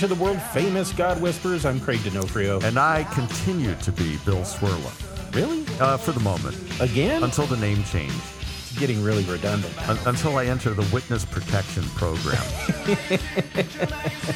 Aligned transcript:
To 0.00 0.06
the 0.06 0.14
world 0.14 0.40
famous 0.40 0.92
God 0.94 1.20
Whisperers. 1.20 1.66
I'm 1.66 1.78
Craig 1.78 1.98
Donofrio. 1.98 2.62
And 2.64 2.78
I 2.78 3.04
continue 3.12 3.74
to 3.74 3.92
be 3.92 4.16
Bill 4.24 4.40
Cwirla. 4.40 5.34
Really? 5.34 5.62
Uh, 5.78 5.98
for 5.98 6.12
the 6.12 6.20
moment. 6.20 6.56
Again? 6.80 7.22
Until 7.22 7.44
the 7.44 7.58
name 7.58 7.84
change. 7.84 8.10
It's 8.12 8.78
getting 8.78 9.02
really 9.02 9.24
redundant. 9.24 9.76
Un- 9.90 9.98
until 10.06 10.38
I 10.38 10.46
enter 10.46 10.70
the 10.70 10.88
witness 10.94 11.26
protection 11.26 11.82
program. 11.96 12.42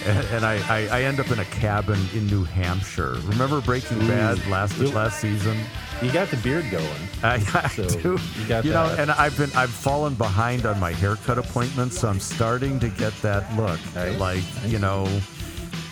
and 0.04 0.26
and 0.32 0.44
I, 0.44 0.60
I, 0.68 0.98
I 0.98 1.02
end 1.04 1.18
up 1.18 1.30
in 1.30 1.38
a 1.38 1.44
cabin 1.46 1.98
in 2.14 2.26
New 2.26 2.44
Hampshire. 2.44 3.14
Remember 3.24 3.62
Breaking 3.62 4.00
Bad 4.00 4.46
last 4.48 4.78
Ooh. 4.80 4.88
last 4.88 5.18
season? 5.20 5.56
You 6.02 6.12
got 6.12 6.28
the 6.28 6.36
beard 6.38 6.70
going. 6.70 6.84
I, 7.22 7.36
I 7.54 7.68
So, 7.68 7.88
do. 7.88 8.18
you 8.38 8.46
got 8.48 8.64
you 8.66 8.72
know, 8.72 8.88
that. 8.90 9.00
and 9.00 9.10
I've 9.12 9.38
been 9.38 9.50
I've 9.56 9.70
fallen 9.70 10.14
behind 10.14 10.66
on 10.66 10.78
my 10.78 10.92
haircut 10.92 11.38
appointments, 11.38 11.98
so 12.00 12.08
I'm 12.08 12.20
starting 12.20 12.78
to 12.80 12.90
get 12.90 13.14
that 13.22 13.50
look. 13.56 13.80
Right. 13.96 14.18
Like 14.18 14.42
you 14.66 14.78
know, 14.78 15.06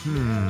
hmm. 0.02 0.48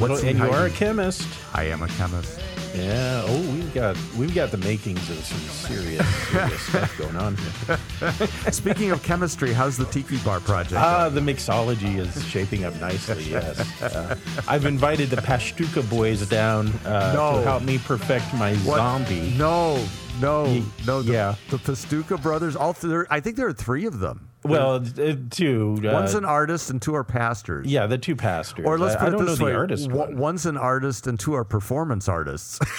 What's 0.00 0.22
and 0.22 0.38
you 0.38 0.44
are 0.44 0.66
a 0.66 0.70
chemist. 0.70 1.26
I 1.54 1.64
am 1.64 1.82
a 1.82 1.88
chemist. 1.88 2.38
Yeah. 2.74 3.22
Oh, 3.26 3.40
we've 3.52 3.72
got 3.74 3.96
we've 4.16 4.34
got 4.34 4.50
the 4.50 4.58
makings 4.58 5.08
of 5.10 5.16
some 5.24 5.38
serious, 5.38 6.06
serious 6.28 6.60
stuff 6.68 6.98
going 6.98 7.16
on 7.16 7.36
here. 7.36 8.52
Speaking 8.52 8.90
of 8.90 9.02
chemistry, 9.02 9.52
how's 9.52 9.76
the 9.76 9.86
Tiki 9.86 10.18
Bar 10.18 10.40
project? 10.40 10.74
Ah, 10.74 11.08
the 11.08 11.20
mixology 11.20 11.98
is 11.98 12.24
shaping 12.26 12.64
up 12.64 12.78
nicely. 12.80 13.24
Yes, 13.24 13.82
uh, 13.82 14.16
I've 14.46 14.66
invited 14.66 15.08
the 15.10 15.16
Pashtuka 15.16 15.88
boys 15.90 16.28
down 16.28 16.68
uh, 16.84 17.12
No. 17.14 17.38
to 17.38 17.42
help 17.42 17.62
me 17.62 17.78
perfect 17.78 18.32
my 18.34 18.54
What? 18.56 18.76
zombie. 18.76 19.34
No, 19.36 19.82
no, 20.20 20.62
no. 20.86 21.02
The, 21.02 21.12
yeah. 21.12 21.34
the 21.50 21.56
Pastuca 21.56 22.20
brothers. 22.22 22.54
All 22.54 22.74
th- 22.74 23.06
I 23.10 23.20
think 23.20 23.36
there 23.36 23.48
are 23.48 23.52
three 23.52 23.86
of 23.86 23.98
them. 23.98 24.27
Well, 24.44 24.76
uh, 24.76 25.14
two. 25.30 25.76
Uh, 25.84 25.92
One's 25.92 26.14
an 26.14 26.24
artist 26.24 26.70
and 26.70 26.80
two 26.80 26.94
are 26.94 27.02
pastors. 27.04 27.66
yeah, 27.66 27.86
the 27.86 27.98
two 27.98 28.14
pastors. 28.16 28.64
Or 28.66 28.78
let's 28.78 28.94
put 28.94 29.04
I 29.04 29.08
it 29.08 29.10
don't 29.12 29.26
this 29.26 29.40
way: 29.40 29.50
the 29.52 29.58
artist 29.58 29.90
one- 29.90 29.98
one. 30.10 30.16
one's 30.16 30.46
an 30.46 30.56
artist 30.56 31.06
and 31.06 31.18
two 31.18 31.34
are 31.34 31.44
performance 31.44 32.08
artists. 32.08 32.58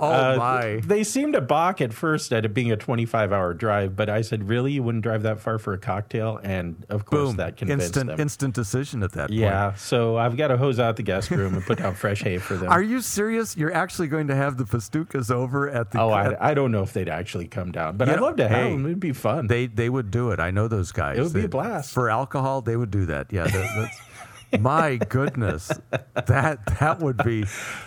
oh 0.00 0.10
Uh, 0.10 0.36
my! 0.36 0.80
They 0.84 1.04
seemed 1.04 1.34
to 1.34 1.40
balk 1.40 1.80
at 1.80 1.92
first 1.92 2.32
at 2.32 2.44
it 2.44 2.54
being 2.54 2.72
a 2.72 2.76
25 2.76 3.32
hour 3.32 3.54
drive, 3.54 3.94
but 3.96 4.08
I 4.08 4.22
said, 4.22 4.48
really? 4.48 4.72
You 4.72 4.82
wouldn't 4.82 5.02
drive 5.02 5.22
that 5.22 5.40
far 5.40 5.58
for 5.58 5.72
a 5.72 5.78
cocktail? 5.78 6.40
And 6.42 6.84
of 6.88 7.04
course, 7.04 7.28
Boom! 7.28 7.36
that 7.36 7.56
convinced 7.56 7.86
Instant, 7.88 8.06
them. 8.10 8.20
instant 8.20 8.54
decision 8.54 9.02
at 9.02 9.12
that 9.12 9.28
point. 9.28 9.40
yeah, 9.40 9.74
so 9.74 10.16
I've 10.16 10.36
got 10.36 10.48
to 10.48 10.56
hose 10.56 10.78
out 10.80 10.96
the 10.96 11.02
guest 11.02 11.30
room 11.30 11.54
and 11.54 11.64
put 11.64 11.78
down 11.78 11.94
fresh 11.94 12.22
hay 12.22 12.38
for 12.38 12.54
them. 12.56 12.70
Are 12.70 12.82
you 12.82 13.00
serious? 13.00 13.56
You're 13.56 13.72
actually 13.74 14.08
going 14.08 14.26
to 14.28 14.34
have 14.34 14.56
the 14.56 14.64
Pastucas 14.64 15.30
over 15.30 15.68
at 15.68 15.90
the? 15.90 16.00
oh, 16.00 16.14
at- 16.14 16.40
I, 16.42 16.50
I 16.50 16.54
don't 16.54 16.72
know 16.72 16.82
if 16.82 16.92
they'd 16.92 17.08
actually 17.08 17.46
come 17.48 17.70
down, 17.72 17.96
but 17.96 18.08
You 18.08 18.14
I'd 18.14 18.20
love 18.20 18.36
to 18.36 18.48
have 18.48 18.56
hey, 18.56 18.72
them. 18.72 18.86
It'd 18.86 19.00
be 19.00 19.12
fun. 19.12 19.46
They 19.46 19.66
they 19.66 19.88
would 19.88 20.10
do 20.10 20.30
it. 20.30 20.40
I 20.40 20.50
know 20.50 20.68
those 20.68 20.92
guys. 20.92 21.18
It 21.18 21.22
would 21.22 21.32
be 21.32 21.44
a 21.44 21.48
blast. 21.48 21.92
for 21.92 22.08
alcohol. 22.10 22.62
They 22.62 22.76
would 22.76 22.90
do 22.90 23.06
that. 23.06 23.32
Yeah, 23.32 23.44
that, 23.44 23.52
that's. 23.76 24.00
My 24.58 24.96
goodness, 24.96 25.68
that 26.14 26.58
that 26.80 26.98
would 27.00 27.18
be, 27.24 27.44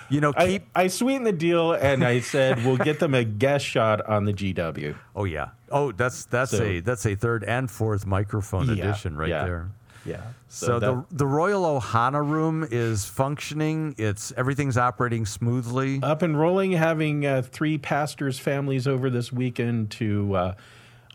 you 0.09 0.21
know, 0.21 0.33
I, 0.35 0.47
keep. 0.47 0.63
I 0.75 0.87
sweetened 0.87 1.25
the 1.27 1.31
deal 1.33 1.73
and 1.73 2.03
I 2.03 2.19
said 2.21 2.63
we'll 2.65 2.77
get 2.77 2.99
them 2.99 3.13
a 3.13 3.23
guest 3.23 3.65
shot 3.65 4.05
on 4.05 4.25
the 4.25 4.33
GW. 4.33 4.95
oh 5.15 5.25
yeah. 5.25 5.49
Oh, 5.71 5.91
that's 5.91 6.25
that's 6.25 6.51
So- 6.51 6.63
a 6.63 6.79
that's 6.79 7.05
a 7.05 7.15
third 7.15 7.43
and 7.43 7.69
fourth 7.69 8.05
microphone 8.05 8.67
Yeah, 8.67 8.83
edition 8.85 9.17
right 9.17 9.29
yeah. 9.29 9.43
there. 9.45 9.71
Yeah. 10.05 10.21
So, 10.49 10.79
that- 10.79 10.85
the 11.09 11.15
the 11.17 11.25
Royal 11.25 11.79
Ohana 11.79 12.27
room 12.27 12.67
is 12.69 13.05
functioning. 13.05 13.95
It's 13.97 14.31
everything's 14.37 14.77
operating 14.77 15.25
smoothly. 15.25 15.99
up 16.03 16.21
and 16.21 16.37
rolling, 16.39 16.73
having 16.73 17.25
uh, 17.25 17.41
three 17.41 17.77
pastors' 17.77 18.37
families 18.37 18.85
over 18.87 19.09
this 19.09 19.31
weekend 19.31 19.91
to 19.91 20.35
uh, 20.35 20.53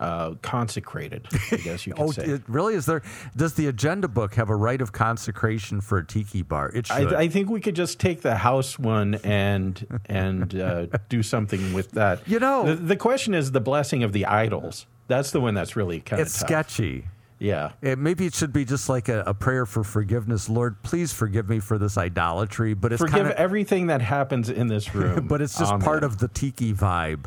uh, 0.01 0.35
consecrate 0.43 1.13
it, 1.13 1.27
I 1.51 1.57
guess 1.57 1.87
you 1.87 1.93
could 1.95 2.03
oh, 2.03 2.11
say. 2.11 2.25
it 2.25 2.43
really 2.49 2.75
is 2.75 2.87
there? 2.87 3.03
Does 3.37 3.55
the 3.55 3.67
agenda 3.67 4.09
book 4.09 4.35
have 4.35 4.51
a 4.51 4.57
rite 4.57 4.81
of 4.81 4.93
consecration 4.93 5.81
for 5.81 5.99
a 5.99 6.07
tiki 6.07 6.43
bar? 6.43 6.71
It 6.75 6.87
should. 6.87 7.15
I, 7.15 7.21
I 7.23 7.29
think 7.29 7.51
we 7.51 7.61
could 7.61 7.77
just 7.77 7.99
take 7.99 8.23
the 8.23 8.37
house 8.37 8.79
one 8.79 9.17
and 9.17 10.01
and 10.07 10.55
uh, 10.55 10.87
do 11.09 11.23
something 11.23 11.73
with 11.73 11.93
that. 11.93 12.27
You 12.27 12.39
know- 12.39 12.67
the, 12.67 12.75
the 12.75 12.97
question 12.97 13.35
is 13.35 13.53
the 13.53 13.61
blessing 13.61 14.03
of 14.03 14.13
the 14.13 14.27
idols. 14.27 14.87
That's 15.07 15.31
the 15.31 15.41
one 15.41 15.55
that's 15.55 15.75
really 15.75 16.01
kind 16.01 16.21
of 16.21 16.29
sketchy. 16.29 17.05
Yeah. 17.39 17.73
It, 17.83 17.99
maybe 17.99 18.27
it 18.27 18.35
should 18.35 18.53
be 18.53 18.65
just 18.65 18.89
like 18.89 19.09
a, 19.09 19.23
a 19.27 19.35
prayer 19.35 19.65
for 19.67 19.85
forgiveness. 19.85 20.49
Lord, 20.49 20.83
please 20.83 21.13
forgive 21.13 21.49
me 21.49 21.61
for 21.61 21.79
this 21.79 21.97
idolatry. 21.97 22.75
But 22.75 22.93
it's 22.93 23.01
Forgive 23.01 23.15
kind 23.15 23.27
of, 23.29 23.33
everything 23.35 23.87
that 23.89 24.03
happens 24.03 24.51
in 24.51 24.67
this 24.67 24.95
room. 24.95 25.29
but 25.29 25.41
it's 25.41 25.59
just 25.59 25.79
part 25.81 26.05
of 26.05 26.19
the 26.19 26.29
tiki 26.29 26.73
vibe. 26.73 27.27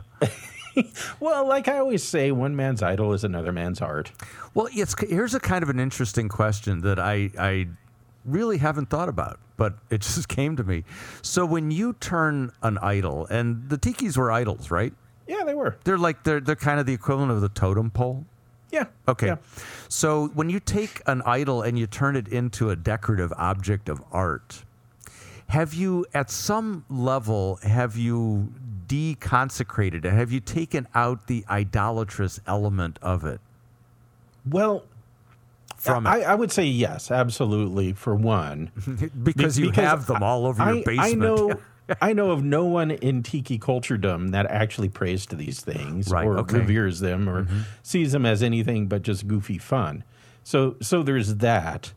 Well, 1.20 1.48
like 1.48 1.68
I 1.68 1.78
always 1.78 2.04
say, 2.04 2.32
one 2.32 2.56
man's 2.56 2.82
idol 2.82 3.14
is 3.14 3.24
another 3.24 3.52
man's 3.52 3.82
art. 3.82 4.12
Well, 4.54 4.68
it's 4.72 4.96
here's 5.00 5.36
a 5.36 5.40
kind 5.40 5.64
of 5.64 5.70
an 5.70 5.80
interesting 5.80 6.30
question 6.30 6.82
that 6.82 7.00
I 7.00 7.30
I 7.38 7.68
really 8.26 8.58
haven't 8.58 8.90
thought 8.90 9.10
about, 9.10 9.40
but 9.58 9.76
it 9.90 10.02
just 10.02 10.28
came 10.28 10.56
to 10.58 10.64
me. 10.64 10.84
So 11.22 11.46
when 11.46 11.72
you 11.72 11.94
turn 11.94 12.52
an 12.62 12.78
idol, 12.80 13.28
and 13.28 13.70
the 13.70 13.78
tikis 13.78 14.18
were 14.18 14.32
idols, 14.32 14.72
right? 14.72 14.94
Yeah, 15.28 15.44
they 15.46 15.54
were. 15.54 15.78
They're 15.84 15.98
like 15.98 16.24
they're 16.24 16.40
they're 16.40 16.56
kind 16.56 16.80
of 16.80 16.86
the 16.86 16.94
equivalent 16.94 17.32
of 17.32 17.42
the 17.42 17.50
totem 17.50 17.92
pole. 17.92 18.26
Yeah. 18.72 18.86
Okay. 19.08 19.28
Yeah. 19.28 19.36
So 19.90 20.28
when 20.30 20.50
you 20.50 20.60
take 20.60 21.02
an 21.06 21.22
idol 21.26 21.62
and 21.62 21.78
you 21.78 21.88
turn 21.88 22.16
it 22.16 22.28
into 22.30 22.70
a 22.70 22.76
decorative 22.76 23.34
object 23.36 23.90
of 23.90 24.02
art, 24.12 24.64
have 25.48 25.74
you 25.74 26.06
at 26.14 26.32
some 26.32 26.86
level 26.90 27.60
have 27.64 27.98
you 27.98 28.54
deconsecrated 28.92 30.06
it? 30.06 30.14
Have 30.14 30.32
you 30.32 30.40
taken 30.40 30.88
out 30.94 31.28
the 31.28 31.46
idolatrous 31.50 32.40
element 32.46 33.00
of 33.02 33.24
it 33.24 33.40
Well, 34.50 34.84
from 35.78 36.06
I, 36.06 36.18
it? 36.20 36.24
I 36.26 36.36
would 36.36 36.52
say 36.52 36.66
yes, 36.66 37.10
absolutely. 37.12 37.94
For 37.94 38.16
one, 38.16 38.72
because 39.24 39.58
Be- 39.58 39.64
you 39.66 39.72
have 39.72 40.08
them 40.08 40.22
all 40.24 40.46
over 40.46 40.62
I, 40.62 40.74
your 40.74 40.84
basement. 40.84 41.02
I 41.02 41.14
know. 41.14 41.60
I 42.02 42.14
know 42.14 42.32
of 42.32 42.42
no 42.42 42.64
one 42.64 42.92
in 42.92 43.22
tiki 43.22 43.60
culturedom 43.60 44.32
that 44.32 44.46
actually 44.46 44.88
prays 44.88 45.26
to 45.26 45.36
these 45.36 45.60
things 45.60 46.10
Right, 46.10 46.26
or 46.26 46.38
okay. 46.38 46.54
Mm-hmm. 46.54 46.68
reveres 46.68 47.00
them 47.02 47.28
or 47.28 47.48
sees 47.84 48.14
them 48.14 48.26
as 48.26 48.42
anything 48.42 48.88
but 48.88 49.02
just 49.02 49.28
goofy 49.28 49.58
fun. 49.58 50.04
So, 50.44 50.78
so 50.82 51.04
there's 51.04 51.36
that. 51.36 51.92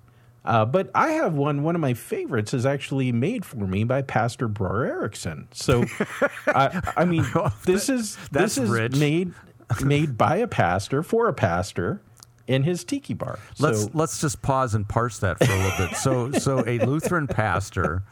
Uh, 0.44 0.64
but 0.64 0.90
I 0.94 1.12
have 1.12 1.34
one. 1.34 1.62
One 1.62 1.74
of 1.74 1.80
my 1.80 1.94
favorites 1.94 2.52
is 2.52 2.66
actually 2.66 3.12
made 3.12 3.44
for 3.46 3.56
me 3.66 3.84
by 3.84 4.02
Pastor 4.02 4.48
Bror 4.48 4.86
Erickson. 4.86 5.48
So, 5.52 5.84
I, 6.48 6.92
I 6.96 7.04
mean, 7.06 7.24
this 7.64 7.88
is 7.88 8.16
that's 8.30 8.56
this 8.56 8.58
is 8.64 8.70
rich. 8.70 8.96
made 8.96 9.32
made 9.82 10.18
by 10.18 10.36
a 10.36 10.46
pastor 10.46 11.02
for 11.02 11.28
a 11.28 11.32
pastor 11.32 12.02
in 12.46 12.62
his 12.64 12.84
tiki 12.84 13.14
bar. 13.14 13.38
Let's 13.58 13.88
let's 13.94 14.20
just 14.20 14.42
pause 14.42 14.74
and 14.74 14.86
parse 14.86 15.18
that 15.20 15.38
for 15.38 15.50
a 15.50 15.56
little 15.56 15.86
bit. 15.86 15.96
So 15.96 16.30
so 16.38 16.62
a 16.66 16.78
Lutheran 16.84 17.26
pastor 17.26 18.02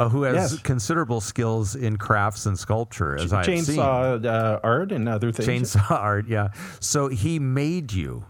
uh, 0.00 0.08
who 0.08 0.22
has 0.22 0.54
Yes. 0.54 0.62
considerable 0.62 1.20
skills 1.20 1.76
in 1.76 1.98
crafts 1.98 2.46
and 2.46 2.58
sculpture, 2.58 3.14
as 3.16 3.32
I've 3.32 3.44
seen. 3.44 3.58
chainsaw 3.76 4.24
uh, 4.24 4.58
art 4.64 4.90
and 4.90 5.08
other 5.08 5.30
things. 5.30 5.76
chainsaw 5.76 5.90
art 5.92 6.26
yeah 6.26 6.48
so 6.80 7.06
he 7.06 7.38
made 7.38 7.92
you 7.92 8.24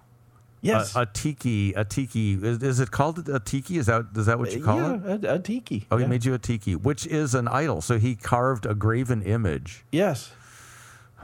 Yes. 0.60 0.96
a, 0.96 1.00
a 1.02 1.06
tiki 1.06 1.72
a 1.74 1.84
tiki 1.84 2.34
is, 2.34 2.62
is 2.62 2.80
it 2.80 2.90
called 2.90 3.28
a 3.28 3.38
tiki 3.40 3.78
is 3.78 3.86
that 3.86 4.06
is 4.16 4.26
that 4.26 4.38
what 4.38 4.52
you 4.52 4.62
call 4.62 4.78
yeah, 4.80 5.14
it 5.14 5.24
A, 5.24 5.34
a 5.34 5.38
tiki. 5.38 5.86
oh 5.90 5.96
he 5.96 6.06
made 6.06 6.24
you 6.24 6.34
a 6.34 6.38
tiki 6.38 6.74
which 6.74 7.06
is 7.06 7.34
an 7.34 7.46
idol 7.48 7.80
so 7.80 7.98
he 7.98 8.14
carved 8.16 8.66
a 8.66 8.74
graven 8.74 9.22
image 9.22 9.84
Yes. 9.92 10.32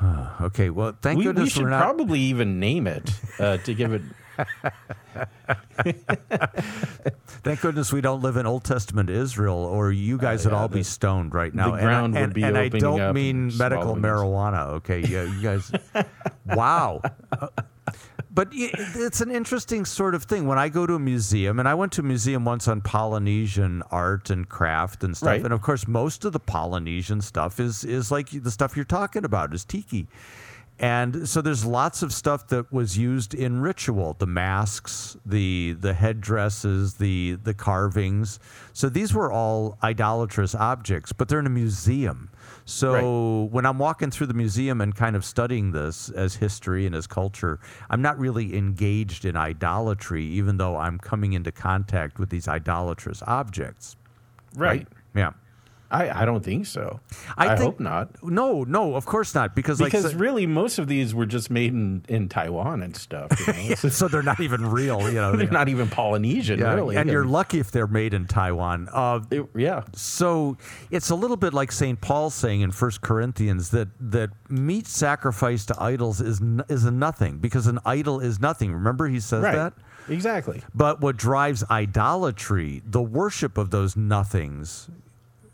Okay, 0.41 0.71
well, 0.71 0.97
thank 1.01 1.19
We, 1.19 1.27
we 1.27 1.33
goodness 1.33 1.53
should 1.53 1.67
are 1.67 1.71
not. 1.71 1.83
probably 1.83 2.19
even 2.21 2.59
name 2.59 2.87
it 2.89 3.11
uh, 3.39 3.59
to 3.59 3.75
give 3.75 3.93
it. 3.93 4.03
Thank 7.45 7.61
goodness 7.61 7.93
we 7.93 8.01
don't 8.01 8.21
live 8.23 8.37
in 8.37 8.47
Old 8.47 8.65
Testament 8.65 9.11
Israel, 9.11 9.57
or 9.59 9.93
you 9.93 10.19
guys 10.19 10.45
would 10.45 10.53
yeah, 10.53 10.61
all 10.61 10.69
be 10.69 10.83
stoned 10.83 11.35
right 11.35 11.55
now. 11.55 11.71
The 11.71 11.83
ground 11.83 12.17
and 12.17 12.19
I, 12.19 12.21
would 12.21 12.25
and, 12.25 12.35
be 12.35 12.43
and 12.43 12.59
I 12.59 12.69
don't 12.69 13.01
up 13.01 13.15
mean 13.15 13.57
medical 13.57 13.95
marijuana. 13.97 14.67
Okay, 14.79 15.01
yeah, 15.01 15.23
you 15.23 15.41
guys. 15.41 15.71
wow. 16.47 17.01
But 18.35 18.49
it's 18.53 19.21
an 19.21 19.31
interesting 19.31 19.85
sort 19.85 20.15
of 20.17 20.25
thing. 20.25 20.47
When 20.49 20.59
I 20.59 20.69
go 20.69 20.87
to 20.87 20.95
a 20.95 20.99
museum, 20.99 21.61
and 21.61 21.69
I 21.69 21.75
went 21.75 21.93
to 21.93 22.01
a 22.01 22.05
museum 22.05 22.45
once 22.45 22.67
on 22.67 22.81
Polynesian 22.81 23.83
art 23.93 24.29
and 24.29 24.49
craft 24.49 25.05
and 25.05 25.17
stuff, 25.17 25.29
Right. 25.29 25.45
and 25.45 25.53
of 25.53 25.63
course, 25.63 25.87
most 25.87 26.25
of 26.25 26.33
the 26.33 26.41
Polynesian 26.41 27.21
stuff 27.21 27.61
is 27.61 27.85
is 27.85 28.11
like 28.11 28.31
the 28.31 28.51
stuff 28.51 28.75
you're 28.75 28.85
talking 28.85 29.25
about 29.25 29.55
is 29.55 29.65
tiki. 29.65 30.09
And 30.81 31.29
so 31.29 31.41
there's 31.41 31.65
lots 31.65 32.03
of 32.03 32.13
stuff 32.13 32.49
that 32.49 32.73
was 32.73 32.99
used 32.99 33.33
in 33.33 33.61
ritual, 33.61 34.17
the 34.19 34.27
masks, 34.27 35.17
the 35.25 35.77
the 35.79 35.95
headdresses, 35.95 36.95
the 36.95 37.39
the 37.45 37.55
carvings. 37.55 38.41
So 38.73 38.89
these 38.89 39.15
were 39.15 39.31
all 39.31 39.79
idolatrous 39.85 40.57
objects, 40.57 41.13
but 41.13 41.29
they're 41.29 41.39
in 41.39 41.47
a 41.47 41.51
museum. 41.51 42.31
So 42.67 43.49
when 43.51 43.67
I'm 43.67 43.79
walking 43.79 44.11
through 44.11 44.29
the 44.29 44.35
museum 44.35 44.81
and 44.81 44.95
kind 44.95 45.17
of 45.17 45.25
studying 45.25 45.73
this 45.73 46.09
as 46.11 46.37
history 46.37 46.87
and 46.87 46.95
as 46.95 47.07
culture, 47.07 47.61
I'm 47.91 48.01
not 48.01 48.19
really 48.19 48.57
engaged 48.57 49.25
in 49.25 49.37
idolatry, 49.37 50.25
even 50.25 50.57
though 50.57 50.77
I'm 50.77 50.99
coming 50.99 51.35
into 51.35 51.53
contact 51.53 52.19
with 52.19 52.31
these 52.31 52.49
idolatrous 52.49 53.23
objects. 53.27 53.97
Right. 54.57 54.89
Yeah. 55.15 55.33
I, 55.95 56.23
I 56.23 56.25
don't 56.25 56.45
think 56.45 56.67
so. 56.67 57.01
I 57.37 57.47
I, 57.47 57.49
think- 57.57 57.61
hope 57.61 57.81
not. 57.81 58.23
No, 58.23 58.65
no, 58.65 58.95
of 58.97 59.07
course 59.07 59.35
not, 59.35 59.55
because 59.55 59.79
Because 59.79 60.11
so- 60.13 60.19
really, 60.19 60.47
most 60.47 60.79
of 60.79 60.87
these 60.89 61.15
were 61.15 61.27
just 61.27 61.51
made 61.51 61.73
in, 61.73 62.05
in 62.09 62.29
Taiwan 62.29 62.83
and 62.83 62.97
stuff. 62.97 63.31
You 63.47 63.53
know? 63.71 63.75
So 63.77 63.89
so 63.89 64.09
they're 64.09 64.23
not 64.23 64.41
even 64.41 64.67
real. 64.71 65.01
You 65.09 65.15
know, 65.21 65.37
they're 65.37 65.51
not 65.51 65.69
even 65.69 65.89
Polynesian, 65.89 66.59
Yeah, 66.61 66.75
really. 66.75 66.97
and 66.97 67.09
you're 67.09 67.25
lucky 67.25 67.59
if 67.61 67.71
they're 67.71 67.87
made 67.87 68.13
in 68.15 68.27
Taiwan. 68.27 68.89
Uh, 68.93 69.21
It- 69.31 69.49
yeah. 69.57 69.83
so 69.95 70.57
it's 70.91 71.11
a 71.11 71.15
little 71.15 71.37
bit 71.37 71.55
like 71.55 71.71
St. 71.73 72.01
Paul 72.01 72.31
saying 72.31 72.61
in 72.63 72.71
1 72.71 72.91
Corinthians 73.03 73.71
that 73.71 73.89
that 74.01 74.31
meat 74.51 74.87
sacrificed 74.87 75.69
to 75.69 75.83
idols 75.83 76.21
is 76.21 76.41
n- 76.41 76.65
is 76.69 76.85
a 76.85 76.91
nothing 76.91 77.39
because 77.39 77.67
an 77.67 77.79
idol 77.87 78.21
is 78.21 78.41
nothing. 78.41 78.73
Remember 78.73 79.07
he 79.09 79.21
says 79.21 79.43
Right. 79.45 79.55
that. 79.55 79.73
Exactly. 80.09 80.63
But 80.75 81.01
what 81.01 81.17
drives 81.17 81.65
idolatry, 81.71 82.83
the 82.85 83.01
worship 83.03 83.57
of 83.57 83.71
those 83.71 83.97
nothings, 83.97 84.89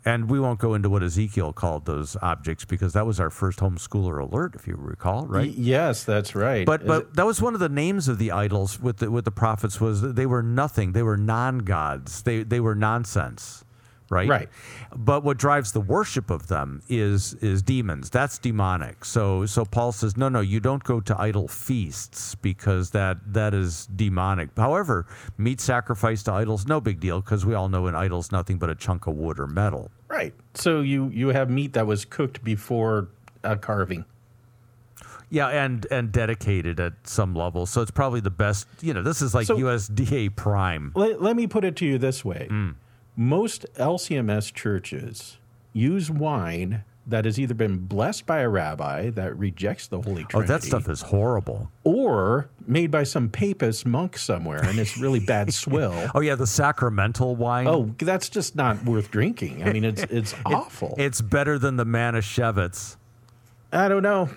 and 0.05 0.29
we 0.29 0.39
won't 0.39 0.59
go 0.59 0.73
into 0.73 0.89
what 0.89 1.03
Ezekiel 1.03 1.53
called 1.53 1.85
those 1.85 2.17
objects 2.21 2.65
because 2.65 2.93
that 2.93 3.05
was 3.05 3.19
our 3.19 3.29
first 3.29 3.59
homeschooler 3.59 4.19
alert, 4.21 4.55
if 4.55 4.67
you 4.67 4.75
recall, 4.77 5.27
right? 5.27 5.47
Y- 5.49 5.53
yes, 5.57 6.03
that's 6.03 6.33
right. 6.35 6.65
But 6.65 6.81
Is 6.81 6.87
but 6.87 7.01
it- 7.03 7.13
that 7.15 7.25
was 7.25 7.41
one 7.41 7.53
of 7.53 7.59
the 7.59 7.69
names 7.69 8.07
of 8.07 8.17
the 8.17 8.31
idols 8.31 8.79
with 8.79 8.97
the 8.97 9.11
with 9.11 9.25
the 9.25 9.31
prophets 9.31 9.79
was 9.79 10.01
they 10.01 10.25
were 10.25 10.43
nothing. 10.43 10.93
They 10.93 11.03
were 11.03 11.17
non 11.17 11.59
gods. 11.59 12.23
They 12.23 12.43
they 12.43 12.59
were 12.59 12.75
nonsense. 12.75 13.63
Right. 14.11 14.27
Right. 14.27 14.49
But 14.93 15.23
what 15.23 15.37
drives 15.37 15.71
the 15.71 15.79
worship 15.79 16.29
of 16.29 16.47
them 16.47 16.81
is 16.89 17.33
is 17.35 17.61
demons. 17.61 18.09
That's 18.09 18.37
demonic. 18.37 19.05
So 19.05 19.45
so 19.45 19.63
Paul 19.63 19.93
says, 19.93 20.17
no, 20.17 20.27
no, 20.27 20.41
you 20.41 20.59
don't 20.59 20.83
go 20.83 20.99
to 20.99 21.15
idol 21.19 21.47
feasts 21.47 22.35
because 22.35 22.91
that 22.91 23.17
that 23.33 23.53
is 23.53 23.87
demonic. 23.95 24.49
However, 24.57 25.07
meat 25.37 25.61
sacrificed 25.61 26.25
to 26.25 26.33
idols, 26.33 26.67
no 26.67 26.81
big 26.81 26.99
deal 26.99 27.21
because 27.21 27.45
we 27.45 27.53
all 27.53 27.69
know 27.69 27.87
an 27.87 27.95
idol's 27.95 28.33
nothing 28.33 28.57
but 28.57 28.69
a 28.69 28.75
chunk 28.75 29.07
of 29.07 29.15
wood 29.15 29.39
or 29.39 29.47
metal. 29.47 29.89
right. 30.09 30.33
So 30.55 30.81
you 30.81 31.07
you 31.13 31.29
have 31.29 31.49
meat 31.49 31.71
that 31.73 31.87
was 31.87 32.03
cooked 32.03 32.43
before 32.43 33.07
a 33.45 33.55
carving. 33.55 34.03
Yeah, 35.29 35.47
and 35.47 35.87
and 35.89 36.11
dedicated 36.11 36.81
at 36.81 37.07
some 37.07 37.33
level. 37.33 37.65
So 37.65 37.81
it's 37.81 37.91
probably 37.91 38.19
the 38.19 38.29
best. 38.29 38.67
You 38.81 38.93
know, 38.93 39.01
this 39.01 39.21
is 39.21 39.33
like 39.33 39.47
So- 39.47 39.55
USDA 39.57 40.35
prime. 40.35 40.91
Let, 40.95 41.21
let 41.21 41.37
me 41.37 41.47
put 41.47 41.63
it 41.63 41.77
to 41.77 41.85
you 41.85 41.97
this 41.97 42.25
way: 42.25 42.47
Hmm. 42.49 42.71
Most 43.21 43.65
LCMS 43.75 44.51
churches 44.53 45.37
use 45.73 46.09
wine 46.09 46.83
that 47.07 47.25
has 47.25 47.39
either 47.39 47.53
been 47.53 47.77
blessed 47.79 48.25
by 48.25 48.39
a 48.39 48.49
rabbi 48.49 49.09
that 49.09 49.35
rejects 49.37 49.87
the 49.87 49.99
Holy 50.01 50.23
Trinity, 50.23 50.35
Oh, 50.53 50.55
that 50.57 50.63
stuff 50.63 50.87
is 50.89 51.01
horrible. 51.01 51.71
or 51.83 52.49
made 52.67 52.89
by 52.91 53.03
some 53.03 53.27
papist 53.29 53.85
monk 53.85 54.17
somewhere, 54.17 54.63
and 54.63 54.77
it's 54.79 54.97
really 54.97 55.19
bad 55.19 55.53
swill. 55.63 56.09
Oh 56.15 56.19
yeah, 56.21 56.35
the 56.35 56.47
sacramental 56.47 57.35
wine. 57.35 57.67
Oh, 57.67 57.93
that's 57.97 58.29
just 58.29 58.55
not 58.55 58.83
worth 58.85 59.09
drinking. 59.11 59.63
I 59.63 59.73
mean, 59.73 59.83
it's 59.83 60.03
it's 60.03 60.35
awful. 60.45 60.95
it's 60.97 61.21
better 61.21 61.57
than 61.59 61.75
the 61.77 61.85
Manischewitz. 61.85 62.97
I 63.71 63.87
don't 63.87 64.03
know. 64.03 64.29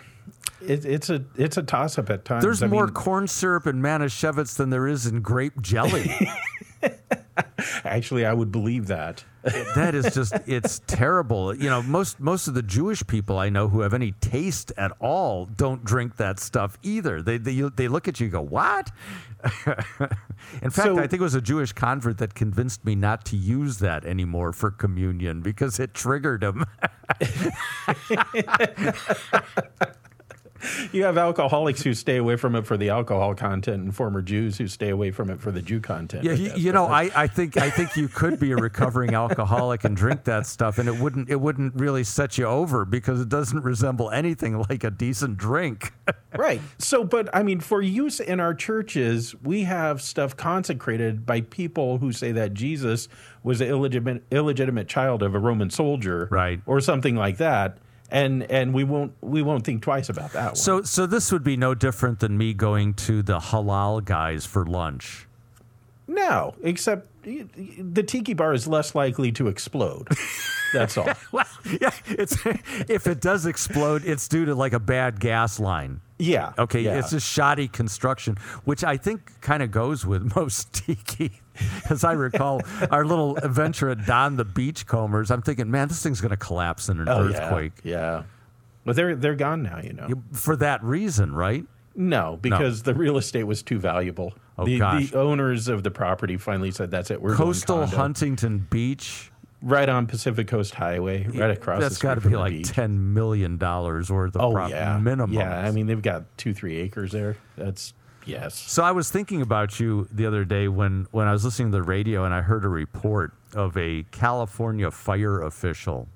It, 0.66 0.84
it's 0.86 1.10
a 1.10 1.22
it's 1.36 1.56
a 1.58 1.62
toss 1.62 1.98
up 1.98 2.08
at 2.10 2.24
times. 2.24 2.42
There's 2.44 2.62
I 2.62 2.66
more 2.66 2.86
mean, 2.86 2.94
corn 2.94 3.28
syrup 3.28 3.66
in 3.66 3.82
Manischewitz 3.82 4.56
than 4.56 4.70
there 4.70 4.86
is 4.88 5.06
in 5.06 5.20
grape 5.20 5.60
jelly. 5.60 6.10
actually, 7.84 8.24
I 8.24 8.32
would 8.32 8.52
believe 8.52 8.86
that. 8.88 9.24
that 9.74 9.94
is 9.94 10.14
just 10.14 10.32
it's 10.46 10.80
terrible. 10.86 11.54
You 11.54 11.68
know, 11.68 11.82
most 11.82 12.18
most 12.18 12.48
of 12.48 12.54
the 12.54 12.62
Jewish 12.62 13.06
people 13.06 13.38
I 13.38 13.50
know 13.50 13.68
who 13.68 13.80
have 13.80 13.92
any 13.92 14.12
taste 14.12 14.72
at 14.78 14.92
all 15.00 15.44
don't 15.44 15.84
drink 15.84 16.16
that 16.16 16.40
stuff 16.40 16.78
either. 16.82 17.20
They 17.20 17.36
they, 17.36 17.60
they 17.60 17.88
look 17.88 18.08
at 18.08 18.20
you 18.20 18.24
and 18.26 18.32
go, 18.32 18.40
"What?" 18.40 18.90
in 20.62 20.70
fact, 20.70 20.74
So- 20.74 20.98
I 20.98 21.06
think 21.06 21.20
it 21.20 21.24
was 21.24 21.34
a 21.34 21.42
Jewish 21.42 21.72
convert 21.74 22.16
that 22.18 22.34
convinced 22.34 22.84
me 22.86 22.94
not 22.94 23.26
to 23.26 23.36
use 23.36 23.78
that 23.78 24.06
anymore 24.06 24.52
for 24.52 24.70
communion 24.70 25.42
because 25.42 25.78
it 25.78 25.92
triggered 25.92 26.42
him. 26.42 26.64
You 30.92 31.04
have 31.04 31.18
alcoholics 31.18 31.82
who 31.82 31.94
stay 31.94 32.16
away 32.16 32.36
from 32.36 32.54
it 32.54 32.66
for 32.66 32.76
the 32.76 32.90
alcohol 32.90 33.34
content, 33.34 33.82
and 33.82 33.94
former 33.94 34.22
Jews 34.22 34.58
who 34.58 34.66
stay 34.68 34.90
away 34.90 35.10
from 35.10 35.30
it 35.30 35.40
for 35.40 35.50
the 35.50 35.62
Jew 35.62 35.80
content. 35.80 36.24
Yeah, 36.24 36.32
you, 36.32 36.52
you 36.56 36.72
know, 36.72 36.86
I, 36.86 37.10
I 37.14 37.26
think 37.26 37.56
I 37.56 37.70
think 37.70 37.96
you 37.96 38.08
could 38.08 38.38
be 38.38 38.52
a 38.52 38.56
recovering 38.56 39.14
alcoholic 39.14 39.84
and 39.84 39.96
drink 39.96 40.24
that 40.24 40.46
stuff, 40.46 40.78
and 40.78 40.88
it 40.88 40.98
wouldn't 40.98 41.28
it 41.28 41.40
wouldn't 41.40 41.74
really 41.74 42.04
set 42.04 42.38
you 42.38 42.46
over 42.46 42.84
because 42.84 43.20
it 43.20 43.28
doesn't 43.28 43.62
resemble 43.62 44.10
anything 44.10 44.58
like 44.70 44.84
a 44.84 44.90
decent 44.90 45.36
drink. 45.36 45.92
right. 46.36 46.60
So, 46.78 47.04
but 47.04 47.28
I 47.34 47.42
mean, 47.42 47.60
for 47.60 47.82
use 47.82 48.20
in 48.20 48.40
our 48.40 48.54
churches, 48.54 49.34
we 49.42 49.62
have 49.64 50.00
stuff 50.02 50.36
consecrated 50.36 51.26
by 51.26 51.42
people 51.42 51.98
who 51.98 52.12
say 52.12 52.32
that 52.32 52.54
Jesus 52.54 53.08
was 53.42 53.60
an 53.60 53.68
illegitimate 53.68 54.22
illegitimate 54.30 54.88
child 54.88 55.22
of 55.22 55.34
a 55.34 55.38
Roman 55.38 55.70
soldier, 55.70 56.28
Right. 56.30 56.60
or 56.66 56.80
something 56.80 57.16
like 57.16 57.36
that. 57.38 57.78
And 58.14 58.44
and 58.44 58.72
we 58.72 58.84
won't 58.84 59.12
we 59.20 59.42
won't 59.42 59.64
think 59.64 59.82
twice 59.82 60.08
about 60.08 60.32
that 60.34 60.46
one. 60.46 60.54
So 60.54 60.82
so 60.82 61.04
this 61.04 61.32
would 61.32 61.42
be 61.42 61.56
no 61.56 61.74
different 61.74 62.20
than 62.20 62.38
me 62.38 62.54
going 62.54 62.94
to 62.94 63.22
the 63.22 63.40
halal 63.40 64.04
guys 64.04 64.46
for 64.46 64.64
lunch. 64.64 65.26
no, 66.06 66.54
except 66.62 67.08
the 67.24 68.02
tiki 68.02 68.34
bar 68.34 68.52
is 68.52 68.66
less 68.68 68.94
likely 68.94 69.32
to 69.32 69.48
explode. 69.48 70.08
That's 70.72 70.96
all. 70.98 71.08
Well, 71.32 71.46
yeah, 71.80 71.90
it's 72.06 72.36
if 72.88 73.06
it 73.06 73.20
does 73.20 73.46
explode, 73.46 74.04
it's 74.04 74.28
due 74.28 74.44
to 74.44 74.54
like 74.54 74.72
a 74.72 74.78
bad 74.80 75.18
gas 75.20 75.58
line. 75.58 76.00
Yeah. 76.18 76.52
Okay, 76.58 76.80
yeah. 76.82 76.98
it's 76.98 77.10
just 77.10 77.28
shoddy 77.28 77.66
construction, 77.68 78.36
which 78.64 78.84
I 78.84 78.96
think 78.96 79.40
kind 79.40 79.62
of 79.62 79.70
goes 79.70 80.06
with 80.06 80.34
most 80.36 80.72
tiki. 80.72 81.40
As 81.90 82.04
I 82.04 82.12
recall, 82.12 82.60
our 82.90 83.04
little 83.04 83.36
adventure 83.38 83.88
at 83.90 84.04
Don 84.06 84.36
the 84.36 84.44
Beachcombers, 84.44 85.30
I'm 85.30 85.42
thinking, 85.42 85.70
man, 85.70 85.88
this 85.88 86.02
thing's 86.02 86.20
going 86.20 86.30
to 86.30 86.36
collapse 86.36 86.88
in 86.88 87.00
an 87.00 87.08
Oh, 87.08 87.28
earthquake. 87.28 87.72
Yeah. 87.84 88.24
But 88.84 88.96
they're 88.96 89.16
they're 89.16 89.34
gone 89.36 89.62
now, 89.62 89.78
you 89.80 89.92
know. 89.92 90.08
For 90.32 90.56
that 90.56 90.82
reason, 90.84 91.32
right? 91.34 91.64
No, 91.96 92.38
because 92.42 92.82
the 92.82 92.94
real 92.94 93.16
estate 93.16 93.44
was 93.44 93.62
too 93.62 93.78
valuable. 93.78 94.34
Oh, 94.56 94.64
the, 94.64 94.78
gosh. 94.78 95.10
the 95.10 95.18
owners 95.18 95.68
of 95.68 95.82
the 95.82 95.90
property 95.90 96.36
finally 96.36 96.70
said, 96.70 96.90
"That's 96.90 97.10
it. 97.10 97.20
We're 97.20 97.34
Coastal 97.34 97.80
condo." 97.80 97.96
Huntington 97.96 98.66
Beach. 98.70 99.30
right 99.62 99.88
on 99.88 100.06
Pacific 100.06 100.46
Coast 100.46 100.74
Highway, 100.74 101.26
right 101.26 101.50
across. 101.50 101.80
That's 101.80 101.98
got 101.98 102.20
to 102.22 102.28
be 102.28 102.36
like 102.36 102.62
ten 102.62 103.14
million 103.14 103.56
dollars 103.58 104.10
worth 104.10 104.36
of 104.36 104.42
Oh 104.42 104.52
prop 104.52 104.70
yeah, 104.70 104.98
minimum. 104.98 105.32
Yeah, 105.32 105.58
I 105.58 105.70
mean 105.72 105.86
they've 105.86 106.00
got 106.00 106.24
two, 106.36 106.54
three 106.54 106.76
acres 106.76 107.10
there. 107.12 107.36
That's 107.56 107.94
yes. 108.26 108.54
So 108.54 108.84
I 108.84 108.92
was 108.92 109.10
thinking 109.10 109.40
about 109.42 109.80
you 109.80 110.06
the 110.12 110.26
other 110.26 110.44
day 110.44 110.68
when, 110.68 111.06
when 111.10 111.26
I 111.26 111.32
was 111.32 111.44
listening 111.44 111.72
to 111.72 111.78
the 111.78 111.82
radio 111.82 112.24
and 112.24 112.32
I 112.32 112.40
heard 112.42 112.64
a 112.64 112.68
report 112.68 113.32
of 113.54 113.76
a 113.76 114.04
California 114.12 114.90
fire 114.90 115.42
official 115.42 116.08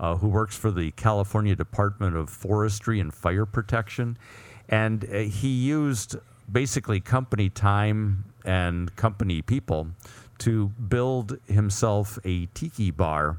uh, 0.00 0.16
who 0.16 0.28
works 0.28 0.56
for 0.56 0.70
the 0.70 0.90
California 0.92 1.54
Department 1.54 2.16
of 2.16 2.28
Forestry 2.30 2.98
and 3.00 3.12
Fire 3.14 3.46
Protection, 3.46 4.16
and 4.68 5.04
uh, 5.04 5.18
he 5.18 5.48
used 5.48 6.16
basically 6.50 7.00
company 7.00 7.48
time 7.48 8.24
and 8.44 8.94
company 8.96 9.42
people 9.42 9.88
to 10.38 10.68
build 10.68 11.38
himself 11.46 12.18
a 12.24 12.46
tiki 12.46 12.90
bar 12.90 13.38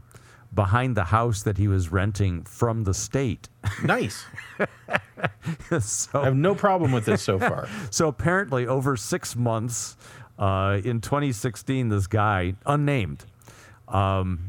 behind 0.53 0.97
the 0.97 1.05
house 1.05 1.43
that 1.43 1.57
he 1.57 1.67
was 1.67 1.91
renting 1.91 2.43
from 2.43 2.83
the 2.83 2.93
state. 2.93 3.49
Nice. 3.83 4.25
so 5.79 6.21
I 6.21 6.25
have 6.25 6.35
no 6.35 6.55
problem 6.55 6.91
with 6.91 7.05
this 7.05 7.21
so 7.21 7.39
far. 7.39 7.67
So 7.91 8.07
apparently, 8.07 8.67
over 8.67 8.97
six 8.97 9.35
months 9.35 9.95
uh, 10.37 10.81
in 10.83 11.01
2016, 11.01 11.89
this 11.89 12.07
guy, 12.07 12.55
unnamed, 12.65 13.25
um, 13.87 14.48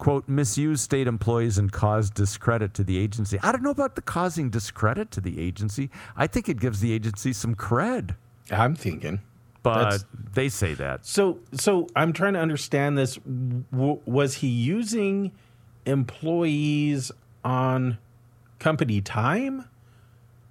quote, 0.00 0.28
misuse 0.28 0.80
state 0.80 1.06
employees 1.06 1.58
and 1.58 1.70
cause 1.70 2.10
discredit 2.10 2.74
to 2.74 2.82
the 2.82 2.98
agency. 2.98 3.38
I 3.42 3.52
don't 3.52 3.62
know 3.62 3.70
about 3.70 3.94
the 3.94 4.02
causing 4.02 4.50
discredit 4.50 5.10
to 5.12 5.20
the 5.20 5.38
agency. 5.40 5.90
I 6.16 6.26
think 6.26 6.48
it 6.48 6.58
gives 6.58 6.80
the 6.80 6.92
agency 6.92 7.32
some 7.32 7.54
cred, 7.54 8.16
I'm 8.50 8.74
thinking. 8.74 9.20
but 9.62 9.74
That's- 9.84 10.04
they 10.32 10.48
say 10.48 10.72
that. 10.74 11.04
So, 11.06 11.38
so 11.52 11.86
I'm 11.94 12.12
trying 12.14 12.32
to 12.32 12.40
understand 12.40 12.96
this. 12.98 13.16
W- 13.70 14.00
was 14.06 14.36
he 14.36 14.48
using 14.48 15.32
employees 15.84 17.12
on 17.44 17.98
company 18.58 19.00
time, 19.00 19.64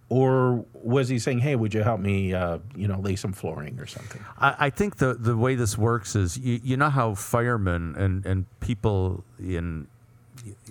or 0.09 0.65
was 0.73 1.07
he 1.09 1.19
saying, 1.19 1.39
"Hey, 1.39 1.55
would 1.55 1.73
you 1.73 1.83
help 1.83 1.99
me, 1.99 2.33
uh, 2.33 2.59
you 2.75 2.87
know, 2.87 2.99
lay 2.99 3.15
some 3.15 3.31
flooring 3.31 3.79
or 3.79 3.85
something"? 3.85 4.23
I, 4.37 4.55
I 4.59 4.69
think 4.69 4.97
the, 4.97 5.13
the 5.13 5.37
way 5.37 5.55
this 5.55 5.77
works 5.77 6.15
is 6.15 6.37
you, 6.37 6.59
you 6.63 6.77
know 6.77 6.89
how 6.89 7.13
firemen 7.13 7.95
and, 7.95 8.25
and 8.25 8.45
people 8.59 9.23
in 9.39 9.87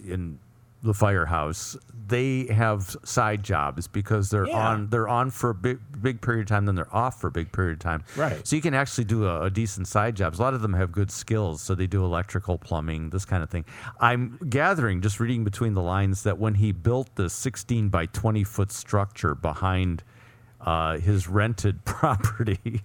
in 0.07 0.38
the 0.82 0.94
firehouse 0.94 1.76
they 2.06 2.47
have 2.47 2.97
side 3.04 3.42
jobs 3.42 3.87
because 3.88 4.30
they're 4.30 4.47
Yeah. 4.47 4.68
on 4.68 4.88
they're 4.90 5.08
on 5.08 5.30
for 5.30 5.50
a 5.50 5.54
big 5.54 5.78
big 6.00 6.20
period 6.20 6.42
of 6.42 6.47
time 6.47 6.66
then 6.66 6.76
they're 6.76 6.94
off 6.94 7.20
for 7.20 7.26
a 7.26 7.30
big 7.32 7.50
period 7.52 7.73
of 7.75 7.78
time 7.80 8.04
Right. 8.16 8.47
so 8.47 8.54
you 8.54 8.62
can 8.62 8.75
actually 8.75 9.04
do 9.04 9.26
a, 9.26 9.42
a 9.42 9.50
decent 9.50 9.88
side 9.88 10.14
jobs 10.14 10.38
a 10.38 10.42
lot 10.42 10.54
of 10.54 10.62
them 10.62 10.75
have 10.75 10.92
good 10.92 11.11
skills 11.11 11.61
so 11.61 11.75
they 11.75 11.88
do 11.88 12.04
electrical 12.04 12.58
plumbing 12.58 13.11
this 13.11 13.25
kind 13.25 13.42
of 13.42 13.50
thing 13.50 13.64
i'm 14.00 14.38
gathering 14.49 15.00
just 15.02 15.18
reading 15.18 15.42
between 15.42 15.75
the 15.75 15.82
lines 15.82 16.23
that 16.23 16.38
when 16.38 16.54
he 16.54 16.70
built 16.70 17.12
the 17.16 17.28
16 17.28 17.88
by 17.88 18.06
20 18.06 18.44
foot 18.44 18.70
structure 18.70 19.35
behind 19.35 20.04
uh, 20.61 20.99
his 20.99 21.28
rented 21.28 21.85
property. 21.85 22.82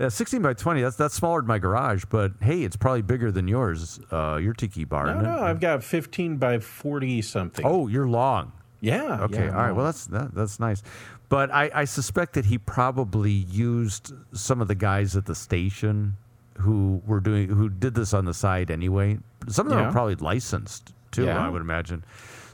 Uh, 0.00 0.08
16 0.08 0.40
by 0.40 0.54
20, 0.54 0.80
that's 0.80 0.96
that's 0.96 1.14
smaller 1.14 1.40
than 1.42 1.48
my 1.48 1.58
garage, 1.58 2.04
but 2.08 2.32
hey, 2.40 2.62
it's 2.62 2.76
probably 2.76 3.02
bigger 3.02 3.30
than 3.30 3.46
yours, 3.46 4.00
uh, 4.10 4.36
your 4.40 4.54
tiki 4.54 4.84
bar. 4.84 5.06
No, 5.14 5.20
no, 5.20 5.42
I've 5.42 5.60
got 5.60 5.84
15 5.84 6.38
by 6.38 6.58
40 6.58 7.20
something. 7.22 7.66
Oh, 7.66 7.86
you're 7.86 8.08
long. 8.08 8.52
yeah. 8.80 9.20
Okay, 9.22 9.44
yeah, 9.44 9.50
all 9.50 9.62
right. 9.62 9.72
Well, 9.72 9.84
that's 9.84 10.06
that, 10.06 10.34
that's 10.34 10.58
nice. 10.58 10.82
But 11.28 11.50
I, 11.52 11.70
I 11.74 11.84
suspect 11.84 12.32
that 12.32 12.46
he 12.46 12.56
probably 12.58 13.30
used 13.30 14.12
some 14.32 14.60
of 14.62 14.68
the 14.68 14.74
guys 14.74 15.16
at 15.16 15.26
the 15.26 15.34
station 15.34 16.16
who 16.58 17.02
were 17.06 17.20
doing 17.20 17.48
who 17.50 17.68
did 17.68 17.94
this 17.94 18.14
on 18.14 18.24
the 18.24 18.34
side 18.34 18.70
anyway. 18.70 19.18
Some 19.48 19.66
of 19.66 19.70
them 19.70 19.80
Yeah. 19.80 19.88
are 19.88 19.92
probably 19.92 20.14
licensed 20.16 20.92
too, 21.10 21.24
Yeah. 21.26 21.38
I 21.44 21.48
would 21.50 21.60
imagine. 21.62 22.04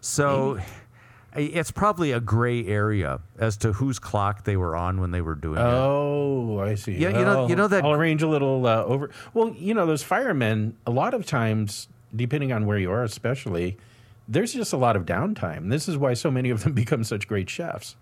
So 0.01 0.59
i- 0.59 0.65
it's 1.37 1.71
probably 1.71 2.13
a 2.13 2.21
gray 2.21 2.67
area 2.67 3.21
as 3.39 3.57
to 3.59 3.73
whose 3.73 3.99
clock 3.99 4.45
they 4.45 4.57
were 4.57 4.75
on 4.77 5.01
when 5.01 5.11
they 5.11 5.21
were 5.21 5.35
doing 5.35 5.59
it. 5.59 5.63
Oh, 5.65 6.59
I 6.61 6.75
see. 6.75 6.93
Yeah, 6.97 7.11
you 7.19 7.25
know- 7.25 7.49
you 7.49 7.57
know 7.57 7.69
that- 7.69 7.85
I'll 7.85 7.93
arrange 7.93 8.23
a 8.23 8.29
little 8.29 8.67
uh, 8.67 8.83
over. 8.85 9.11
Well, 9.35 9.55
you 9.57 9.75
know, 9.75 9.87
those 9.87 10.03
firemen. 10.03 10.77
A 10.87 10.91
lot 10.91 11.15
of 11.15 11.27
times, 11.27 11.89
depending 12.15 12.53
on 12.53 12.67
where 12.67 12.79
you 12.79 12.91
are, 12.91 13.05
especially, 13.05 13.77
there's 14.29 14.53
just 14.53 14.73
a 14.73 14.77
lot 14.77 14.97
of 14.97 15.05
downtime. 15.07 15.71
This 15.71 15.89
is 15.89 15.97
why 15.97 16.15
so 16.15 16.31
many 16.31 16.51
of 16.51 16.65
them 16.65 16.73
become 16.83 17.05
such 17.05 17.29
great 17.29 17.49
chefs. 17.49 17.97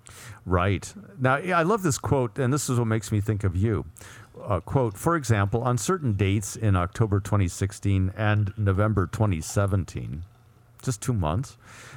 Right. 0.46 0.92
Now, 1.20 1.34
I 1.34 1.62
love 1.62 1.82
this 1.82 1.98
quote, 1.98 2.38
and 2.38 2.52
this 2.52 2.68
is 2.70 2.78
what 2.78 2.86
makes 2.86 3.12
me 3.12 3.20
think 3.20 3.44
of 3.44 3.54
you. 3.56 3.84
Uh, 4.42 4.60
quote, 4.60 4.96
for 4.98 5.16
example, 5.16 5.62
on 5.62 5.78
certain 5.78 6.14
dates 6.14 6.56
in 6.56 6.74
October 6.76 7.20
2016 7.20 8.12
and 8.16 8.52
November 8.58 9.06
2017, 9.06 10.22
just 10.84 11.00
two 11.00 11.12
months, 11.12 11.56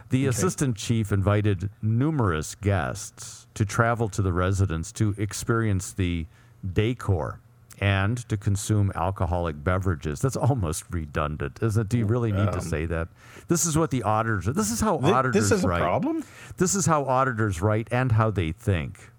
the 0.10 0.26
assistant 0.26 0.76
chief 0.78 1.12
invited 1.12 1.70
numerous 1.82 2.56
guests 2.56 3.48
to 3.54 3.66
travel 3.66 4.10
to 4.10 4.22
the 4.22 4.34
residence 4.34 4.92
to 4.94 5.14
experience 5.18 5.92
the 5.94 6.26
decor 6.74 7.40
and 7.80 8.28
to 8.30 8.38
consume 8.38 8.92
alcoholic 8.96 9.64
beverages. 9.64 10.20
That's 10.20 10.36
almost 10.36 10.86
redundant, 10.90 11.60
isn't 11.62 11.82
it? 11.82 11.90
Do 11.90 11.98
you 12.00 12.06
really 12.06 12.32
need 12.32 12.52
to 12.52 12.58
um, 12.60 12.62
say 12.62 12.86
that? 12.88 13.08
This 13.50 13.66
is 13.66 13.78
what 13.78 13.92
the 13.92 14.02
auditors. 14.04 14.46
This 14.46 14.72
is 14.72 14.80
how 14.80 14.98
Thi- 14.98 15.12
auditors 15.12 15.50
this 15.50 15.60
is 15.60 15.64
a 15.64 15.68
problem? 15.68 16.24
This 16.58 16.74
is 16.74 16.86
how 16.88 17.04
auditors 17.06 17.62
write 17.62 17.88
and 17.92 18.12
how 18.14 18.32
they 18.32 18.52
think. 18.52 19.12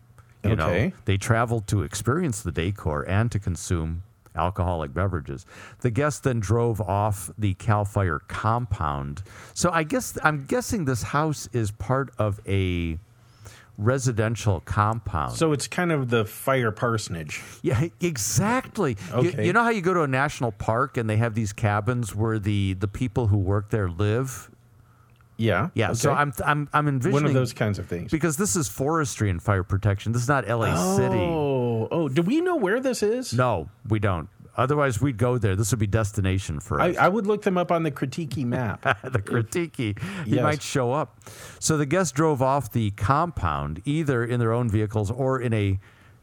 You 0.43 0.57
know, 0.57 0.69
Okay. 0.69 0.93
they 1.05 1.17
traveled 1.17 1.67
to 1.69 1.83
experience 1.83 2.43
the 2.43 2.53
decor 2.53 3.03
and 3.09 3.31
to 3.33 3.39
consume 3.39 4.03
alcoholic 4.39 4.95
beverages. 4.95 5.45
The 5.81 5.91
guests 5.91 6.21
then 6.21 6.41
drove 6.41 6.81
off 6.81 7.31
the 7.37 7.55
Cal 7.55 7.85
Fire 7.85 8.21
compound. 8.29 9.23
So 9.55 9.71
I 9.71 9.83
guess 9.83 10.17
I'm 10.23 10.45
guessing 10.47 10.85
this 10.85 11.03
house 11.03 11.49
is 11.53 11.71
part 11.73 12.11
of 12.19 12.41
a 12.47 12.99
residential 13.77 14.61
compound. 14.61 15.33
So 15.37 15.53
it's 15.53 15.69
kind 15.69 15.93
of 15.93 16.11
the 16.11 16.25
fire 16.25 16.73
parsonage. 16.73 17.43
Yeah, 17.63 17.87
exactly. 18.01 18.97
You- 19.11 19.29
Okay. 19.29 19.47
You, 19.47 19.53
know 19.53 19.63
how 19.63 19.71
you 19.71 19.81
go 19.83 19.95
to 19.95 20.03
a 20.03 20.09
national 20.09 20.53
park 20.53 20.97
and 20.97 21.09
they 21.09 21.17
have 21.17 21.35
these 21.35 21.53
cabins 21.53 22.15
where 22.15 22.39
the 22.39 22.75
the 22.75 22.89
people 22.89 23.29
who 23.29 23.37
work 23.39 23.71
there 23.71 23.89
live? 23.89 24.51
Yeah. 25.39 25.71
Yeah. 25.75 25.93
So 25.95 26.11
okay. 26.11 26.21
I'm 26.21 26.33
I'm 26.45 26.69
I'm 26.73 26.89
envisioning 26.89 27.15
one 27.15 27.25
of 27.25 27.33
those 27.33 27.53
kinds 27.53 27.79
of 27.79 27.87
things. 27.87 28.11
because 28.11 28.37
this 28.37 28.57
is 28.57 28.69
forestry 28.69 29.31
and 29.31 29.43
fire 29.43 29.63
protection. 29.63 30.13
This 30.13 30.23
is 30.23 30.29
not 30.29 30.47
LA 30.49 30.97
City. 30.97 31.17
Oh, 31.17 31.89
oh, 31.91 32.09
do 32.09 32.23
we 32.23 32.41
know 32.41 32.57
where 32.57 32.81
this 32.81 33.03
is? 33.03 33.33
No, 33.33 33.71
we 33.89 33.99
don't. 34.01 34.29
Otherwise, 34.57 35.01
we'd 35.01 35.17
go 35.19 35.39
there. 35.39 35.55
This 35.55 35.71
would 35.71 35.79
be 35.79 35.87
destination 35.87 36.59
for 36.59 36.81
us. 36.81 36.97
I 36.97 37.07
would 37.09 37.29
look 37.29 37.43
them 37.43 37.57
up 37.57 37.71
on 37.71 37.85
the 37.85 37.93
Critiki 37.93 38.45
map. 38.57 38.83
the 39.05 39.21
Critiki. 39.21 39.97
He 40.25 40.35
Yes. 40.35 40.43
might 40.43 40.61
show 40.63 40.93
up. 40.93 41.21
So 41.61 41.77
the 41.77 41.87
guests 41.87 42.11
drove 42.11 42.43
off 42.43 42.73
the 42.73 42.91
compound 42.91 43.81
either 43.85 44.25
in 44.25 44.41
their 44.41 44.53
own 44.53 44.69
vehicles 44.69 45.13
or 45.13 45.41
in 45.41 45.55
a 45.55 45.79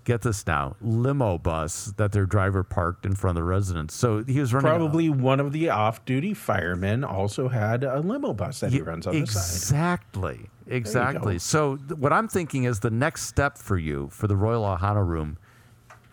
get 0.06 0.22
this 0.22 0.46
now 0.48 0.76
limo 0.82 1.38
bus 1.38 1.94
that 1.98 2.12
their 2.14 2.26
driver 2.26 2.64
parked 2.64 3.06
in 3.06 3.14
front 3.16 3.38
of 3.38 3.44
the 3.44 3.48
residence. 3.48 3.94
So 3.94 4.24
he 4.24 4.40
was 4.40 4.54
running 4.54 4.70
Probably 4.70 5.10
one 5.10 5.40
of 5.42 5.52
the 5.52 5.70
off-duty 5.70 6.34
firemen 6.36 7.04
also 7.04 7.50
had 7.50 7.84
a 7.84 8.00
limo 8.00 8.32
bus 8.34 8.62
that 8.62 8.72
he 8.72 8.82
runs 8.82 9.06
on 9.08 9.20
the 9.20 9.26
side. 9.28 9.42
exactly. 9.42 10.50
Exactly. 10.68 11.38
So 11.40 11.76
th- 11.76 11.92
what 12.00 12.14
I'm 12.14 12.28
thinking 12.28 12.64
is 12.64 12.80
the 12.80 12.90
next 12.92 13.24
step 13.28 13.58
for 13.58 13.78
you 13.78 14.08
for 14.12 14.28
the 14.28 14.36
Royal 14.36 14.64
Ohana 14.64 15.06
Room, 15.06 15.38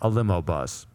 a 0.02 0.08
limo 0.08 0.42
bus. 0.42 0.86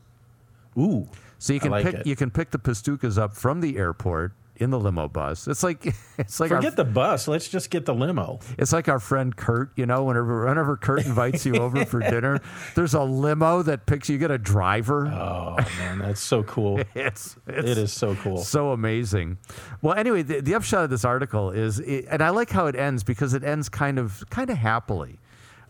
Ooh, 0.77 1.07
So 1.39 1.53
you 1.53 1.59
can 1.59 1.71
like 1.71 1.85
pick 1.85 1.95
it. 1.95 2.07
you 2.07 2.15
can 2.15 2.29
pick 2.29 2.51
the 2.51 2.59
Pastukas 2.59 3.17
up 3.17 3.33
from 3.33 3.61
the 3.61 3.77
airport 3.77 4.33
in 4.59 4.69
the 4.69 4.79
limo 4.79 5.07
bus. 5.07 5.47
It's 5.47 5.63
like 5.63 5.85
it's 6.17 6.39
like 6.39 6.51
our, 6.51 6.57
forget 6.57 6.75
the 6.75 6.83
bus. 6.83 7.27
Let's 7.27 7.47
just 7.47 7.69
get 7.69 7.85
the 7.85 7.93
limo. 7.93 8.39
it's 8.57 8.73
like 8.73 8.89
our 8.89 8.99
friend 8.99 9.35
Kurt. 9.35 9.71
You 9.75 9.85
know, 9.85 10.03
whenever 10.03 10.45
whenever 10.45 10.77
Kurt 10.77 11.05
invites 11.05 11.45
you 11.45 11.55
over 11.55 11.85
for 11.85 11.99
dinner, 12.11 12.41
there's 12.75 12.93
a 12.93 13.03
limo 13.03 13.61
that 13.63 13.85
picks 13.85 14.09
you. 14.09 14.13
You 14.13 14.19
get 14.19 14.31
a 14.31 14.37
driver. 14.37 15.07
Oh 15.07 15.57
man, 15.77 15.99
that's 15.99 16.21
so 16.21 16.43
cool. 16.43 16.81
It's, 16.97 17.37
it's 17.47 17.69
it 17.69 17.77
is 17.77 17.93
so 17.93 18.15
cool. 18.15 18.37
so 18.37 18.71
amazing. 18.71 19.37
Well, 19.81 19.93
anyway, 19.93 20.23
the, 20.23 20.41
the 20.41 20.55
upshot 20.55 20.83
of 20.83 20.89
this 20.89 21.05
article 21.05 21.51
is, 21.51 21.79
it, 21.79 22.05
and 22.09 22.23
I 22.23 22.29
like 22.29 22.49
how 22.49 22.65
it 22.65 22.75
ends 22.75 23.03
because 23.03 23.33
it 23.33 23.43
ends 23.43 23.69
kind 23.69 23.99
of 23.99 24.23
kind 24.29 24.49
of 24.49 24.57
happily. 24.57 25.19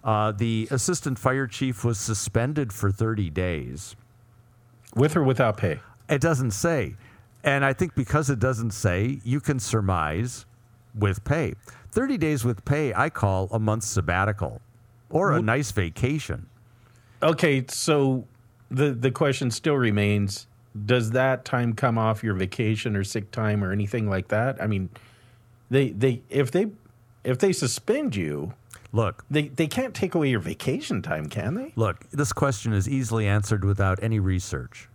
Uh, 0.04 0.32
the 0.32 0.70
assistant 0.72 1.20
fire 1.20 1.48
chief 1.48 1.84
was 1.84 2.00
suspended 2.00 2.72
for 2.72 2.92
30 2.92 3.30
days. 3.30 3.96
With 4.96 5.18
or 5.18 5.24
without 5.24 5.58
pay. 5.58 5.82
It 6.10 6.22
doesn't 6.22 6.52
say. 6.52 6.96
And 7.48 7.64
I 7.64 7.72
think 7.72 7.96
because 7.96 8.30
it 8.30 8.40
doesn't 8.40 8.72
say, 8.72 9.22
you 9.24 9.40
can 9.40 9.58
surmise 9.58 10.46
with 10.94 11.24
pay. 11.24 11.54
30 11.92 12.18
days 12.18 12.44
with 12.44 12.66
pay, 12.66 12.94
I 12.94 13.10
call 13.10 13.48
a 13.52 13.58
month 13.58 13.86
sabbatical 13.86 14.60
or 15.10 15.32
a 15.32 15.42
nice 15.42 15.72
vacation. 15.72 16.48
Okay, 17.24 17.64
so 17.70 18.28
the 18.70 18.92
the 18.92 19.12
question 19.12 19.50
still 19.50 19.78
remains: 19.78 20.46
Does 20.86 21.12
that 21.12 21.46
time 21.46 21.72
come 21.72 21.98
off 21.98 22.22
your 22.22 22.34
vacation 22.34 22.98
or 22.98 23.06
sick 23.06 23.32
time 23.32 23.64
or 23.64 23.72
anything 23.72 24.10
like 24.10 24.28
that? 24.28 24.62
I 24.62 24.68
mean, 24.68 24.90
they 25.70 25.92
they 25.92 26.24
if 26.30 26.52
they 26.52 26.68
if 27.24 27.40
they 27.40 27.54
suspend 27.54 28.18
you, 28.18 28.54
Look, 28.92 29.24
they 29.32 29.48
they 29.48 29.68
can't 29.68 29.94
take 29.96 30.14
away 30.16 30.30
your 30.30 30.42
vacation 30.42 31.02
time, 31.02 31.30
can 31.30 31.56
they? 31.56 31.72
look, 31.78 32.10
this 32.12 32.34
question 32.34 32.74
is 32.74 32.90
easily 32.90 33.26
answered 33.26 33.64
without 33.64 34.04
any 34.04 34.20
research. 34.20 34.90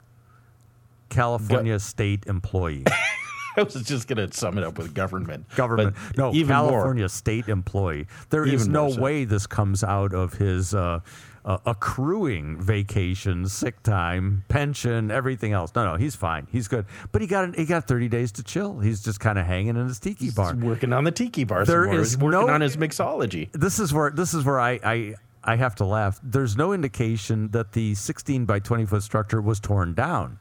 California 1.12 1.78
state 1.78 2.26
employee. 2.26 2.85
I 3.57 3.62
was 3.62 3.75
just 3.75 4.09
going 4.09 4.28
to 4.28 4.35
sum 4.35 4.57
it 4.57 4.64
up 4.64 4.78
with 4.78 4.95
government. 4.95 5.47
government. 5.57 5.95
but 6.09 6.16
no, 6.16 6.33
even 6.33 6.49
California 6.49 7.09
state 7.09 7.49
employee. 7.49 8.07
There 8.31 8.47
is 8.47 8.66
no 8.66 8.90
so. 8.90 9.00
way 9.00 9.25
this 9.25 9.47
comes 9.47 9.85
out 9.85 10.14
of 10.14 10.35
his 10.35 10.75
uh, 10.75 11.00
uh, 11.45 11.59
accruing 11.66 12.59
vacation, 12.61 13.47
sick 13.47 13.83
time, 13.83 14.45
pension, 14.49 15.11
everything 15.11 15.52
else. 15.52 15.73
No, 15.75 15.85
no, 15.85 15.97
he's 15.97 16.14
fine. 16.16 16.47
He's 16.50 16.66
good. 16.66 16.87
But 17.11 17.21
he 17.21 17.26
got 17.28 17.54
he 17.54 17.66
got 17.66 17.87
30 17.87 18.09
days 18.09 18.33
to 18.33 18.42
chill. 18.42 18.78
He's 18.78 19.02
just 19.02 19.21
kind 19.21 19.38
of 19.38 19.45
hanging 19.45 19.76
in 19.76 19.87
his 19.87 19.99
tiki 19.99 20.31
bar. 20.31 20.54
He's 20.54 20.62
working 20.62 20.92
on 20.92 21.04
the 21.04 21.12
tiki 21.12 21.45
bar. 21.45 21.64
There 21.64 21.85
more. 21.85 21.95
is 21.97 22.12
He's 22.12 22.19
working 22.19 22.47
no- 22.47 22.52
on 22.52 22.61
his 22.61 22.76
mixology. 22.76 23.52
This 23.52 23.78
is 23.78 23.92
where 23.92 24.11
this 24.11 24.35
is 24.35 24.45
where 24.45 24.61
I, 24.61 24.81
I 24.83 25.14
I 25.45 25.57
have 25.57 25.75
to 25.76 25.85
laugh. 25.85 26.21
There's 26.23 26.57
no 26.57 26.73
indication 26.73 27.49
that 27.50 27.73
the 27.73 27.95
16 27.97 28.45
by 28.45 28.61
20 28.61 28.87
foot 28.87 29.02
structure 29.02 29.42
was 29.42 29.59
torn 29.61 29.95
down. 29.95 30.38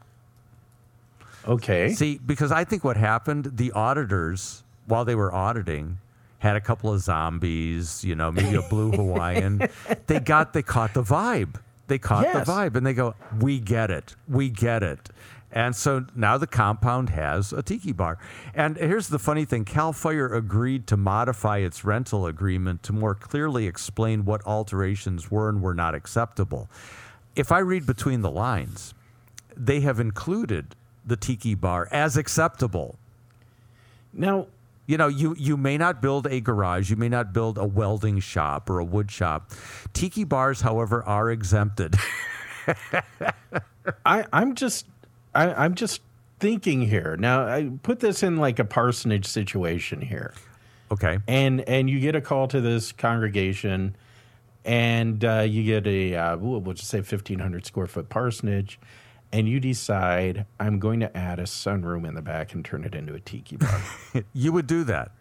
Okay. 1.47 1.93
See, 1.93 2.19
because 2.25 2.51
I 2.51 2.63
think 2.63 2.83
what 2.83 2.97
happened, 2.97 3.51
the 3.57 3.71
auditors, 3.71 4.63
while 4.85 5.05
they 5.05 5.15
were 5.15 5.33
auditing, 5.33 5.97
had 6.39 6.55
a 6.55 6.61
couple 6.61 6.91
of 6.93 7.01
zombies, 7.01 8.03
you 8.03 8.15
know, 8.15 8.31
maybe 8.31 8.55
a 8.55 8.61
blue 8.63 8.91
Hawaiian. 8.95 9.67
they 10.07 10.19
got, 10.19 10.53
they 10.53 10.63
caught 10.63 10.93
the 10.93 11.03
vibe. 11.03 11.59
They 11.87 11.97
caught 11.99 12.23
Yes. 12.23 12.45
the 12.45 12.51
vibe 12.51 12.75
and 12.75 12.85
they 12.85 12.93
go, 12.93 13.15
we 13.39 13.59
get 13.59 13.91
it. 13.91 14.15
We 14.27 14.49
get 14.49 14.81
it. 14.83 15.09
And 15.53 15.75
so 15.75 16.05
now 16.15 16.37
the 16.37 16.47
compound 16.47 17.09
has 17.09 17.51
a 17.51 17.61
tiki 17.61 17.91
bar. 17.91 18.17
And 18.55 18.77
here's 18.77 19.09
the 19.09 19.19
funny 19.19 19.43
thing 19.43 19.65
Cal 19.65 19.91
Fire 19.91 20.33
agreed 20.33 20.87
to 20.87 20.95
modify 20.95 21.57
its 21.57 21.83
rental 21.83 22.25
agreement 22.25 22.83
to 22.83 22.93
more 22.93 23.13
clearly 23.13 23.67
explain 23.67 24.23
what 24.23 24.41
alterations 24.47 25.29
were 25.29 25.49
and 25.49 25.61
were 25.61 25.73
not 25.73 25.93
acceptable. 25.93 26.69
If 27.35 27.51
I 27.51 27.59
read 27.59 27.85
between 27.85 28.21
the 28.21 28.31
lines, 28.31 28.93
they 29.57 29.81
have 29.81 29.99
included 29.99 30.75
the 31.05 31.15
tiki 31.17 31.55
bar 31.55 31.87
as 31.91 32.17
acceptable. 32.17 32.97
Now, 34.13 34.47
You 34.87 34.97
know, 34.97 35.07
you, 35.07 35.35
you 35.37 35.55
may 35.55 35.77
not 35.77 36.01
build 36.01 36.27
a 36.27 36.41
garage, 36.41 36.89
you 36.89 36.97
may 36.97 37.07
not 37.07 37.31
build 37.31 37.57
a 37.57 37.65
welding 37.65 38.19
shop 38.19 38.69
or 38.69 38.79
a 38.79 38.83
wood 38.83 39.09
shop. 39.09 39.51
Tiki 39.93 40.25
bars, 40.25 40.61
however, 40.61 41.01
are 41.03 41.31
exempted. 41.31 41.95
I, 44.05 44.25
I'm 44.33 44.55
just, 44.55 44.85
I, 45.33 45.53
I'm 45.53 45.75
just 45.75 46.01
thinking 46.39 46.81
here. 46.81 47.15
Now, 47.17 47.45
I 47.47 47.71
put 47.83 47.99
this 48.01 48.21
in 48.21 48.37
like 48.37 48.59
a 48.59 48.65
parsonage 48.65 49.27
situation 49.27 50.01
here, 50.01 50.33
okay. 50.91 51.19
and 51.27 51.61
and 51.61 51.89
you 51.89 51.99
get 51.99 52.15
a 52.15 52.21
call 52.21 52.47
to 52.49 52.59
this 52.59 52.91
congregation, 52.91 53.95
and 54.65 55.23
uh, 55.23 55.45
you 55.47 55.63
get 55.63 55.87
a 55.87 56.15
uh, 56.15 56.37
we'll 56.37 56.73
just 56.73 56.89
say 56.89 56.97
1,500 56.97 57.65
square 57.65 57.87
foot 57.87 58.09
parsonage, 58.09 58.79
and 59.33 59.47
you 59.47 59.59
decide 59.59 60.45
I'm 60.59 60.79
going 60.79 60.99
to 61.01 61.15
add 61.17 61.39
a 61.39 61.43
sunroom 61.43 62.07
in 62.07 62.15
the 62.15 62.21
back 62.21 62.53
and 62.53 62.63
turn 62.65 62.83
it 62.83 62.93
into 62.95 63.13
a 63.13 63.19
tiki 63.19 63.57
bar. 63.57 63.81
You 64.33 64.51
would 64.51 64.67
do 64.67 64.83
that. 64.85 65.11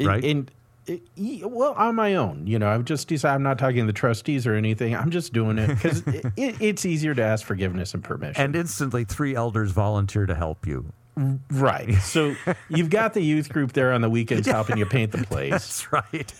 Right. 0.00 0.24
And, 0.24 0.50
it- 0.86 1.02
well, 1.46 1.74
on 1.74 1.94
my 1.94 2.16
own, 2.16 2.46
you 2.46 2.58
know, 2.58 2.68
I've 2.68 2.84
just 2.84 3.06
decided 3.06 3.36
I'm 3.36 3.42
not 3.44 3.58
talking 3.58 3.78
to 3.80 3.86
the 3.86 3.92
trustees 3.92 4.46
or 4.46 4.54
anything. 4.54 4.96
I'm 4.96 5.10
just 5.10 5.32
doing 5.32 5.58
it 5.58 5.68
because 5.68 6.02
it, 6.06 6.32
it's 6.60 6.84
easier 6.84 7.14
to 7.14 7.22
ask 7.22 7.46
forgiveness 7.46 7.94
and 7.94 8.02
permission. 8.02 8.42
And 8.42 8.56
instantly, 8.56 9.04
three 9.04 9.34
elders 9.36 9.70
volunteer 9.70 10.26
to 10.26 10.34
help 10.34 10.66
you. 10.66 10.92
Right. 11.16 11.94
So 12.02 12.34
you've 12.68 12.90
got 12.90 13.14
the 13.14 13.20
youth 13.20 13.48
group 13.48 13.72
there 13.72 13.92
on 13.92 14.00
the 14.00 14.10
weekends 14.10 14.46
helping 14.46 14.76
you 14.78 14.86
paint 14.86 15.12
the 15.12 15.24
place. 15.24 15.50
That's 15.50 15.92
right. 15.92 16.32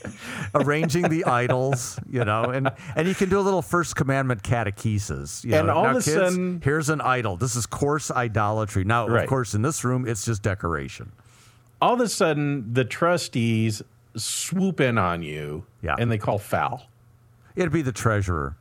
Arranging 0.54 1.08
the 1.08 1.24
idols, 1.26 1.98
you 2.10 2.24
know, 2.24 2.44
and, 2.44 2.70
and 2.96 3.06
you 3.08 3.14
can 3.14 3.28
do 3.28 3.38
a 3.38 3.42
little 3.42 3.62
first 3.62 3.96
commandment 3.96 4.42
catechesis. 4.42 5.44
You 5.44 5.54
And 5.54 5.66
know. 5.66 5.74
all 5.74 5.84
Now, 5.84 5.90
of 5.90 5.96
a 5.96 6.02
sudden- 6.02 6.60
here's 6.64 6.88
an 6.88 7.00
idol. 7.00 7.36
This 7.36 7.56
is 7.56 7.66
coarse 7.66 8.10
idolatry. 8.10 8.84
Now, 8.84 9.06
Right. 9.08 9.24
of 9.24 9.28
course, 9.28 9.54
in 9.54 9.62
this 9.62 9.84
room, 9.84 10.06
it's 10.06 10.24
just 10.24 10.42
decoration. 10.42 11.12
All 11.80 11.94
of 11.94 12.00
a 12.00 12.08
sudden, 12.08 12.72
the 12.72 12.84
trustees 12.84 13.82
swoop 14.16 14.80
in 14.80 14.98
on 14.98 15.22
you 15.22 15.64
Yeah. 15.82 15.96
and 15.98 16.10
they 16.10 16.18
call 16.18 16.38
foul. 16.38 16.86
It'd 17.56 17.72
be 17.72 17.82
the 17.82 17.92
treasurer. 17.92 18.56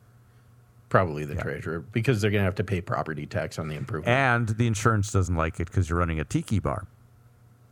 Probably 0.92 1.24
the 1.24 1.36
treasurer 1.36 1.80
because 1.80 2.20
they're 2.20 2.30
going 2.30 2.42
to 2.42 2.44
have 2.44 2.56
to 2.56 2.64
pay 2.64 2.82
property 2.82 3.24
tax 3.24 3.58
on 3.58 3.66
the 3.68 3.76
improvement. 3.76 4.14
And 4.14 4.46
the 4.46 4.66
insurance 4.66 5.10
doesn't 5.10 5.34
like 5.34 5.58
it 5.58 5.68
because 5.68 5.88
you're 5.88 5.98
running 5.98 6.20
a 6.20 6.24
tiki 6.24 6.58
bar. 6.58 6.86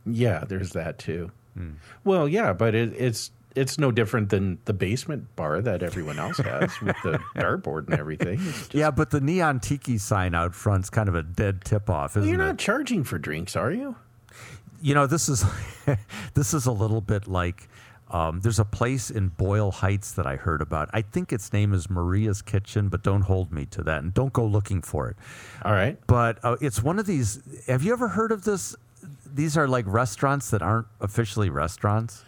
Yeah, 0.07 0.43
there's 0.47 0.71
that 0.71 0.97
too. 0.97 1.29
Hmm. 1.55 1.73
Well, 2.03 2.27
yeah, 2.27 2.51
but 2.51 2.73
it, 2.73 2.93
it's 2.97 3.29
it's 3.55 3.77
no 3.77 3.91
different 3.91 4.29
than 4.29 4.57
the 4.65 4.73
basement 4.73 5.35
bar 5.35 5.61
that 5.61 5.83
everyone 5.83 6.17
else 6.17 6.37
has 6.37 6.71
with 6.81 6.95
the 7.03 7.19
dartboard 7.35 7.89
and 7.91 7.99
everything. 7.99 8.39
Just- 8.39 8.73
yeah, 8.73 8.89
but 8.89 9.11
the 9.11 9.21
neon 9.21 9.59
tiki 9.59 9.99
sign 9.99 10.33
out 10.33 10.55
front's 10.55 10.89
kind 10.89 11.07
of 11.07 11.13
a 11.13 11.21
dead 11.21 11.63
tip 11.63 11.91
off, 11.91 12.17
isn't 12.17 12.27
you're 12.27 12.41
it? 12.41 12.43
not 12.43 12.57
charging 12.57 13.03
for 13.03 13.19
drinks, 13.19 13.55
are 13.55 13.71
you? 13.71 13.95
you 14.81 14.95
know 14.95 15.05
this 15.05 15.29
is 15.29 15.45
this 16.33 16.55
is 16.55 16.65
a 16.65 16.71
little 16.71 17.01
bit 17.01 17.27
like 17.27 17.69
um, 18.11 18.41
there's 18.41 18.59
a 18.59 18.65
place 18.65 19.09
in 19.09 19.29
Boyle 19.29 19.71
Heights 19.71 20.11
that 20.13 20.27
I 20.27 20.35
heard 20.35 20.61
about. 20.61 20.89
I 20.93 21.01
think 21.01 21.31
its 21.31 21.51
name 21.53 21.73
is 21.73 21.89
Maria's 21.89 22.41
Kitchen, 22.41 22.89
but 22.89 23.03
don't 23.03 23.21
hold 23.21 23.51
me 23.51 23.65
to 23.67 23.83
that 23.83 24.03
and 24.03 24.13
don't 24.13 24.33
go 24.33 24.45
looking 24.45 24.81
for 24.81 25.09
it. 25.09 25.15
All 25.63 25.71
right. 25.71 25.97
But 26.07 26.37
uh, 26.43 26.57
it's 26.59 26.83
one 26.83 26.99
of 26.99 27.05
these. 27.05 27.39
Have 27.67 27.83
you 27.83 27.93
ever 27.93 28.09
heard 28.09 28.31
of 28.31 28.43
this? 28.43 28.75
These 29.33 29.57
are 29.57 29.67
like 29.67 29.85
restaurants 29.87 30.49
that 30.51 30.61
aren't 30.61 30.87
officially 30.99 31.49
restaurants. 31.49 32.25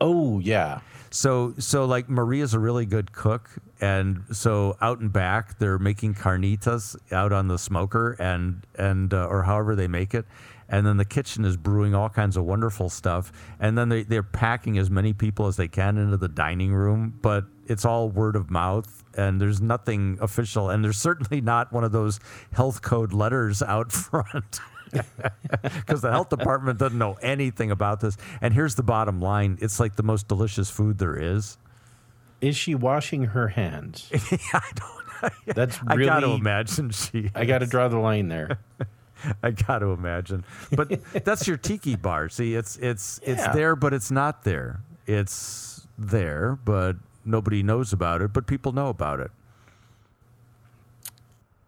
Oh 0.00 0.40
yeah. 0.40 0.80
So 1.10 1.54
so 1.58 1.84
like 1.84 2.08
Maria's 2.08 2.52
a 2.52 2.58
really 2.58 2.84
good 2.84 3.12
cook, 3.12 3.48
and 3.80 4.24
so 4.32 4.76
out 4.80 4.98
and 4.98 5.12
back 5.12 5.58
they're 5.58 5.78
making 5.78 6.14
carnitas 6.14 6.96
out 7.12 7.32
on 7.32 7.48
the 7.48 7.58
smoker 7.58 8.16
and 8.18 8.66
and 8.76 9.14
uh, 9.14 9.26
or 9.26 9.44
however 9.44 9.76
they 9.76 9.86
make 9.86 10.14
it, 10.14 10.26
and 10.68 10.86
then 10.86 10.96
the 10.96 11.04
kitchen 11.04 11.44
is 11.44 11.56
brewing 11.56 11.94
all 11.94 12.08
kinds 12.08 12.36
of 12.36 12.44
wonderful 12.44 12.88
stuff, 12.88 13.32
and 13.60 13.76
then 13.76 13.88
they 13.88 14.02
they're 14.02 14.22
packing 14.22 14.78
as 14.78 14.90
many 14.90 15.12
people 15.12 15.46
as 15.46 15.56
they 15.56 15.68
can 15.68 15.98
into 15.98 16.16
the 16.16 16.28
dining 16.28 16.72
room, 16.72 17.18
but 17.22 17.44
it's 17.66 17.84
all 17.84 18.08
word 18.08 18.36
of 18.36 18.50
mouth 18.50 19.02
and 19.16 19.40
there's 19.40 19.60
nothing 19.60 20.18
official, 20.20 20.70
and 20.70 20.84
there's 20.84 20.98
certainly 20.98 21.40
not 21.40 21.72
one 21.72 21.84
of 21.84 21.92
those 21.92 22.20
health 22.52 22.82
code 22.82 23.12
letters 23.12 23.62
out 23.62 23.90
front 23.92 24.60
because 24.92 26.00
the 26.02 26.10
health 26.10 26.28
department 26.28 26.78
doesn't 26.78 26.98
know 26.98 27.14
anything 27.22 27.70
about 27.70 28.00
this. 28.00 28.16
And 28.40 28.54
here's 28.54 28.74
the 28.74 28.82
bottom 28.82 29.20
line: 29.20 29.58
it's 29.60 29.80
like 29.80 29.96
the 29.96 30.02
most 30.02 30.28
delicious 30.28 30.70
food 30.70 30.98
there 30.98 31.16
is. 31.16 31.58
Is 32.40 32.56
she 32.56 32.74
washing 32.74 33.24
her 33.24 33.48
hands? 33.48 34.10
I 34.52 34.60
don't. 34.74 35.32
That's 35.56 35.78
I 35.86 35.94
really. 35.94 36.06
got 36.06 36.20
to 36.20 36.28
imagine 36.32 36.90
she. 36.90 37.30
I 37.34 37.46
got 37.46 37.58
to 37.58 37.66
draw 37.66 37.88
the 37.88 37.98
line 37.98 38.28
there. 38.28 38.58
I 39.42 39.50
got 39.50 39.80
to 39.80 39.86
imagine. 39.86 40.44
But 40.72 41.00
that's 41.24 41.46
your 41.46 41.56
tiki 41.56 41.96
bar. 41.96 42.28
See, 42.28 42.54
it's 42.54 42.76
it's 42.76 43.20
it's 43.22 43.46
there, 43.48 43.76
but 43.76 43.92
it's 43.92 44.10
not 44.10 44.44
there. 44.44 44.80
It's 45.06 45.86
there, 45.98 46.58
but 46.64 46.96
nobody 47.24 47.62
knows 47.62 47.92
about 47.92 48.22
it. 48.22 48.32
But 48.32 48.46
people 48.46 48.72
know 48.72 48.88
about 48.88 49.20
it. 49.20 49.30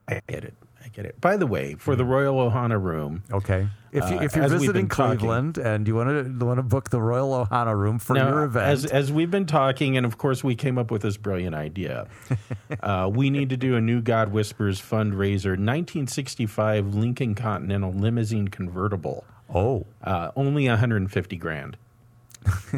I 0.08 0.20
get 0.26 0.44
it. 0.44 0.54
I 0.88 0.96
get 0.96 1.04
it. 1.04 1.20
By 1.20 1.36
the 1.36 1.46
way, 1.46 1.74
for 1.78 1.94
the 1.96 2.04
Royal 2.04 2.50
Ohana 2.50 2.80
Room, 2.82 3.22
Okay. 3.30 3.68
If 3.90 4.10
you 4.10 4.18
Uh, 4.18 4.22
if 4.22 4.34
you're 4.36 4.44
we've 4.44 4.52
visiting 4.52 4.72
been 4.82 4.88
talking- 4.88 5.18
Cleveland 5.18 5.56
and 5.58 5.86
you 5.88 5.94
want 5.94 6.38
to 6.40 6.44
want 6.46 6.58
to 6.58 6.62
book 6.62 6.90
the 6.90 7.00
Royal 7.00 7.46
Ohana 7.46 7.74
Room 7.74 7.98
for 7.98 8.14
now, 8.14 8.28
your 8.28 8.44
event, 8.44 8.66
as 8.66 8.84
as 8.86 9.10
we've 9.12 9.30
been 9.30 9.46
talking, 9.46 9.96
and 9.96 10.04
of 10.06 10.18
course 10.18 10.42
we 10.44 10.54
came 10.54 10.76
up 10.78 10.90
with 10.90 11.02
this 11.02 11.16
brilliant 11.16 11.54
idea. 11.54 12.06
uh, 12.82 13.10
we 13.12 13.28
need 13.30 13.48
to 13.50 13.56
do 13.56 13.76
a 13.76 13.80
new 13.80 14.00
God 14.02 14.30
Whisperers 14.32 14.80
fundraiser, 14.80 15.56
1965 15.58 16.94
Lincoln 16.94 17.34
Continental 17.34 17.92
limousine 17.92 18.48
convertible, 18.48 19.24
oh, 19.54 19.86
uh, 20.04 20.30
only 20.36 20.68
150 20.68 21.36
grand. 21.36 21.76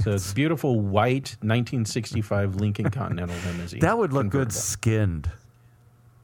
So 0.03 0.13
it's 0.13 0.33
beautiful 0.33 0.81
white 0.81 1.37
1965 1.43 2.57
Lincoln 2.57 2.91
Continental 2.91 3.37
limousine. 3.47 3.81
that 3.81 3.99
would 3.99 4.13
look 4.13 4.29
good 4.29 4.53
skinned. 4.53 5.31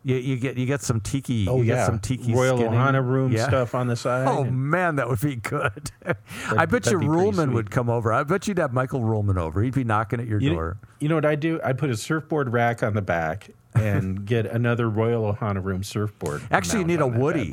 You, 0.06 0.14
you 0.18 0.36
get 0.36 0.56
you 0.56 0.66
get 0.66 0.82
some 0.82 1.00
tiki. 1.00 1.48
Oh 1.48 1.56
you 1.56 1.64
yeah, 1.64 1.74
get 1.78 1.86
some 1.86 1.98
tiki 1.98 2.32
Royal 2.32 2.56
skinning. 2.58 2.78
Ohana 2.78 3.04
Room 3.04 3.32
Yeah. 3.32 3.48
stuff 3.48 3.74
on 3.74 3.88
the 3.88 3.92
oh, 3.94 3.96
side. 3.96 4.28
Oh 4.28 4.44
man, 4.44 4.94
that 4.96 5.08
would 5.08 5.20
be 5.20 5.34
good. 5.34 5.90
I 6.56 6.64
bet 6.64 6.86
you 6.86 6.98
Ruhlman 7.00 7.52
would 7.54 7.72
come 7.72 7.90
over. 7.90 8.12
I 8.12 8.22
bet 8.22 8.46
you'd 8.46 8.58
have 8.58 8.72
Michael 8.72 9.00
Ruhlman 9.00 9.36
over. 9.36 9.60
He'd 9.64 9.74
be 9.74 9.82
knocking 9.82 10.20
at 10.20 10.28
your 10.28 10.40
You, 10.40 10.50
door. 10.50 10.76
you 11.00 11.08
know 11.08 11.16
what 11.16 11.24
I 11.24 11.34
do? 11.34 11.58
I 11.64 11.72
put 11.72 11.90
a 11.90 11.96
surfboard 11.96 12.52
rack 12.52 12.84
on 12.84 12.94
the 12.94 13.02
back 13.02 13.50
and 13.74 14.24
get 14.24 14.46
another 14.46 14.88
Royal 14.88 15.34
Ohana 15.34 15.60
Room 15.64 15.82
surfboard. 15.82 16.42
Actually, 16.52 16.78
you 16.82 16.84
need 16.86 17.00
a 17.00 17.04
on 17.06 17.10
that 17.10 17.16
bad 17.16 17.22
Woody. 17.24 17.52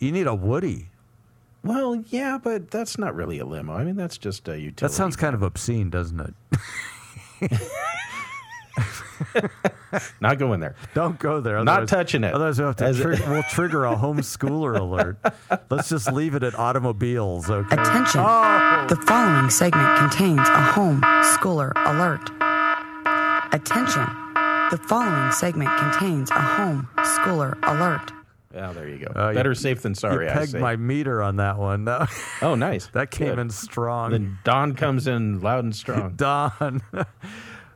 You 0.00 0.10
need 0.10 0.26
a 0.26 0.34
Woody. 0.34 0.88
Well, 1.62 2.02
yeah, 2.08 2.38
but 2.42 2.72
that's 2.72 2.98
not 2.98 3.14
really 3.14 3.38
a 3.38 3.44
limo. 3.46 3.74
I 3.74 3.84
mean, 3.84 3.94
that's 3.94 4.18
just 4.18 4.48
a 4.48 4.58
utility. 4.58 4.80
That 4.80 4.90
sounds 4.90 5.14
kind 5.14 5.36
of 5.36 5.42
obscene, 5.44 5.90
doesn't 5.90 6.34
it? 7.40 7.52
not 10.20 10.38
going 10.38 10.60
there. 10.60 10.74
Don't 10.94 11.18
go 11.18 11.40
there. 11.40 11.62
Not 11.64 11.88
touching 11.88 12.24
it. 12.24 12.34
Otherwise, 12.34 12.58
we'll, 12.58 12.68
have 12.68 12.76
to 12.76 12.84
As- 12.86 13.00
trig- 13.00 13.20
we'll 13.28 13.42
trigger 13.44 13.84
a 13.84 13.96
homeschooler 13.96 14.78
alert. 14.78 15.18
Let's 15.70 15.88
just 15.88 16.12
leave 16.12 16.34
it 16.34 16.42
at 16.42 16.54
automobiles, 16.58 17.50
okay? 17.50 17.74
Attention. 17.80 18.20
Oh. 18.24 18.86
The 18.88 18.96
following 18.96 19.50
segment 19.50 19.98
contains 19.98 20.48
a 20.48 20.62
home 20.62 21.00
schooler 21.36 21.72
alert. 21.86 22.30
Attention. 23.52 24.06
The 24.70 24.78
following 24.88 25.32
segment 25.32 25.70
contains 25.78 26.30
a 26.30 26.40
home 26.40 26.88
schooler 26.98 27.56
alert. 27.62 28.12
Oh, 28.54 28.72
there 28.72 28.88
you 28.88 28.98
go. 28.98 29.12
Uh, 29.14 29.28
you- 29.30 29.34
Better 29.34 29.54
safe 29.54 29.82
than 29.82 29.94
sorry. 29.94 30.24
you 30.26 30.30
I 30.30 30.34
pegged 30.34 30.54
my 30.54 30.76
meter 30.76 31.22
on 31.22 31.36
that 31.36 31.58
one. 31.58 31.84
No, 31.84 32.06
oh, 32.42 32.54
nice. 32.54 32.86
that 32.88 33.10
came 33.10 33.28
Good. 33.28 33.38
in 33.38 33.50
strong. 33.50 34.10
Then 34.10 34.38
Don 34.44 34.74
comes 34.74 35.06
in 35.06 35.40
loud 35.40 35.64
and 35.64 35.74
strong. 35.76 36.14
Don. 36.16 36.82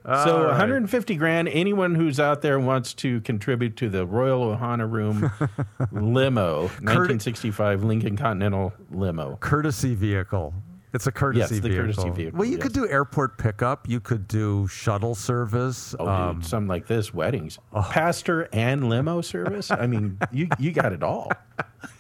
So 0.05 0.39
right. 0.41 0.49
150 0.49 1.15
grand. 1.17 1.49
Anyone 1.49 1.95
who's 1.95 2.19
out 2.19 2.43
there 2.43 2.59
wants 2.59 2.93
to 2.95 3.21
contribute 3.21 3.77
to 3.77 3.89
the 3.89 4.05
Royal 4.05 4.57
Ohana 4.57 4.91
Room 4.91 5.31
limo, 5.93 6.63
1965 6.63 7.85
Lincoln 7.85 8.17
Continental 8.17 8.73
limo. 8.91 9.37
courtesy 9.41 9.95
vehicle. 9.95 10.55
It's 10.95 11.07
a 11.07 11.13
courtesy 11.13 11.55
Yes, 11.55 11.63
the 11.63 11.69
vehicle. 11.71 11.87
courtesy 11.87 12.11
vehicle, 12.11 12.39
Well, 12.39 12.47
you 12.49 12.57
yes. 12.57 12.63
could 12.65 12.73
do 12.75 12.87
airport 12.89 13.39
pickup. 13.39 13.89
You 13.89 13.99
could 14.01 14.29
do 14.29 14.67
shuttle 14.67 15.15
service. 15.15 15.95
Oh, 15.99 16.07
Um, 16.07 16.37
dude, 16.41 16.47
something 16.47 16.69
like 16.69 16.87
this, 16.87 17.15
weddings, 17.15 17.59
pastor 17.73 18.49
and 18.53 18.89
limo 18.91 19.21
service. 19.23 19.71
I 19.71 19.87
mean, 19.87 20.19
you 20.33 20.49
you 20.59 20.71
got 20.73 20.93
it 20.93 21.03
all. 21.03 21.31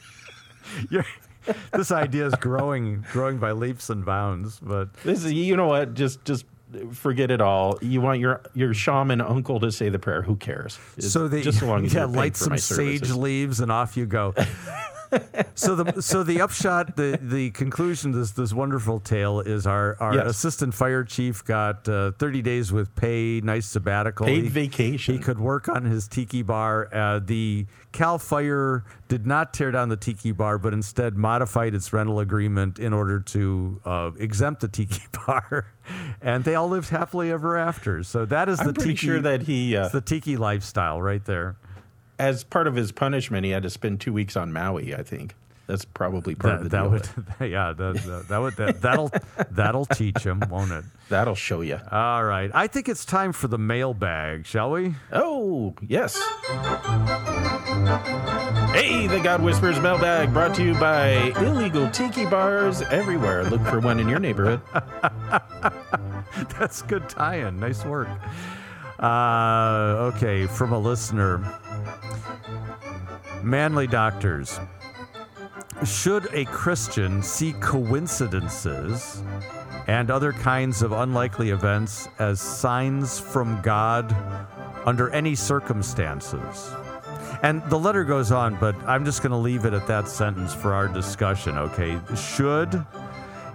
you're- 0.90 1.04
this 1.72 1.90
idea 1.90 2.26
is 2.26 2.34
growing, 2.36 3.04
growing 3.12 3.38
by 3.38 3.50
leaps 3.52 3.90
and 3.90 4.04
bounds. 4.04 4.60
But 4.60 4.92
This 5.02 5.24
is, 5.24 5.32
you 5.32 5.56
know 5.56 5.66
what? 5.66 5.94
Just 5.94 6.24
just 6.24 6.44
forget 6.92 7.30
it 7.30 7.40
all. 7.40 7.78
You 7.80 8.00
want 8.00 8.20
your 8.20 8.40
your 8.54 8.74
shaman 8.74 9.20
uncle 9.20 9.60
to 9.60 9.70
say 9.72 9.88
the 9.88 9.98
prayer. 9.98 10.22
Who 10.22 10.36
cares? 10.36 10.78
It's 10.96 11.12
so 11.12 11.28
they 11.28 11.42
just 11.42 11.60
so 11.60 11.66
long 11.66 11.84
as 11.86 11.94
yeah, 11.94 12.04
light 12.04 12.36
some 12.36 12.56
sage 12.58 13.00
services. 13.00 13.16
leaves 13.16 13.60
and 13.60 13.70
off 13.72 13.96
you 13.96 14.06
go. 14.06 14.34
so 15.54 15.74
the 15.74 16.00
so 16.02 16.22
the 16.22 16.40
upshot, 16.40 16.96
the 16.96 17.18
the 17.20 17.50
conclusion 17.50 18.12
to 18.12 18.18
this 18.18 18.30
this 18.32 18.52
wonderful 18.52 19.00
tale 19.00 19.40
is 19.40 19.66
our 19.66 19.96
our 20.00 20.14
Yes. 20.14 20.26
assistant 20.28 20.74
fire 20.74 21.04
chief 21.04 21.44
got 21.44 21.88
uh, 21.88 22.12
30 22.12 22.42
days 22.42 22.72
with 22.72 22.94
pay, 22.94 23.40
nice 23.42 23.66
sabbatical, 23.66 24.26
Paid 24.26 24.44
He- 24.44 24.48
vacation. 24.50 25.14
He 25.14 25.20
could 25.20 25.38
work 25.38 25.68
on 25.68 25.84
his 25.84 26.08
tiki 26.08 26.42
bar. 26.42 26.88
Uh, 26.92 27.20
the 27.22 27.66
Cal 27.92 28.18
Fire 28.18 28.84
did 29.08 29.26
not 29.26 29.52
tear 29.52 29.70
down 29.70 29.88
the 29.90 29.96
tiki 29.96 30.32
bar, 30.32 30.56
but 30.58 30.72
instead 30.72 31.16
modified 31.16 31.74
its 31.74 31.92
rental 31.92 32.20
agreement 32.20 32.78
in 32.78 32.92
order 32.92 33.20
to 33.20 33.80
uh, 33.84 34.10
exempt 34.18 34.60
the 34.62 34.68
tiki 34.68 35.02
bar, 35.26 35.66
and 36.22 36.44
they 36.44 36.54
all 36.54 36.68
lived 36.68 36.88
happily 36.88 37.30
ever 37.30 37.56
after. 37.58 38.02
So 38.02 38.24
that 38.26 38.48
is 38.48 38.60
I'm 38.60 38.68
the 38.68 38.72
tiki. 38.72 38.96
sure 38.96 39.20
that 39.20 39.42
he, 39.42 39.76
uh, 39.76 39.88
the 39.88 40.00
tiki 40.00 40.36
lifestyle 40.38 41.02
right 41.02 41.24
there. 41.24 41.56
As 42.22 42.44
part 42.44 42.68
of 42.68 42.76
his 42.76 42.92
punishment, 42.92 43.44
he 43.44 43.50
had 43.50 43.64
to 43.64 43.70
spend 43.70 44.00
two 44.00 44.12
weeks 44.12 44.36
on 44.36 44.52
Maui. 44.52 44.94
I 44.94 45.02
think 45.02 45.34
that's 45.66 45.84
probably 45.84 46.36
part 46.36 46.54
of 46.54 46.62
the 46.62 46.68
That, 46.68 46.88
that 46.90 47.14
deal. 47.14 47.24
would, 47.40 47.50
yeah, 47.50 47.72
that, 47.72 47.94
that, 48.04 48.28
that 48.28 48.38
would 48.38 48.54
that, 48.56 48.80
that'll 48.80 49.10
that'll 49.50 49.86
teach 49.86 50.22
him, 50.24 50.40
won't 50.48 50.70
it? 50.70 50.84
That'll 51.08 51.34
show 51.34 51.62
you. 51.62 51.80
All 51.90 52.22
right, 52.22 52.48
I 52.54 52.68
think 52.68 52.88
it's 52.88 53.04
time 53.04 53.32
for 53.32 53.48
the 53.48 53.58
mailbag, 53.58 54.46
shall 54.46 54.70
we? 54.70 54.94
Oh, 55.12 55.74
yes. 55.86 56.16
Hey, 58.72 59.06
the 59.08 59.20
God 59.22 59.42
Whisperers 59.42 59.80
mailbag 59.80 60.32
brought 60.32 60.54
to 60.54 60.64
you 60.64 60.74
by 60.74 61.32
illegal 61.40 61.90
tiki 61.90 62.24
bars 62.24 62.82
everywhere. 62.82 63.42
Look 63.44 63.62
for 63.62 63.80
one 63.80 63.98
in 63.98 64.08
your 64.08 64.20
neighborhood. 64.20 64.60
That's 66.58 66.82
good 66.82 67.08
tie-in. 67.08 67.58
Nice 67.58 67.84
work. 67.84 68.08
Uh, 68.98 70.12
okay, 70.14 70.46
from 70.46 70.72
a 70.72 70.78
listener, 70.78 71.38
manly 73.42 73.86
doctors. 73.86 74.60
Should 75.84 76.28
a 76.32 76.44
Christian 76.44 77.22
see 77.22 77.54
coincidences 77.54 79.22
and 79.88 80.10
other 80.10 80.32
kinds 80.32 80.82
of 80.82 80.92
unlikely 80.92 81.50
events 81.50 82.08
as 82.18 82.40
signs 82.40 83.18
from 83.18 83.60
God 83.62 84.14
under 84.86 85.10
any 85.10 85.34
circumstances? 85.34 86.72
And 87.42 87.62
the 87.68 87.78
letter 87.78 88.04
goes 88.04 88.30
on, 88.30 88.56
but 88.60 88.76
I'm 88.86 89.04
just 89.04 89.22
going 89.22 89.32
to 89.32 89.36
leave 89.36 89.64
it 89.64 89.74
at 89.74 89.88
that 89.88 90.06
sentence 90.06 90.54
for 90.54 90.72
our 90.72 90.86
discussion, 90.86 91.58
okay? 91.58 91.98
Should 92.14 92.86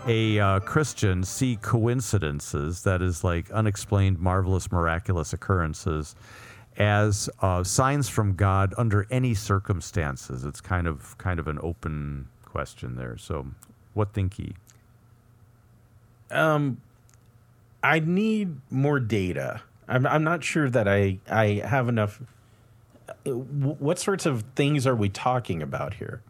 a 0.07 0.39
uh, 0.39 0.59
Christian 0.61 1.23
see 1.23 1.57
coincidences, 1.57 2.83
that 2.83 3.01
is, 3.01 3.23
like 3.23 3.49
unexplained, 3.51 4.19
marvelous, 4.19 4.71
miraculous 4.71 5.31
occurrences, 5.31 6.15
as 6.77 7.29
uh, 7.41 7.63
signs 7.63 8.07
from 8.09 8.35
God 8.35 8.73
under 8.77 9.07
any 9.09 9.33
circumstances? 9.33 10.45
It's 10.45 10.61
kind 10.61 10.87
of 10.87 11.17
kind 11.17 11.39
of 11.39 11.47
an 11.47 11.59
open 11.61 12.27
question 12.45 12.95
there. 12.95 13.17
So, 13.17 13.47
what 13.93 14.13
think 14.13 14.37
ye? 14.39 14.53
Um, 16.31 16.81
I 17.83 17.99
need 17.99 18.57
more 18.69 18.99
data. 18.99 19.61
I'm, 19.87 20.05
I'm 20.05 20.23
not 20.23 20.43
sure 20.43 20.69
that 20.69 20.87
I, 20.87 21.19
I 21.29 21.61
have 21.65 21.87
enough. 21.87 22.21
uh, 23.25 23.31
What 23.31 23.99
sorts 23.99 24.25
of 24.25 24.43
things 24.55 24.85
are 24.85 24.95
we 24.95 25.07
talking 25.09 25.61
about 25.61 25.93
here? 25.95 26.21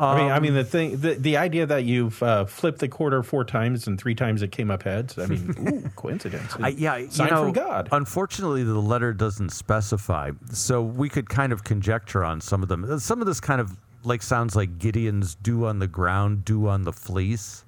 I 0.00 0.18
mean, 0.18 0.30
I 0.30 0.40
mean 0.40 0.50
um, 0.52 0.56
the 0.56 0.64
thing, 0.64 0.96
the, 0.98 1.14
the 1.14 1.36
idea 1.36 1.66
that 1.66 1.84
you've 1.84 2.22
uh, 2.22 2.46
flipped 2.46 2.78
the 2.78 2.88
quarter 2.88 3.22
four 3.22 3.44
times 3.44 3.86
and 3.86 4.00
three 4.00 4.14
times 4.14 4.40
it 4.42 4.50
came 4.50 4.70
up 4.70 4.82
heads. 4.82 5.18
I 5.18 5.26
mean, 5.26 5.54
ooh, 5.84 5.90
coincidence. 5.94 6.56
I, 6.58 6.68
yeah, 6.68 7.06
sign 7.10 7.28
you 7.28 7.34
know, 7.34 7.42
from 7.44 7.52
God. 7.52 7.88
Unfortunately, 7.92 8.64
the 8.64 8.80
letter 8.80 9.12
doesn't 9.12 9.50
specify, 9.50 10.30
so 10.52 10.82
we 10.82 11.08
could 11.08 11.28
kind 11.28 11.52
of 11.52 11.64
conjecture 11.64 12.24
on 12.24 12.40
some 12.40 12.62
of 12.62 12.68
them. 12.68 12.90
Uh, 12.90 12.98
some 12.98 13.20
of 13.20 13.26
this 13.26 13.40
kind 13.40 13.60
of 13.60 13.76
like 14.02 14.22
sounds 14.22 14.56
like 14.56 14.78
Gideon's 14.78 15.34
"dew 15.34 15.66
on 15.66 15.78
the 15.78 15.88
ground, 15.88 16.44
dew 16.44 16.66
on 16.68 16.84
the 16.84 16.92
fleece." 16.92 17.64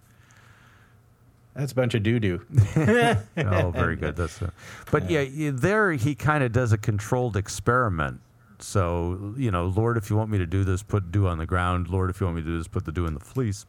That's 1.55 1.73
a 1.73 1.75
bunch 1.75 1.95
of 1.95 2.03
doo 2.03 2.18
doo. 2.18 2.40
oh, 2.77 3.71
very 3.75 3.97
good. 3.97 4.16
That's 4.16 4.40
a, 4.40 4.53
but 4.90 5.11
yeah, 5.11 5.21
y- 5.21 5.51
there 5.53 5.92
he 5.92 6.14
kind 6.14 6.42
of 6.42 6.53
does 6.53 6.73
a 6.73 6.79
controlled 6.79 7.37
experiment. 7.37 8.21
So 8.62 9.35
you 9.37 9.51
know, 9.51 9.66
Lord, 9.66 9.96
if 9.96 10.11
you 10.11 10.16
want 10.16 10.31
me 10.31 10.38
to 10.38 10.46
do 10.46 10.64
this, 10.64 10.83
put 10.83 11.11
dew 11.11 11.27
on 11.27 11.38
the 11.38 11.46
ground. 11.46 11.88
Lord, 11.88 12.11
if 12.11 12.20
you 12.20 12.27
want 12.27 12.37
me 12.37 12.42
to 12.42 12.48
do 12.48 12.59
this, 12.59 12.68
put 12.68 12.85
the 12.85 12.92
dew 12.92 13.07
in 13.07 13.14
the 13.14 13.20
fleece. 13.20 13.66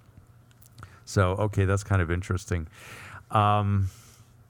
So 1.05 1.31
okay, 1.31 1.65
that's 1.65 1.83
kind 1.83 2.01
of 2.01 2.11
interesting. 2.11 2.67
Um, 3.31 3.89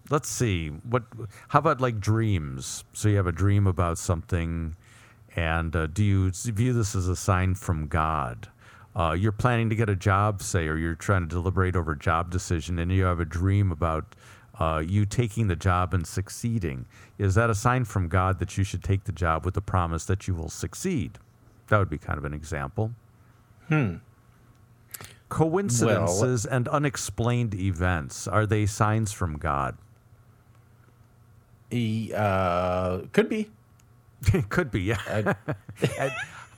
let's 0.10 0.29
see 0.29 0.69
what. 0.69 1.03
How 1.49 1.60
about 1.60 1.82
like 1.82 1.99
dreams? 1.99 2.84
So 2.93 3.10
you 3.10 3.17
have 3.17 3.27
a 3.27 3.32
dream 3.32 3.67
about 3.67 3.97
something, 3.97 4.75
and 5.36 5.75
uh, 5.75 5.88
do 5.88 6.03
you 6.03 6.32
view 6.32 6.73
this 6.73 6.95
as 6.95 7.08
a 7.08 7.15
sign 7.15 7.56
from 7.56 7.88
God? 7.88 8.49
Uh, 8.95 9.15
you're 9.17 9.32
planning 9.32 9.69
to 9.69 9.75
get 9.75 9.89
a 9.89 9.95
job, 9.95 10.43
say, 10.43 10.67
or 10.67 10.77
you're 10.77 10.93
trying 10.93 11.23
to 11.23 11.27
deliberate 11.27 11.75
over 11.75 11.93
a 11.93 11.97
job 11.97 12.29
decision, 12.29 12.77
and 12.77 12.91
you 12.91 13.03
have 13.06 13.19
a 13.19 13.25
dream 13.25 13.71
about 13.71 14.15
uh, 14.59 14.83
you 14.85 15.05
taking 15.05 15.47
the 15.47 15.55
job 15.55 15.93
and 15.93 16.05
succeeding. 16.05 16.85
Is 17.17 17.35
that 17.35 17.49
a 17.49 17.55
sign 17.55 17.85
from 17.85 18.07
God 18.07 18.39
that 18.39 18.57
you 18.57 18.63
should 18.63 18.83
take 18.83 19.05
the 19.05 19.11
job 19.11 19.45
with 19.45 19.53
the 19.53 19.61
promise 19.61 20.05
that 20.05 20.27
you 20.27 20.35
will 20.35 20.49
succeed? 20.49 21.17
That 21.67 21.79
would 21.79 21.89
be 21.89 21.97
kind 21.97 22.17
of 22.17 22.25
an 22.25 22.33
example. 22.33 22.91
Hmm. 23.67 23.95
Coincidences 25.29 26.45
and 26.45 26.67
unexplained 26.67 27.55
events 27.55 28.27
are 28.27 28.45
they 28.45 28.65
signs 28.65 29.11
from 29.11 29.37
God? 29.37 29.77
Uh, 31.71 33.01
could 33.11 33.29
be. 33.29 33.49
It 34.31 34.49
could 34.49 34.69
be, 34.69 34.81
yeah. 34.81 35.33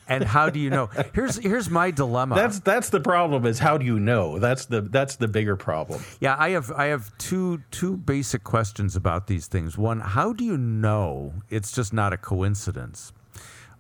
and 0.08 0.24
how 0.24 0.50
do 0.50 0.60
you 0.60 0.70
know? 0.70 0.90
Here's 1.14 1.38
here's 1.38 1.70
my 1.70 1.92
dilemma. 1.92 2.36
That's 2.36 2.60
that's 2.60 2.90
the 2.90 3.00
problem. 3.00 3.46
Is 3.46 3.60
how 3.60 3.78
do 3.78 3.86
you 3.86 4.00
know? 4.00 4.40
That's 4.40 4.66
the 4.66 4.82
that's 4.82 5.16
the 5.16 5.28
bigger 5.28 5.56
problem. 5.56 6.02
yeah. 6.20 6.36
I 6.38 6.50
have 6.50 6.72
I 6.72 6.86
have 6.86 7.16
two 7.18 7.64
two 7.72 7.98
basic 7.98 8.44
questions 8.44 8.96
about 8.96 9.28
these 9.28 9.48
things. 9.48 9.78
One, 9.78 10.00
how 10.00 10.34
do 10.34 10.44
you 10.44 10.58
know 10.58 11.34
it's 11.50 11.72
just 11.72 11.94
not 11.94 12.14
a 12.14 12.18
coincidence? 12.18 13.14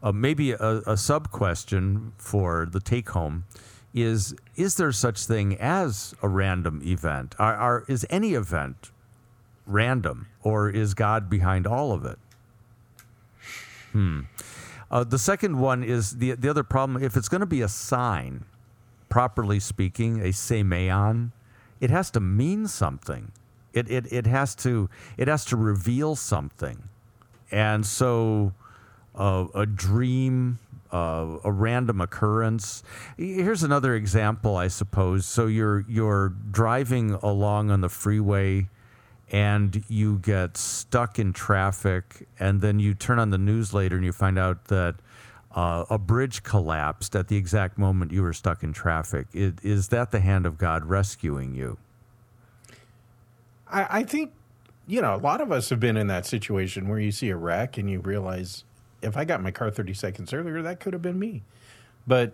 Uh, 0.03 0.11
maybe 0.11 0.51
a, 0.51 0.81
a 0.85 0.97
sub 0.97 1.31
question 1.31 2.13
for 2.17 2.67
the 2.69 2.79
take 2.79 3.09
home 3.09 3.45
is: 3.93 4.35
Is 4.55 4.75
there 4.75 4.91
such 4.91 5.25
thing 5.25 5.55
as 5.59 6.13
a 6.21 6.27
random 6.27 6.81
event? 6.83 7.35
Are, 7.39 7.55
are 7.55 7.85
is 7.87 8.05
any 8.09 8.33
event 8.33 8.91
random, 9.65 10.27
or 10.43 10.69
is 10.69 10.93
God 10.93 11.29
behind 11.29 11.65
all 11.65 11.91
of 11.91 12.05
it? 12.05 12.19
Uh, 14.95 15.03
the 15.03 15.19
second 15.19 15.59
one 15.59 15.83
is 15.83 16.19
the 16.19 16.31
the 16.35 16.47
other 16.47 16.63
problem. 16.63 17.03
If 17.03 17.17
it's 17.17 17.27
going 17.27 17.41
to 17.41 17.45
be 17.45 17.61
a 17.61 17.67
sign, 17.67 18.45
properly 19.09 19.59
speaking, 19.59 20.21
a 20.21 20.29
semeion, 20.29 21.33
it 21.81 21.89
has 21.89 22.09
to 22.11 22.21
mean 22.21 22.65
something. 22.65 23.33
It, 23.73 23.91
it 23.91 24.05
it 24.09 24.25
has 24.25 24.55
to 24.63 24.89
it 25.17 25.27
has 25.27 25.43
to 25.45 25.57
reveal 25.57 26.15
something, 26.15 26.87
and 27.51 27.85
so 27.85 28.53
uh, 29.15 29.47
a 29.53 29.65
dream, 29.65 30.59
uh, 30.93 31.39
a 31.43 31.51
random 31.51 31.99
occurrence. 31.99 32.81
Here's 33.17 33.63
another 33.63 33.95
example, 33.95 34.55
I 34.55 34.69
suppose. 34.69 35.25
So 35.25 35.47
you're 35.47 35.83
you're 35.89 36.29
driving 36.29 37.15
along 37.15 37.69
on 37.69 37.81
the 37.81 37.89
freeway 37.89 38.69
and 39.31 39.83
you 39.87 40.19
get 40.19 40.57
stuck 40.57 41.17
in 41.17 41.33
traffic, 41.33 42.27
and 42.39 42.61
then 42.61 42.79
you 42.79 42.93
turn 42.93 43.19
on 43.19 43.31
the 43.31 43.37
news 43.37 43.73
later 43.73 43.95
and 43.95 44.05
you 44.05 44.11
find 44.11 44.37
out 44.37 44.65
that 44.65 44.95
uh, 45.55 45.85
a 45.89 45.97
bridge 45.97 46.43
collapsed 46.43 47.15
at 47.15 47.29
the 47.29 47.37
exact 47.37 47.77
moment 47.77 48.11
you 48.11 48.21
were 48.21 48.33
stuck 48.33 48.61
in 48.61 48.73
traffic. 48.73 49.27
Is, 49.33 49.87
that 49.87 50.11
the 50.11 50.19
hand 50.19 50.45
of 50.45 50.57
God 50.57 50.85
rescuing 50.85 51.55
you? 51.55 51.77
I, 53.67 53.99
I 53.99 54.03
think, 54.03 54.33
you 54.85 55.01
know, 55.01 55.15
a 55.15 55.17
lot 55.17 55.41
of 55.41 55.51
us 55.51 55.69
have 55.69 55.79
been 55.79 55.97
in 55.97 56.07
that 56.07 56.25
situation 56.25 56.87
where 56.89 56.99
you 56.99 57.11
see 57.11 57.29
a 57.29 57.37
wreck 57.37 57.77
and 57.77 57.89
you 57.89 58.01
realize 58.01 58.65
if 59.01 59.15
I 59.15 59.23
got 59.23 59.41
my 59.41 59.51
car 59.51 59.71
30 59.71 59.93
seconds 59.93 60.33
earlier, 60.33 60.61
that 60.61 60.79
could 60.79 60.93
have 60.93 61.01
been 61.01 61.17
me. 61.17 61.43
But, 62.05 62.33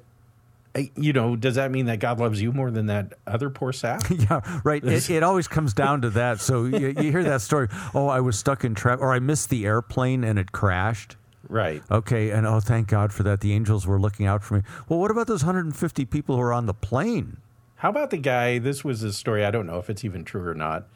you 0.96 1.14
know, 1.14 1.36
does 1.36 1.56
that 1.56 1.72
mean 1.72 1.86
that 1.88 2.00
God 2.00 2.20
loves 2.20 2.42
you 2.42 2.52
more 2.52 2.72
than 2.72 2.86
that 2.88 3.14
other 3.28 3.50
poor 3.50 3.74
sap? 3.74 4.04
yeah, 4.10 4.42
right. 4.64 4.84
It, 4.84 5.10
it 5.10 5.24
always 5.24 5.48
comes 5.48 5.74
down 5.74 6.02
to 6.02 6.10
that. 6.12 6.40
So 6.40 6.66
you, 6.66 6.88
you 6.98 7.12
hear 7.12 7.24
that 7.24 7.42
story. 7.42 7.68
Oh, 7.94 8.08
I 8.08 8.22
was 8.22 8.38
stuck 8.40 8.64
in 8.64 8.76
traffic, 8.76 9.02
or 9.02 9.14
I 9.14 9.20
missed 9.20 9.50
the 9.50 9.66
airplane 9.66 10.24
and 10.24 10.40
it 10.40 10.52
crashed. 10.52 11.18
right. 11.50 11.84
Okay, 11.92 12.30
and 12.30 12.48
oh, 12.48 12.60
thank 12.60 12.88
God 12.88 13.12
for 13.12 13.24
that. 13.24 13.42
The 13.42 13.54
angels 13.54 13.86
were 13.86 14.00
looking 14.00 14.26
out 14.26 14.44
for 14.44 14.56
me. 14.56 14.64
Well, 14.88 15.00
what 15.00 15.12
about 15.12 15.28
those 15.28 15.44
150 15.44 16.06
people 16.06 16.36
who 16.36 16.42
are 16.42 16.54
on 16.54 16.66
the 16.68 16.74
plane? 16.74 17.38
How 17.76 17.90
about 17.90 18.12
the 18.12 18.18
guy? 18.18 18.60
This 18.60 18.84
was 18.84 19.04
a 19.04 19.12
story. 19.12 19.44
I 19.44 19.52
don't 19.52 19.66
know 19.66 19.80
if 19.80 19.90
it's 19.90 20.06
even 20.06 20.24
true 20.24 20.48
or 20.48 20.54
not, 20.54 20.88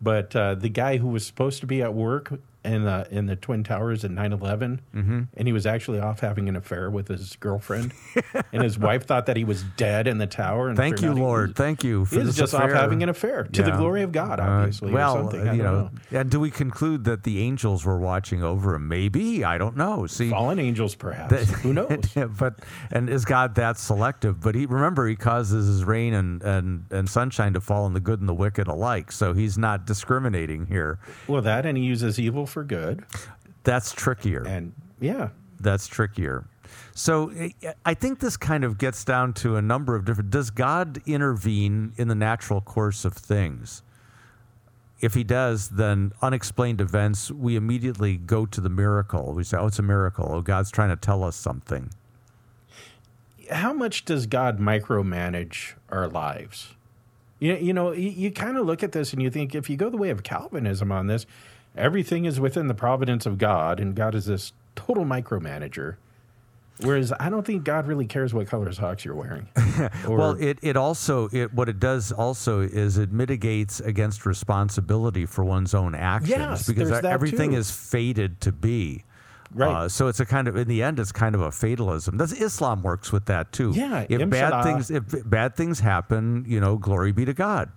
but 0.00 0.34
uh, 0.34 0.54
the 0.54 0.70
guy 0.70 0.96
who 0.96 1.08
was 1.08 1.26
supposed 1.26 1.60
to 1.60 1.66
be 1.66 1.82
at 1.82 1.94
work 1.94 2.40
in 2.64 2.84
the 2.84 3.06
in 3.10 3.26
the 3.26 3.36
twin 3.36 3.64
towers 3.64 4.04
at 4.04 4.10
9-11 4.10 4.78
Mm-hmm. 4.94 5.20
and 5.34 5.48
he 5.48 5.52
was 5.52 5.64
actually 5.66 5.98
off 5.98 6.20
having 6.20 6.48
an 6.48 6.56
affair 6.56 6.90
with 6.90 7.08
his 7.08 7.36
girlfriend 7.36 7.92
and 8.52 8.62
his 8.62 8.78
wife 8.78 9.06
thought 9.06 9.26
that 9.26 9.36
he 9.36 9.44
was 9.44 9.62
dead 9.76 10.06
in 10.06 10.18
the 10.18 10.26
tower 10.26 10.68
and 10.68 10.76
Thank 10.76 11.00
you, 11.00 11.12
Lord. 11.14 11.48
was- 11.50 11.56
Thank 11.56 11.84
you 11.84 12.04
for 12.04 12.16
he 12.16 12.26
was 12.26 12.36
just 12.36 12.52
affair. 12.52 12.74
off 12.74 12.80
having 12.80 13.02
an 13.02 13.08
affair 13.08 13.44
to 13.44 13.62
the 13.62 13.70
glory 13.70 14.02
of 14.02 14.12
god 14.12 14.40
Uh, 14.40 14.44
obviously 14.44 14.90
or 14.90 14.94
well, 14.94 15.30
you 15.34 15.44
don't 15.44 15.58
know, 15.58 15.90
and 16.10 16.30
do 16.30 16.38
we 16.40 16.50
conclude 16.50 17.04
that 17.04 17.22
the 17.22 17.40
angels 17.40 17.84
were 17.84 17.98
watching 17.98 18.42
over 18.42 18.74
him? 18.74 18.88
Maybe 18.88 19.42
I 19.44 19.56
don't 19.58 19.76
know. 19.76 20.06
See, 20.06 20.28
fallen 20.30 20.58
angels 20.58 20.94
perhaps 20.94 21.50
who 21.62 21.72
knows 21.72 21.98
but 22.38 22.58
and 22.90 23.08
is 23.08 23.24
God 23.24 23.54
that 23.54 23.78
selective? 23.78 24.40
But 24.40 24.54
he 24.54 24.66
remember 24.66 25.06
he 25.06 25.16
causes 25.16 25.66
his 25.66 25.84
rain 25.84 26.12
and, 26.14 26.42
and 26.42 26.84
and 26.90 27.08
sunshine 27.08 27.52
to 27.54 27.60
fall 27.60 27.84
on 27.84 27.94
the 27.94 28.00
good 28.00 28.20
and 28.20 28.28
the 28.28 28.34
wicked 28.34 28.66
alike. 28.68 29.12
So 29.12 29.32
he's 29.32 29.56
not 29.56 29.86
discriminating 29.86 30.66
here. 30.66 30.98
well 31.26 31.42
that 31.42 31.64
and 31.64 31.78
he 31.78 31.84
uses 31.84 32.18
evil 32.18 32.46
for 32.50 32.64
good 32.64 33.04
That's 33.64 33.92
trickier. 33.92 34.42
and 34.46 34.72
yeah 35.00 35.28
That's 35.60 35.86
trickier. 35.86 36.44
So 36.94 37.30
I- 37.32 37.54
I 37.84 37.94
think 37.94 38.18
this 38.20 38.36
kind 38.36 38.64
of 38.64 38.78
gets 38.78 39.04
down 39.04 39.32
to 39.34 39.56
a 39.56 39.62
number 39.62 39.94
of 39.96 40.04
different. 40.04 40.30
Does 40.30 40.50
God 40.50 41.00
intervene 41.06 41.92
in 41.96 42.08
the 42.08 42.14
natural 42.14 42.60
course 42.60 43.04
of 43.04 43.12
things? 43.14 43.82
If 45.00 45.14
he 45.14 45.24
does, 45.24 45.70
then 45.70 46.12
unexplained 46.20 46.80
events, 46.80 47.30
we 47.30 47.56
immediately 47.56 48.16
go 48.18 48.44
to 48.46 48.60
the 48.60 48.68
miracle. 48.68 49.32
We 49.32 49.44
say, 49.44 49.56
oh, 49.56 49.66
it's 49.68 49.78
a 49.78 49.82
miracle. 49.82 50.28
Oh, 50.30 50.42
God's 50.42 50.70
trying 50.70 50.90
to 50.90 50.96
tell 50.96 51.24
us 51.24 51.36
something. 51.36 51.90
how 53.50 53.72
much 53.72 54.04
does 54.04 54.26
God 54.26 54.58
micromanage 54.58 55.72
our 55.88 56.06
lives? 56.06 56.74
You, 57.40 57.54
you 57.56 57.72
know, 57.72 57.92
you, 57.92 58.10
you 58.10 58.30
kind 58.30 58.56
of 58.58 58.66
look 58.66 58.82
at 58.82 58.92
this 58.92 59.12
and 59.12 59.22
you 59.22 59.30
think 59.30 59.54
if 59.54 59.68
you 59.70 59.76
go 59.76 59.88
the 59.90 59.96
way 59.96 60.10
of 60.10 60.22
Calvinism 60.22 60.92
on 60.92 61.06
this, 61.06 61.26
everything 61.76 62.24
is 62.24 62.40
within 62.40 62.66
the 62.68 62.74
providence 62.74 63.26
of 63.26 63.38
God, 63.38 63.80
and 63.80 63.94
God 63.94 64.14
is 64.14 64.26
this 64.26 64.52
total 64.76 65.04
micromanager. 65.04 65.96
Whereas 66.82 67.12
I 67.20 67.28
don't 67.28 67.46
think 67.46 67.64
God 67.64 67.86
really 67.86 68.06
cares 68.06 68.32
what 68.32 68.46
color 68.46 68.72
socks 68.72 69.04
you're 69.04 69.14
wearing. 69.14 69.48
Well, 70.06 70.32
it, 70.38 70.58
it 70.62 70.76
also 70.76 71.28
it 71.32 71.54
what 71.54 71.68
it 71.70 71.78
does 71.80 72.12
also 72.12 72.60
is 72.60 72.98
it 72.98 73.12
mitigates 73.12 73.80
against 73.80 74.26
responsibility 74.26 75.24
for 75.24 75.42
one's 75.42 75.74
own 75.74 75.94
actions 75.94 76.30
Yes, 76.30 76.66
because 76.66 76.90
everything 76.90 77.52
too. 77.52 77.56
is 77.56 77.70
fated 77.70 78.40
to 78.42 78.52
be. 78.52 79.04
Right. 79.54 79.70
Uh, 79.84 79.88
so 79.88 80.08
it's 80.08 80.20
a 80.20 80.26
kind 80.26 80.48
of 80.48 80.56
in 80.56 80.68
the 80.68 80.82
end 80.82 80.98
it's 81.00 81.12
kind 81.12 81.34
of 81.34 81.40
a 81.40 81.50
fatalism. 81.50 82.18
That's 82.18 82.32
Islam 82.32 82.82
works 82.82 83.10
with 83.10 83.24
that 83.26 83.52
too. 83.52 83.72
Yeah, 83.74 84.04
If 84.08 84.28
bad 84.28 84.62
things 84.64 84.90
if 84.90 85.04
bad 85.28 85.56
things 85.56 85.80
happen, 85.80 86.44
you 86.46 86.60
know, 86.60 86.76
glory 86.76 87.12
be 87.12 87.24
to 87.24 87.32
God, 87.34 87.70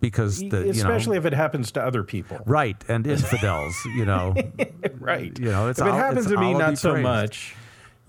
because 0.00 0.38
the 0.38 0.64
you 0.64 0.70
especially 0.70 1.16
know, 1.16 1.20
if 1.20 1.26
it 1.26 1.32
happens 1.34 1.72
to 1.72 1.82
other 1.82 2.02
people. 2.02 2.40
right 2.46 2.76
and 2.88 3.06
infidels, 3.06 3.74
you 3.96 4.04
know, 4.04 4.34
Right. 4.98 5.38
You 5.38 5.50
know, 5.50 5.68
it's 5.68 5.78
if 5.78 5.86
it 5.86 5.90
all- 5.90 5.96
happens 5.96 6.26
to 6.26 6.36
me, 6.38 6.54
not 6.54 6.78
so 6.78 6.92
praised. 6.92 7.02
much. 7.02 7.54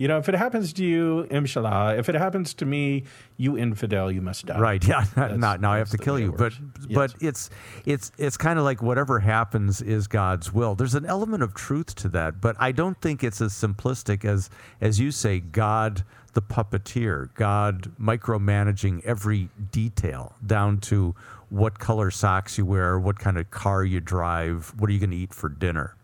You 0.01 0.07
know, 0.07 0.17
if 0.17 0.27
it 0.27 0.33
happens 0.33 0.73
to 0.73 0.83
you, 0.83 1.27
inshallah. 1.29 1.95
If 1.95 2.09
it 2.09 2.15
happens 2.15 2.55
to 2.55 2.65
me, 2.65 3.03
you 3.37 3.55
infidel, 3.55 4.11
you 4.11 4.19
must 4.19 4.47
die. 4.47 4.59
Right. 4.59 4.83
Yeah. 4.83 5.05
That's- 5.15 5.37
now, 5.37 5.57
now 5.57 5.73
I 5.73 5.77
have 5.77 5.91
to 5.91 5.97
kill 5.99 6.17
you. 6.17 6.31
But 6.31 6.59
works. 6.59 6.87
but 6.89 7.13
it's 7.21 7.51
it's 7.85 8.11
it's 8.17 8.35
kind 8.35 8.57
of 8.57 8.65
like 8.65 8.81
whatever 8.81 9.19
happens 9.19 9.79
is 9.79 10.07
God's 10.07 10.51
will. 10.51 10.73
There's 10.73 10.95
an 10.95 11.05
element 11.05 11.43
of 11.43 11.53
truth 11.53 11.93
to 11.97 12.09
that, 12.09 12.41
but 12.41 12.55
I 12.59 12.71
don't 12.71 12.99
think 12.99 13.23
it's 13.23 13.41
as 13.41 13.53
simplistic 13.53 14.25
as 14.25 14.49
as 14.81 14.99
you 14.99 15.11
say. 15.11 15.39
God, 15.39 16.03
the 16.33 16.41
puppeteer, 16.41 17.31
God 17.35 17.91
micromanaging 18.01 19.05
every 19.05 19.49
detail 19.71 20.33
down 20.43 20.79
to 20.79 21.13
what 21.49 21.77
color 21.77 22.09
socks 22.09 22.57
you 22.57 22.65
wear, 22.65 22.97
what 22.97 23.19
kind 23.19 23.37
of 23.37 23.51
car 23.51 23.83
you 23.83 23.99
drive, 23.99 24.73
what 24.79 24.89
are 24.89 24.93
you 24.93 24.99
going 24.99 25.11
to 25.11 25.17
eat 25.17 25.35
for 25.35 25.47
dinner. 25.47 25.95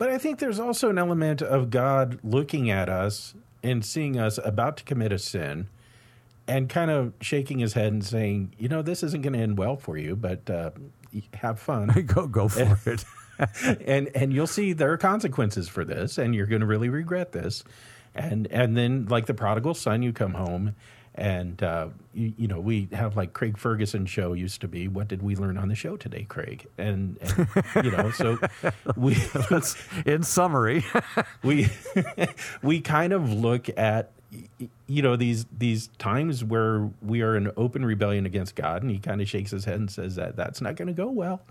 But 0.00 0.08
I 0.08 0.16
think 0.16 0.38
there's 0.38 0.58
also 0.58 0.88
an 0.88 0.96
element 0.96 1.42
of 1.42 1.68
God 1.68 2.20
looking 2.24 2.70
at 2.70 2.88
us 2.88 3.34
and 3.62 3.84
seeing 3.84 4.18
us 4.18 4.38
about 4.42 4.78
to 4.78 4.84
commit 4.84 5.12
a 5.12 5.18
sin 5.18 5.68
and 6.48 6.70
kind 6.70 6.90
of 6.90 7.12
shaking 7.20 7.58
his 7.58 7.74
head 7.74 7.92
and 7.92 8.02
saying, 8.02 8.54
you 8.56 8.66
know, 8.66 8.80
this 8.80 9.02
isn't 9.02 9.20
going 9.20 9.34
to 9.34 9.38
end 9.38 9.58
well 9.58 9.76
for 9.76 9.98
you, 9.98 10.16
but 10.16 10.48
uh, 10.48 10.70
have 11.34 11.60
fun. 11.60 11.88
go 12.06 12.26
go 12.26 12.48
for 12.48 12.78
it. 12.86 13.04
and 13.86 14.08
and 14.14 14.32
you'll 14.32 14.46
see 14.46 14.72
there 14.72 14.90
are 14.90 14.96
consequences 14.96 15.68
for 15.68 15.84
this 15.84 16.16
and 16.16 16.34
you're 16.34 16.46
going 16.46 16.60
to 16.60 16.66
really 16.66 16.88
regret 16.88 17.32
this. 17.32 17.62
And 18.14 18.46
and 18.46 18.78
then 18.78 19.04
like 19.04 19.26
the 19.26 19.34
prodigal 19.34 19.74
son, 19.74 20.02
you 20.02 20.14
come 20.14 20.32
home 20.32 20.76
and 21.20 21.62
uh, 21.62 21.88
you, 22.14 22.32
you 22.38 22.48
know 22.48 22.58
we 22.58 22.88
have 22.92 23.16
like 23.16 23.34
Craig 23.34 23.58
Ferguson 23.58 24.06
show 24.06 24.32
used 24.32 24.62
to 24.62 24.68
be. 24.68 24.88
What 24.88 25.06
did 25.06 25.22
we 25.22 25.36
learn 25.36 25.58
on 25.58 25.68
the 25.68 25.74
show 25.74 25.96
today, 25.96 26.24
Craig? 26.28 26.66
And, 26.78 27.18
and 27.20 27.84
you 27.84 27.90
know 27.90 28.10
so 28.10 28.38
we 28.96 29.16
In 30.06 30.22
summary, 30.22 30.84
we 31.44 31.68
we 32.62 32.80
kind 32.80 33.12
of 33.12 33.30
look 33.32 33.68
at 33.78 34.10
you 34.86 35.02
know 35.02 35.14
these 35.14 35.44
these 35.56 35.88
times 35.98 36.42
where 36.42 36.88
we 37.02 37.20
are 37.20 37.36
in 37.36 37.52
open 37.56 37.84
rebellion 37.84 38.24
against 38.24 38.54
God, 38.54 38.82
and 38.82 38.90
he 38.90 38.98
kind 38.98 39.20
of 39.20 39.28
shakes 39.28 39.50
his 39.50 39.66
head 39.66 39.78
and 39.78 39.90
says 39.90 40.16
that 40.16 40.36
that's 40.36 40.62
not 40.62 40.76
going 40.76 40.88
to 40.88 40.94
go 40.94 41.10
well, 41.10 41.42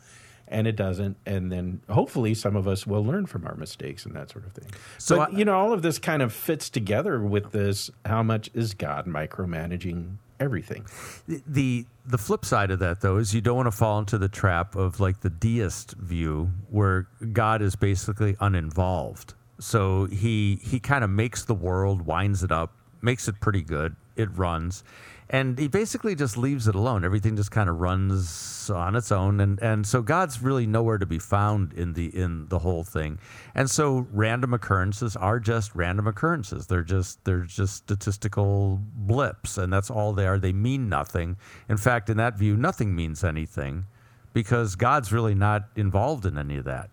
and 0.50 0.68
it 0.68 0.76
doesn't. 0.76 1.16
And 1.26 1.52
then 1.52 1.82
hopefully 1.90 2.34
some 2.34 2.56
of 2.56 2.68
us 2.68 2.86
will 2.88 3.06
learn 3.06 3.26
from 3.28 3.46
our 3.46 3.56
mistakes 3.56 4.06
and 4.06 4.16
that 4.16 4.30
sort 4.32 4.46
of 4.46 4.54
thing. 4.54 4.68
So 4.98 5.18
but, 5.18 5.34
I- 5.34 5.38
you 5.38 5.46
know 5.46 5.58
all 5.58 5.74
of 5.74 5.82
this 5.82 6.00
kind 6.00 6.22
of 6.22 6.34
fits 6.34 6.70
together 6.70 7.20
with 7.22 7.52
this: 7.52 7.90
how 8.06 8.24
much 8.24 8.50
is 8.54 8.74
God 8.74 9.06
micromanaging 9.06 10.16
everything? 10.40 10.86
the 11.28 11.86
the 12.06 12.18
flip 12.18 12.44
side 12.46 12.72
of 12.72 12.80
that 12.80 13.02
though 13.02 13.18
is 13.18 13.34
you 13.36 13.42
don't 13.42 13.56
want 13.58 13.68
to 13.68 13.72
fall 13.72 14.00
into 14.00 14.18
the 14.18 14.30
trap 14.30 14.76
of 14.76 15.00
like 15.00 15.22
the 15.22 15.30
deist 15.30 15.94
view 15.98 16.50
where 16.70 17.08
God 17.34 17.62
is 17.62 17.76
basically 17.76 18.36
uninvolved. 18.40 19.34
So 19.60 20.06
he 20.06 20.60
he 20.64 20.80
kind 20.80 21.04
of 21.04 21.10
makes 21.10 21.44
the 21.46 21.54
world, 21.54 22.04
winds 22.04 22.44
it 22.44 22.52
up, 22.52 22.74
makes 23.02 23.28
it 23.28 23.40
pretty 23.40 23.62
good. 23.62 23.96
It 24.16 24.30
runs. 24.38 24.84
And 25.32 25.60
he 25.60 25.68
basically 25.68 26.16
just 26.16 26.38
leaves 26.38 26.68
it 26.68 26.74
alone. 26.74 27.06
Everything 27.06 27.36
just 27.36 27.52
kind 27.52 27.70
of 27.70 27.80
runs 27.80 28.68
on 28.72 28.96
its 28.96 29.12
own, 29.12 29.40
and, 29.40 29.60
and 29.62 29.86
so 29.86 30.02
God's 30.02 30.42
really 30.42 30.66
nowhere 30.66 30.98
to 30.98 31.06
be 31.06 31.20
found 31.20 31.74
in 31.74 31.94
the 31.94 32.08
in 32.16 32.48
the 32.48 32.60
whole 32.60 32.84
thing. 32.84 33.20
And 33.54 33.70
so 33.70 34.08
random 34.12 34.54
occurrences 34.56 35.16
are 35.16 35.40
just 35.40 35.76
random 35.76 36.08
occurrences. 36.08 36.66
They're 36.66 36.84
just 36.84 37.24
they're 37.26 37.42
just 37.42 37.76
statistical 37.76 38.80
blips, 38.96 39.58
and 39.60 39.72
that's 39.72 39.92
all 39.92 40.14
they 40.14 40.26
are. 40.26 40.40
They 40.40 40.54
mean 40.54 40.90
nothing. 40.90 41.38
In 41.68 41.78
fact, 41.78 42.10
in 42.10 42.18
that 42.18 42.38
view, 42.38 42.58
nothing 42.58 42.96
means 42.96 43.24
anything, 43.24 43.86
because 44.34 44.76
God's 44.76 45.12
really 45.12 45.36
not 45.36 45.66
involved 45.76 46.26
in 46.26 46.40
any 46.40 46.58
of 46.58 46.66
that, 46.66 46.90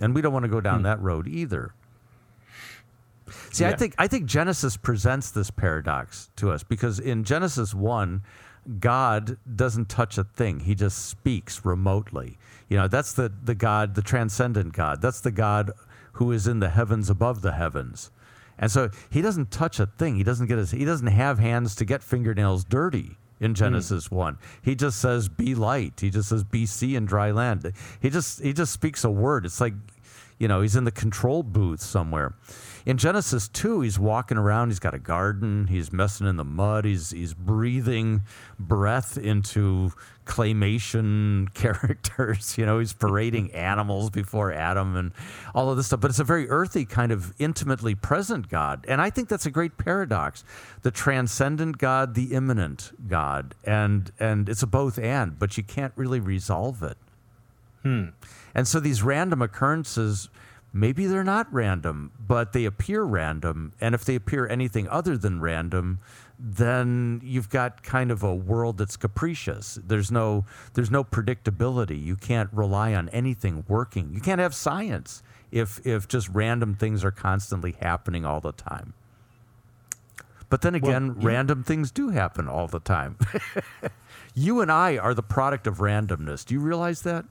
and 0.00 0.16
we 0.16 0.20
don't 0.20 0.32
want 0.32 0.44
to 0.44 0.50
go 0.50 0.60
down 0.60 0.78
hmm. 0.78 0.84
that 0.84 1.00
road 1.00 1.28
either. 1.28 1.74
See, 3.50 3.64
I 3.64 3.74
think 3.74 3.94
I 3.98 4.06
think 4.08 4.26
Genesis 4.26 4.76
presents 4.76 5.30
this 5.30 5.50
paradox 5.50 6.30
to 6.36 6.50
us 6.50 6.62
because 6.62 6.98
in 6.98 7.24
Genesis 7.24 7.74
1, 7.74 8.22
God 8.78 9.36
doesn't 9.56 9.88
touch 9.88 10.18
a 10.18 10.24
thing. 10.24 10.60
He 10.60 10.74
just 10.74 11.06
speaks 11.06 11.64
remotely. 11.64 12.38
You 12.68 12.78
know, 12.78 12.88
that's 12.88 13.12
the 13.12 13.32
the 13.42 13.54
God, 13.54 13.94
the 13.94 14.02
transcendent 14.02 14.72
God. 14.72 15.02
That's 15.02 15.20
the 15.20 15.30
God 15.30 15.72
who 16.12 16.32
is 16.32 16.46
in 16.46 16.60
the 16.60 16.70
heavens 16.70 17.10
above 17.10 17.42
the 17.42 17.52
heavens. 17.52 18.10
And 18.58 18.70
so 18.70 18.90
he 19.10 19.22
doesn't 19.22 19.50
touch 19.50 19.80
a 19.80 19.86
thing. 19.86 20.16
He 20.16 20.22
doesn't 20.22 20.46
get 20.46 20.58
his 20.58 20.70
he 20.70 20.84
doesn't 20.84 21.08
have 21.08 21.38
hands 21.38 21.74
to 21.76 21.84
get 21.84 22.02
fingernails 22.02 22.64
dirty 22.64 23.16
in 23.40 23.50
hmm. 23.50 23.54
Genesis 23.54 24.10
1. 24.10 24.38
He 24.62 24.74
just 24.74 25.00
says 25.00 25.28
be 25.28 25.54
light. 25.54 26.00
He 26.00 26.10
just 26.10 26.28
says 26.28 26.44
be 26.44 26.66
sea 26.66 26.96
and 26.96 27.08
dry 27.08 27.30
land. 27.30 27.72
He 28.00 28.10
just 28.10 28.40
he 28.42 28.52
just 28.52 28.72
speaks 28.72 29.04
a 29.04 29.10
word. 29.10 29.44
It's 29.44 29.60
like 29.60 29.74
you 30.42 30.48
know, 30.48 30.60
he's 30.60 30.74
in 30.74 30.82
the 30.82 30.90
control 30.90 31.44
booth 31.44 31.80
somewhere. 31.80 32.34
In 32.84 32.98
Genesis 32.98 33.46
2, 33.46 33.82
he's 33.82 33.96
walking 33.96 34.36
around, 34.36 34.70
he's 34.70 34.80
got 34.80 34.92
a 34.92 34.98
garden, 34.98 35.68
he's 35.68 35.92
messing 35.92 36.26
in 36.26 36.34
the 36.34 36.44
mud, 36.44 36.84
he's 36.84 37.12
he's 37.12 37.32
breathing 37.32 38.22
breath 38.58 39.16
into 39.16 39.92
claymation 40.26 41.54
characters, 41.54 42.58
you 42.58 42.66
know, 42.66 42.80
he's 42.80 42.92
parading 42.92 43.52
animals 43.54 44.10
before 44.10 44.52
Adam 44.52 44.96
and 44.96 45.12
all 45.54 45.70
of 45.70 45.76
this 45.76 45.86
stuff. 45.86 46.00
But 46.00 46.10
it's 46.10 46.18
a 46.18 46.24
very 46.24 46.50
earthy 46.50 46.86
kind 46.86 47.12
of 47.12 47.32
intimately 47.38 47.94
present 47.94 48.48
God. 48.48 48.84
And 48.88 49.00
I 49.00 49.10
think 49.10 49.28
that's 49.28 49.46
a 49.46 49.50
great 49.50 49.78
paradox. 49.78 50.42
The 50.82 50.90
transcendent 50.90 51.78
God, 51.78 52.16
the 52.16 52.34
immanent 52.34 52.90
God. 53.06 53.54
And 53.62 54.10
and 54.18 54.48
it's 54.48 54.64
a 54.64 54.66
both 54.66 54.98
and, 54.98 55.38
but 55.38 55.56
you 55.56 55.62
can't 55.62 55.92
really 55.94 56.18
resolve 56.18 56.82
it. 56.82 56.98
Hmm. 57.82 58.06
And 58.54 58.68
so 58.68 58.80
these 58.80 59.02
random 59.02 59.42
occurrences, 59.42 60.28
maybe 60.72 61.06
they're 61.06 61.24
not 61.24 61.52
random, 61.52 62.12
but 62.18 62.52
they 62.52 62.64
appear 62.64 63.02
random. 63.02 63.72
And 63.80 63.94
if 63.94 64.04
they 64.04 64.14
appear 64.14 64.46
anything 64.46 64.88
other 64.88 65.16
than 65.16 65.40
random, 65.40 66.00
then 66.38 67.20
you've 67.22 67.48
got 67.48 67.82
kind 67.82 68.10
of 68.10 68.22
a 68.22 68.34
world 68.34 68.78
that's 68.78 68.96
capricious. 68.96 69.78
There's 69.86 70.10
no 70.10 70.44
there's 70.74 70.90
no 70.90 71.04
predictability. 71.04 72.02
You 72.02 72.16
can't 72.16 72.50
rely 72.52 72.94
on 72.94 73.08
anything 73.10 73.64
working. 73.68 74.12
You 74.12 74.20
can't 74.20 74.40
have 74.40 74.54
science 74.54 75.22
if 75.52 75.84
if 75.86 76.08
just 76.08 76.28
random 76.28 76.74
things 76.74 77.04
are 77.04 77.12
constantly 77.12 77.76
happening 77.80 78.24
all 78.24 78.40
the 78.40 78.52
time. 78.52 78.94
But 80.48 80.60
then 80.60 80.74
again, 80.74 81.14
random 81.14 81.62
things 81.62 81.90
do 81.90 82.10
happen 82.10 82.46
all 82.46 82.66
the 82.66 82.80
time. 82.80 83.16
you 84.34 84.60
and 84.60 84.70
I 84.70 84.98
are 84.98 85.14
the 85.14 85.22
product 85.22 85.66
of 85.66 85.78
randomness. 85.78 86.44
Do 86.44 86.52
you 86.52 86.60
realize 86.60 87.02
that? 87.02 87.24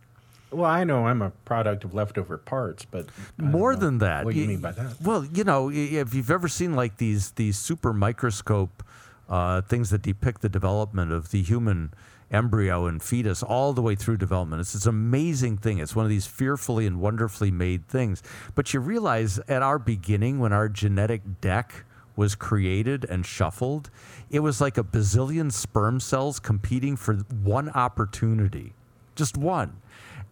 Well, 0.52 0.70
I 0.70 0.84
know 0.84 1.08
I'm 1.08 1.22
a 1.22 1.30
product 1.46 1.84
of 1.84 1.94
leftover 1.94 2.38
parts, 2.38 2.86
but 2.86 3.08
More 3.38 3.76
than 3.76 4.00
that. 4.00 4.26
What 4.26 4.34
do 4.34 4.40
you 4.40 4.46
Y- 4.46 4.50
mean 4.54 4.62
by 4.62 4.72
that? 4.72 5.02
Well, 5.02 5.26
you 5.26 5.44
know, 5.44 5.70
if 5.72 6.14
you've 6.14 6.32
ever 6.32 6.48
seen 6.48 6.74
like 6.74 6.98
these 6.98 7.32
these 7.32 7.58
super 7.58 7.94
microscope 7.94 8.84
uh, 9.30 9.62
things 9.62 9.90
that 9.92 10.02
depict 10.02 10.42
the 10.42 10.50
development 10.50 11.12
of 11.12 11.32
the 11.32 11.42
human 11.42 11.94
embryo 12.32 12.86
and 12.86 13.02
fetus 13.04 13.44
all 13.44 13.72
the 13.74 13.82
way 13.82 13.96
through 13.96 14.18
development, 14.18 14.60
it's 14.60 14.74
this 14.74 14.86
amazing 14.86 15.58
thing. 15.58 15.80
It's 15.80 15.96
one 15.96 16.06
of 16.06 16.10
these 16.10 16.28
fearfully 16.28 16.86
and 16.86 17.00
wonderfully 17.00 17.52
made 17.52 17.88
things. 17.88 18.22
But 18.56 18.74
you 18.74 18.80
realize 18.82 19.40
at 19.48 19.62
our 19.62 19.80
beginning, 19.80 20.40
when 20.40 20.52
our 20.54 20.68
genetic 20.68 21.40
deck 21.42 21.86
was 22.18 22.36
created 22.36 23.06
and 23.10 23.26
shuffled, 23.26 23.90
it 24.30 24.40
was 24.40 24.60
like 24.60 24.78
a 24.78 24.84
bazillion 24.84 25.50
sperm 25.52 26.00
cells 26.02 26.40
competing 26.40 26.98
for 26.98 27.16
one 27.16 27.70
opportunity, 27.70 28.74
just 29.16 29.38
one. 29.38 29.78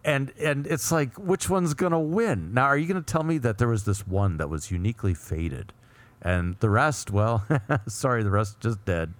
And 0.04 0.32
and 0.40 0.66
it's 0.66 0.90
like 0.90 1.14
which 1.18 1.50
one's 1.50 1.74
to 1.92 1.98
win? 1.98 2.54
Now 2.54 2.64
are 2.64 2.76
you 2.76 2.86
to 3.02 3.12
tell 3.12 3.22
me 3.22 3.38
that 3.38 3.58
there 3.58 3.68
was 3.68 3.84
this 3.84 4.06
one 4.06 4.38
that 4.38 4.48
was 4.48 4.70
uniquely 4.70 5.12
fated 5.12 5.72
and 6.22 6.56
the 6.60 6.70
rest, 6.70 7.10
well, 7.10 7.46
sorry, 7.86 8.22
the 8.22 8.30
rest 8.30 8.60
just 8.60 8.84
dead. 8.84 9.14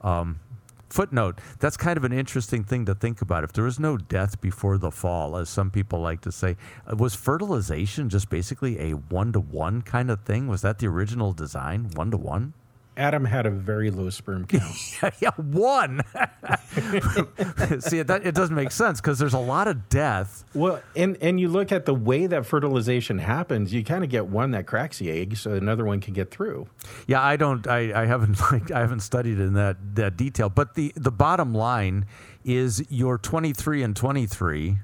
Um, 0.00 0.40
footnote, 0.88 1.40
that's 1.58 1.76
kind 1.76 1.96
of 1.96 2.04
an 2.04 2.12
interesting 2.12 2.64
thing 2.64 2.84
to 2.86 2.94
think 2.94 3.20
about. 3.20 3.44
If 3.44 3.52
there 3.52 3.64
was 3.64 3.80
no 3.80 3.96
death 3.96 4.40
before 4.40 4.78
the 4.78 4.90
fall, 4.90 5.36
as 5.36 5.48
some 5.48 5.70
people 5.70 6.00
like 6.00 6.20
to 6.22 6.32
say, 6.32 6.56
uh, 6.90 6.96
was 6.96 7.14
fertilization 7.14 8.08
just 8.08 8.30
basically 8.30 8.78
a 8.78 8.92
one 8.92 9.32
to 9.32 9.40
one 9.40 9.82
kind 9.82 10.10
of 10.10 10.20
thing? 10.22 10.46
Was 10.46 10.62
that 10.62 10.78
the 10.78 10.86
original 10.86 11.32
design, 11.32 11.90
one 11.94 12.10
to 12.12 12.16
one? 12.16 12.54
Adam 12.96 13.24
had 13.24 13.46
a 13.46 13.50
very 13.50 13.90
low 13.90 14.10
sperm 14.10 14.46
count. 14.48 14.74
yeah, 15.20 15.30
one. 15.36 16.00
See, 17.80 18.02
that, 18.02 18.20
it 18.24 18.34
doesn't 18.34 18.54
make 18.54 18.70
sense 18.70 19.00
because 19.00 19.18
there's 19.18 19.34
a 19.34 19.38
lot 19.38 19.68
of 19.68 19.88
death. 19.88 20.44
well, 20.54 20.80
and 20.94 21.16
and 21.20 21.38
you 21.38 21.48
look 21.48 21.72
at 21.72 21.84
the 21.84 21.94
way 21.94 22.26
that 22.26 22.46
fertilization 22.46 23.18
happens, 23.18 23.72
you 23.72 23.84
kind 23.84 24.02
of 24.04 24.10
get 24.10 24.26
one 24.26 24.52
that 24.52 24.66
cracks 24.66 24.98
the 24.98 25.10
egg, 25.10 25.36
so 25.36 25.52
another 25.52 25.84
one 25.84 26.00
can 26.00 26.14
get 26.14 26.30
through. 26.30 26.68
Yeah, 27.06 27.22
I 27.22 27.36
don't. 27.36 27.66
I, 27.66 28.02
I 28.02 28.06
haven't 28.06 28.40
like 28.52 28.70
I 28.70 28.80
haven't 28.80 29.00
studied 29.00 29.38
in 29.38 29.54
that 29.54 29.76
that 29.96 30.16
detail. 30.16 30.48
But 30.48 30.74
the 30.74 30.92
the 30.96 31.12
bottom 31.12 31.52
line 31.54 32.06
is 32.44 32.84
your 32.88 33.18
23 33.18 33.82
and 33.82 33.96
23 33.96 34.78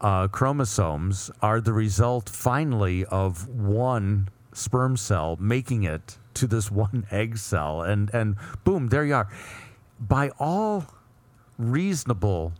uh, 0.00 0.28
chromosomes 0.28 1.30
are 1.42 1.60
the 1.60 1.72
result 1.72 2.28
finally 2.28 3.04
of 3.06 3.48
one 3.48 4.28
sperm 4.52 4.96
cell 4.96 5.36
making 5.40 5.84
it 5.84 6.18
to 6.34 6.46
this 6.46 6.70
one 6.70 7.06
egg 7.10 7.38
cell, 7.38 7.82
and 7.82 8.12
and 8.14 8.36
boom, 8.64 8.88
there 8.88 9.04
you 9.04 9.14
are. 9.14 9.28
By 9.98 10.30
all 10.38 10.86
reasonable 11.58 12.52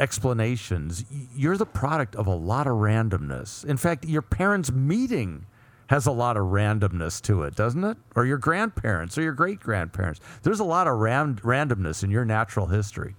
explanations, 0.00 1.04
you're 1.34 1.56
the 1.56 1.66
product 1.66 2.16
of 2.16 2.26
a 2.26 2.34
lot 2.34 2.66
of 2.66 2.74
randomness. 2.74 3.64
In 3.64 3.76
fact, 3.76 4.04
your 4.04 4.22
parents' 4.22 4.72
meeting 4.72 5.46
has 5.88 6.06
a 6.06 6.12
lot 6.12 6.36
of 6.36 6.44
randomness 6.44 7.20
to 7.22 7.42
it, 7.42 7.54
doesn't 7.54 7.82
it? 7.82 7.96
Or 8.14 8.24
your 8.24 8.38
grandparents 8.38 9.16
or 9.18 9.22
your 9.22 9.32
great 9.32 9.60
grandparents. 9.60 10.20
There's 10.42 10.60
a 10.60 10.64
lot 10.64 10.86
of 10.86 10.94
randomness 10.94 12.04
in 12.04 12.10
your 12.10 12.24
natural 12.24 12.66
history. 12.66 13.16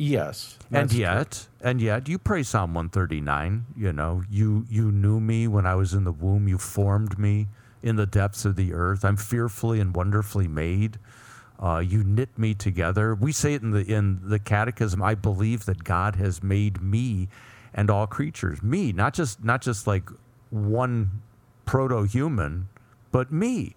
Yes, 0.00 0.56
and 0.72 0.88
that's 0.88 0.92
true. 0.92 1.00
yet, 1.02 1.46
and 1.60 1.80
yet, 1.80 2.08
you 2.08 2.18
pray 2.18 2.42
Psalm 2.42 2.72
139. 2.72 3.66
You 3.76 3.92
know, 3.92 4.22
you 4.30 4.64
you 4.70 4.90
knew 4.90 5.20
me 5.20 5.46
when 5.46 5.66
I 5.66 5.74
was 5.74 5.92
in 5.92 6.04
the 6.04 6.12
womb. 6.12 6.48
You 6.48 6.56
formed 6.56 7.18
me 7.18 7.48
in 7.82 7.96
the 7.96 8.06
depths 8.06 8.46
of 8.46 8.56
the 8.56 8.72
earth. 8.72 9.04
I'm 9.04 9.16
fearfully 9.18 9.78
and 9.78 9.94
wonderfully 9.94 10.48
made. 10.48 10.98
Uh, 11.62 11.82
you 11.86 12.02
knit 12.02 12.30
me 12.38 12.54
together. 12.54 13.14
We 13.14 13.30
say 13.32 13.52
it 13.52 13.62
in 13.62 13.72
the 13.72 13.84
in 13.84 14.20
the 14.22 14.38
Catechism. 14.38 15.02
I 15.02 15.14
believe 15.14 15.66
that 15.66 15.84
God 15.84 16.16
has 16.16 16.42
made 16.42 16.80
me 16.80 17.28
and 17.74 17.90
all 17.90 18.06
creatures. 18.06 18.62
Me, 18.62 18.92
not 18.92 19.12
just 19.12 19.44
not 19.44 19.60
just 19.60 19.86
like 19.86 20.08
one 20.48 21.20
proto-human, 21.66 22.68
but 23.12 23.30
me. 23.30 23.76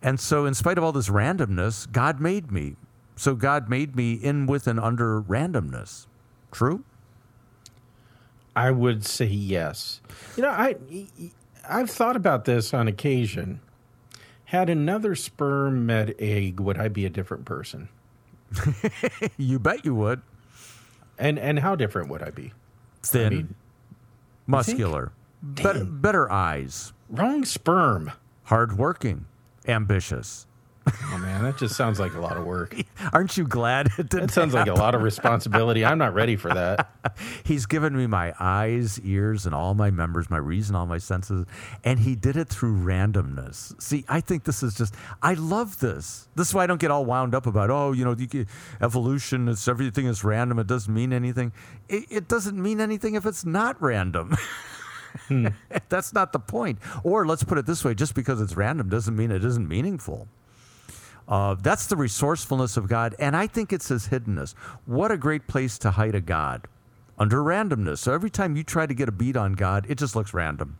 And 0.00 0.20
so, 0.20 0.46
in 0.46 0.54
spite 0.54 0.78
of 0.78 0.84
all 0.84 0.92
this 0.92 1.08
randomness, 1.08 1.90
God 1.90 2.20
made 2.20 2.52
me. 2.52 2.76
So 3.16 3.34
God 3.34 3.68
made 3.68 3.96
me 3.96 4.12
in 4.12 4.46
with 4.46 4.66
and 4.66 4.78
under 4.78 5.20
randomness. 5.22 6.06
True? 6.52 6.84
I 8.54 8.70
would 8.70 9.04
say 9.04 9.26
yes. 9.26 10.00
You 10.36 10.42
know, 10.44 10.50
I 10.50 10.76
I've 11.68 11.90
thought 11.90 12.16
about 12.16 12.44
this 12.44 12.72
on 12.72 12.88
occasion. 12.88 13.60
Had 14.46 14.70
another 14.70 15.14
sperm 15.16 15.86
met 15.86 16.14
egg, 16.20 16.60
would 16.60 16.78
I 16.78 16.88
be 16.88 17.04
a 17.04 17.10
different 17.10 17.44
person? 17.44 17.88
You 19.36 19.58
bet 19.58 19.84
you 19.84 19.94
would. 19.94 20.22
And 21.18 21.38
and 21.38 21.58
how 21.58 21.74
different 21.74 22.08
would 22.10 22.22
I 22.22 22.30
be? 22.30 22.52
Thin, 23.02 23.28
mean, 23.34 23.54
muscular, 24.46 25.12
better, 25.42 25.84
better 25.84 26.30
eyes, 26.30 26.92
Wrong 27.08 27.44
sperm. 27.44 28.12
hardworking, 28.44 29.26
ambitious. 29.66 30.45
Oh 30.88 31.18
man, 31.18 31.42
that 31.42 31.58
just 31.58 31.74
sounds 31.76 31.98
like 31.98 32.14
a 32.14 32.20
lot 32.20 32.36
of 32.36 32.44
work. 32.44 32.76
Aren't 33.12 33.36
you 33.36 33.46
glad 33.46 33.88
it 33.98 34.08
didn't 34.08 34.26
That 34.26 34.30
sounds 34.30 34.54
like 34.54 34.68
a 34.68 34.74
lot 34.74 34.94
of 34.94 35.02
responsibility. 35.02 35.84
I'm 35.84 35.98
not 35.98 36.14
ready 36.14 36.36
for 36.36 36.52
that. 36.52 36.90
He's 37.44 37.66
given 37.66 37.96
me 37.96 38.06
my 38.06 38.32
eyes, 38.38 39.00
ears, 39.00 39.46
and 39.46 39.54
all 39.54 39.74
my 39.74 39.90
members, 39.90 40.30
my 40.30 40.36
reason, 40.36 40.76
all 40.76 40.86
my 40.86 40.98
senses, 40.98 41.44
and 41.82 41.98
he 41.98 42.14
did 42.14 42.36
it 42.36 42.48
through 42.48 42.76
randomness. 42.76 43.80
See, 43.82 44.04
I 44.08 44.20
think 44.20 44.44
this 44.44 44.62
is 44.62 44.74
just, 44.74 44.94
I 45.22 45.34
love 45.34 45.80
this. 45.80 46.28
This 46.36 46.48
is 46.48 46.54
why 46.54 46.64
I 46.64 46.66
don't 46.66 46.80
get 46.80 46.90
all 46.90 47.04
wound 47.04 47.34
up 47.34 47.46
about, 47.46 47.70
oh, 47.70 47.92
you 47.92 48.04
know, 48.04 48.16
evolution, 48.80 49.48
it's 49.48 49.66
everything 49.66 50.06
is 50.06 50.22
random, 50.22 50.58
it 50.58 50.66
doesn't 50.66 50.92
mean 50.92 51.12
anything. 51.12 51.52
It, 51.88 52.04
it 52.10 52.28
doesn't 52.28 52.60
mean 52.60 52.80
anything 52.80 53.14
if 53.14 53.26
it's 53.26 53.44
not 53.44 53.80
random. 53.82 54.36
Hmm. 55.28 55.46
That's 55.88 56.12
not 56.12 56.34
the 56.34 56.38
point. 56.38 56.78
Or 57.02 57.26
let's 57.26 57.42
put 57.42 57.56
it 57.56 57.64
this 57.64 57.82
way 57.82 57.94
just 57.94 58.14
because 58.14 58.38
it's 58.38 58.54
random 58.54 58.90
doesn't 58.90 59.16
mean 59.16 59.30
it 59.30 59.44
isn't 59.46 59.66
meaningful. 59.66 60.28
Uh, 61.28 61.54
that's 61.60 61.86
the 61.86 61.96
resourcefulness 61.96 62.76
of 62.76 62.88
God, 62.88 63.14
and 63.18 63.36
I 63.36 63.46
think 63.48 63.72
it's 63.72 63.88
his 63.88 64.08
hiddenness. 64.08 64.54
What 64.84 65.10
a 65.10 65.16
great 65.16 65.48
place 65.48 65.76
to 65.78 65.90
hide 65.92 66.14
a 66.14 66.20
God 66.20 66.68
under 67.18 67.38
randomness. 67.38 67.98
So 67.98 68.12
every 68.12 68.30
time 68.30 68.56
you 68.56 68.62
try 68.62 68.86
to 68.86 68.94
get 68.94 69.08
a 69.08 69.12
beat 69.12 69.36
on 69.36 69.54
God, 69.54 69.86
it 69.88 69.98
just 69.98 70.14
looks 70.14 70.32
random. 70.32 70.78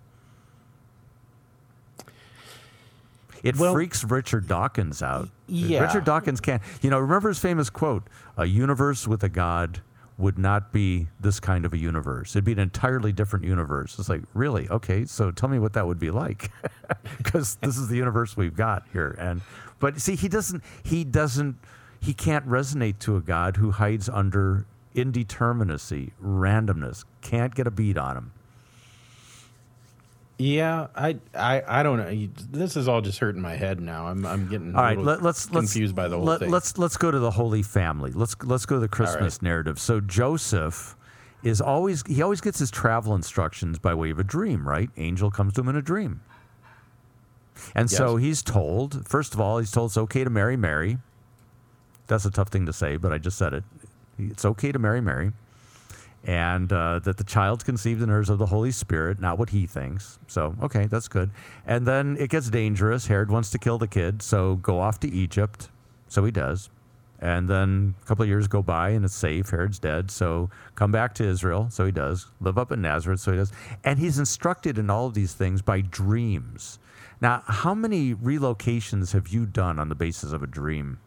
It 3.43 3.57
Well- 3.57 3.73
freaks 3.75 4.03
Richard 4.05 4.49
Dawkins 4.49 5.03
out. 5.03 5.29
Yeah. 5.47 5.81
Richard 5.83 6.05
Dawkins 6.05 6.41
can't. 6.41 6.63
You 6.81 6.91
know, 6.91 6.99
remember 6.99 7.29
his 7.29 7.39
famous 7.39 7.71
quote: 7.71 8.09
"A 8.37 8.47
universe 8.47 9.07
with 9.07 9.23
a 9.23 9.29
God 9.29 9.81
would 10.19 10.39
not 10.39 10.73
be 10.73 11.09
this 11.21 11.39
kind 11.39 11.65
of 11.67 11.73
a 11.75 11.77
universe. 11.77 12.35
It'd 12.35 12.45
be 12.45 12.53
an 12.53 12.59
entirely 12.59 13.13
different 13.13 13.45
universe." 13.45 13.99
It's 13.99 14.09
like, 14.09 14.23
really? 14.35 14.69
Okay, 14.71 15.05
so 15.05 15.31
tell 15.31 15.49
me 15.49 15.59
what 15.59 15.75
that 15.75 15.87
would 15.87 15.99
be 15.99 16.11
like, 16.11 16.51
because 17.19 17.57
this 17.57 17.77
is 17.77 17.89
the 17.89 17.97
universe 17.97 18.37
we've 18.37 18.57
got 18.57 18.85
here. 18.93 19.15
And 19.19 19.43
but 19.79 20.01
see, 20.01 20.17
he 20.17 20.29
doesn't. 20.29 20.63
He 20.83 21.05
doesn't. 21.05 21.57
He 22.01 22.15
can't 22.15 22.47
resonate 22.49 22.99
to 23.01 23.17
a 23.17 23.21
God 23.21 23.57
who 23.57 23.73
hides 23.73 24.09
under 24.09 24.67
indeterminacy, 24.95 26.13
randomness. 26.23 27.05
Can't 27.21 27.55
get 27.55 27.67
a 27.67 27.71
beat 27.71 27.99
on 27.99 28.17
him. 28.17 28.33
Yeah, 30.39 30.89
I, 30.95 31.17
I, 31.35 31.63
I 31.67 31.83
don't 31.83 31.97
know. 31.97 32.29
This 32.51 32.77
is 32.77 32.89
all 32.89 33.01
just 33.01 33.19
hurting 33.19 33.41
my 33.41 33.57
head 33.57 33.81
now. 33.81 34.07
I'm, 34.07 34.27
I'm 34.27 34.49
getting 34.49 34.75
All 34.75 34.83
right, 34.83 34.99
let, 34.99 35.05
little 35.05 35.25
let's 35.25 35.51
let's 35.51 35.73
confused 35.73 35.95
by 35.95 36.09
the 36.09 36.17
whole 36.17 36.27
let, 36.27 36.41
thing. 36.41 36.51
Let's 36.51 36.77
let's 36.77 36.99
go 36.99 37.11
to 37.11 37.19
the 37.19 37.31
Holy 37.31 37.63
Family. 37.63 38.13
Let's 38.13 38.37
let's 38.43 38.67
go 38.67 38.77
to 38.77 38.81
the 38.81 38.89
Christmas 38.89 39.41
narrative. 39.41 39.79
So 39.79 40.01
Joseph 40.01 40.95
is 41.43 41.63
always 41.63 42.03
he 42.07 42.21
always 42.21 42.43
gets 42.43 42.59
his 42.59 42.71
travel 42.71 43.15
instructions 43.15 43.79
by 43.79 43.95
way 43.95 44.11
of 44.11 44.19
a 44.19 44.25
dream, 44.25 44.69
right? 44.69 44.91
Angel 44.99 45.31
comes 45.31 45.55
to 45.55 45.63
him 45.63 45.69
in 45.69 45.77
a 45.77 45.83
dream. 45.83 46.21
And 47.75 47.91
so 47.91 48.17
he's 48.17 48.43
told, 48.43 49.07
first 49.07 49.35
of 49.35 49.41
all, 49.41 49.59
he's 49.59 49.71
told 49.71 49.91
it's 49.91 49.97
okay 49.97 50.25
to 50.25 50.31
marry 50.31 50.57
Mary. 50.57 50.99
That's 52.07 52.25
a 52.25 52.31
tough 52.31 52.49
thing 52.49 52.67
to 52.67 52.73
say, 52.73 52.97
but 52.97 53.13
I 53.13 53.19
just 53.19 53.39
said 53.39 53.53
it. 53.53 53.65
It's 54.19 54.45
okay 54.45 54.73
to 54.73 54.79
marry 54.79 55.01
Mary. 55.01 55.33
And 56.25 56.73
uh, 56.73 56.99
that 57.01 57.19
the 57.19 57.25
child's 57.25 57.63
conceived 57.63 58.03
in 58.03 58.09
her 58.09 58.21
is 58.21 58.31
of 58.31 58.39
the 58.39 58.47
Holy 58.47 58.73
Spirit, 58.73 59.21
not 59.21 59.39
what 59.39 59.51
he 59.51 59.67
thinks. 59.67 60.19
So, 60.27 60.57
okay, 60.63 60.87
that's 60.87 61.07
good. 61.07 61.31
And 61.67 61.87
then 61.87 62.17
it 62.19 62.31
gets 62.31 62.51
dangerous. 62.51 63.07
Herod 63.07 63.31
wants 63.31 63.51
to 63.51 63.59
kill 63.59 63.79
the 63.79 63.87
kid, 63.87 64.23
so 64.23 64.57
go 64.57 64.81
off 64.81 64.99
to 65.01 65.09
Egypt. 65.09 65.69
So 66.09 66.25
he 66.25 66.33
does. 66.33 66.69
And 67.19 67.49
then 67.49 67.95
a 68.03 68.07
couple 68.07 68.25
of 68.25 68.29
years 68.29 68.47
go 68.47 68.63
by 68.63 68.91
and 68.91 69.05
it's 69.05 69.15
safe. 69.15 69.51
Herod's 69.51 69.79
dead. 69.79 70.11
So 70.11 70.51
come 70.75 70.93
back 70.93 71.15
to 71.15 71.25
Israel. 71.25 71.69
So 71.71 71.87
he 71.87 71.93
does. 71.93 72.27
Live 72.41 72.59
up 72.59 72.73
in 72.73 72.83
Nazareth. 72.83 73.21
So 73.21 73.33
he 73.33 73.39
does. 73.39 73.53
And 73.85 73.99
he's 73.99 74.19
instructed 74.19 74.79
in 74.79 74.91
all 74.91 75.07
of 75.07 75.15
these 75.15 75.33
things 75.33 75.63
by 75.63 75.81
dreams. 75.81 76.79
Now, 77.21 77.43
how 77.47 77.75
many 77.75 78.15
relocations 78.15 79.13
have 79.13 79.29
you 79.29 79.47
done 79.47 79.79
on 79.79 79.89
the 79.89 79.95
basis 79.95 80.33
of 80.33 80.43
a 80.43 80.47
dream? 80.47 80.99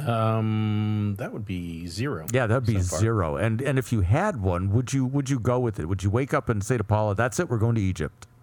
um, 0.00 1.14
that 1.18 1.32
would 1.32 1.46
be 1.46 1.86
zero. 1.86 2.26
Yeah, 2.32 2.48
that'd 2.48 2.66
be 2.66 2.80
so 2.80 2.96
zero. 2.96 3.36
And 3.36 3.62
and 3.62 3.78
if 3.78 3.92
you 3.92 4.00
had 4.00 4.40
one, 4.42 4.70
would 4.70 4.92
you 4.92 5.04
would 5.06 5.30
you 5.30 5.38
go 5.38 5.60
with 5.60 5.78
it? 5.78 5.86
Would 5.88 6.02
you 6.02 6.10
wake 6.10 6.34
up 6.34 6.48
and 6.48 6.64
say 6.64 6.76
to 6.76 6.82
Paula, 6.82 7.14
"That's 7.14 7.38
it, 7.38 7.48
we're 7.48 7.58
going 7.58 7.76
to 7.76 7.80
Egypt"? 7.80 8.26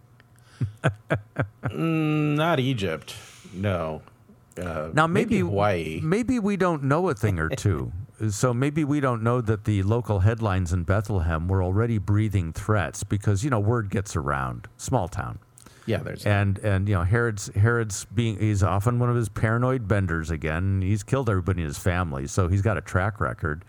Mm, 1.63 2.36
not 2.36 2.59
Egypt. 2.59 3.15
No. 3.53 4.01
Uh, 4.57 4.89
Now 4.93 5.07
maybe, 5.07 5.39
Hawaii. 5.39 5.99
Maybe 6.03 6.39
we 6.39 6.57
don't 6.57 6.84
know 6.84 7.09
a 7.09 7.13
thing 7.13 7.39
or 7.39 7.49
two. 7.49 7.91
so 8.30 8.53
maybe 8.53 8.84
we 8.84 8.99
don't 8.99 9.24
know 9.24 9.41
that 9.41 9.63
the 9.65 9.84
local 9.84 10.19
headlines 10.19 10.72
in 10.74 10.84
Bethlehem 10.84 11.47
were 11.47 11.63
already 11.63 11.97
breathing 11.97 12.53
threats 12.53 13.03
because 13.03 13.43
you 13.43 13.49
know 13.49 13.59
word 13.59 13.89
gets 13.89 14.15
around, 14.15 14.67
small 14.78 15.07
town, 15.07 15.39
Yeah, 15.86 15.97
there's 15.97 16.25
and 16.25 16.59
and 16.59 16.88
you 16.88 16.95
know 16.95 17.03
Herod's 17.03 17.47
Herod's 17.55 18.05
being 18.05 18.38
he's 18.38 18.63
often 18.63 18.99
one 18.99 19.09
of 19.09 19.15
his 19.15 19.29
paranoid 19.29 19.88
benders 19.88 20.29
again. 20.29 20.82
He's 20.82 21.03
killed 21.03 21.29
everybody 21.29 21.61
in 21.61 21.67
his 21.67 21.77
family, 21.77 22.27
so 22.27 22.47
he's 22.47 22.61
got 22.61 22.77
a 22.77 22.82
track 22.82 23.19
record. 23.19 23.65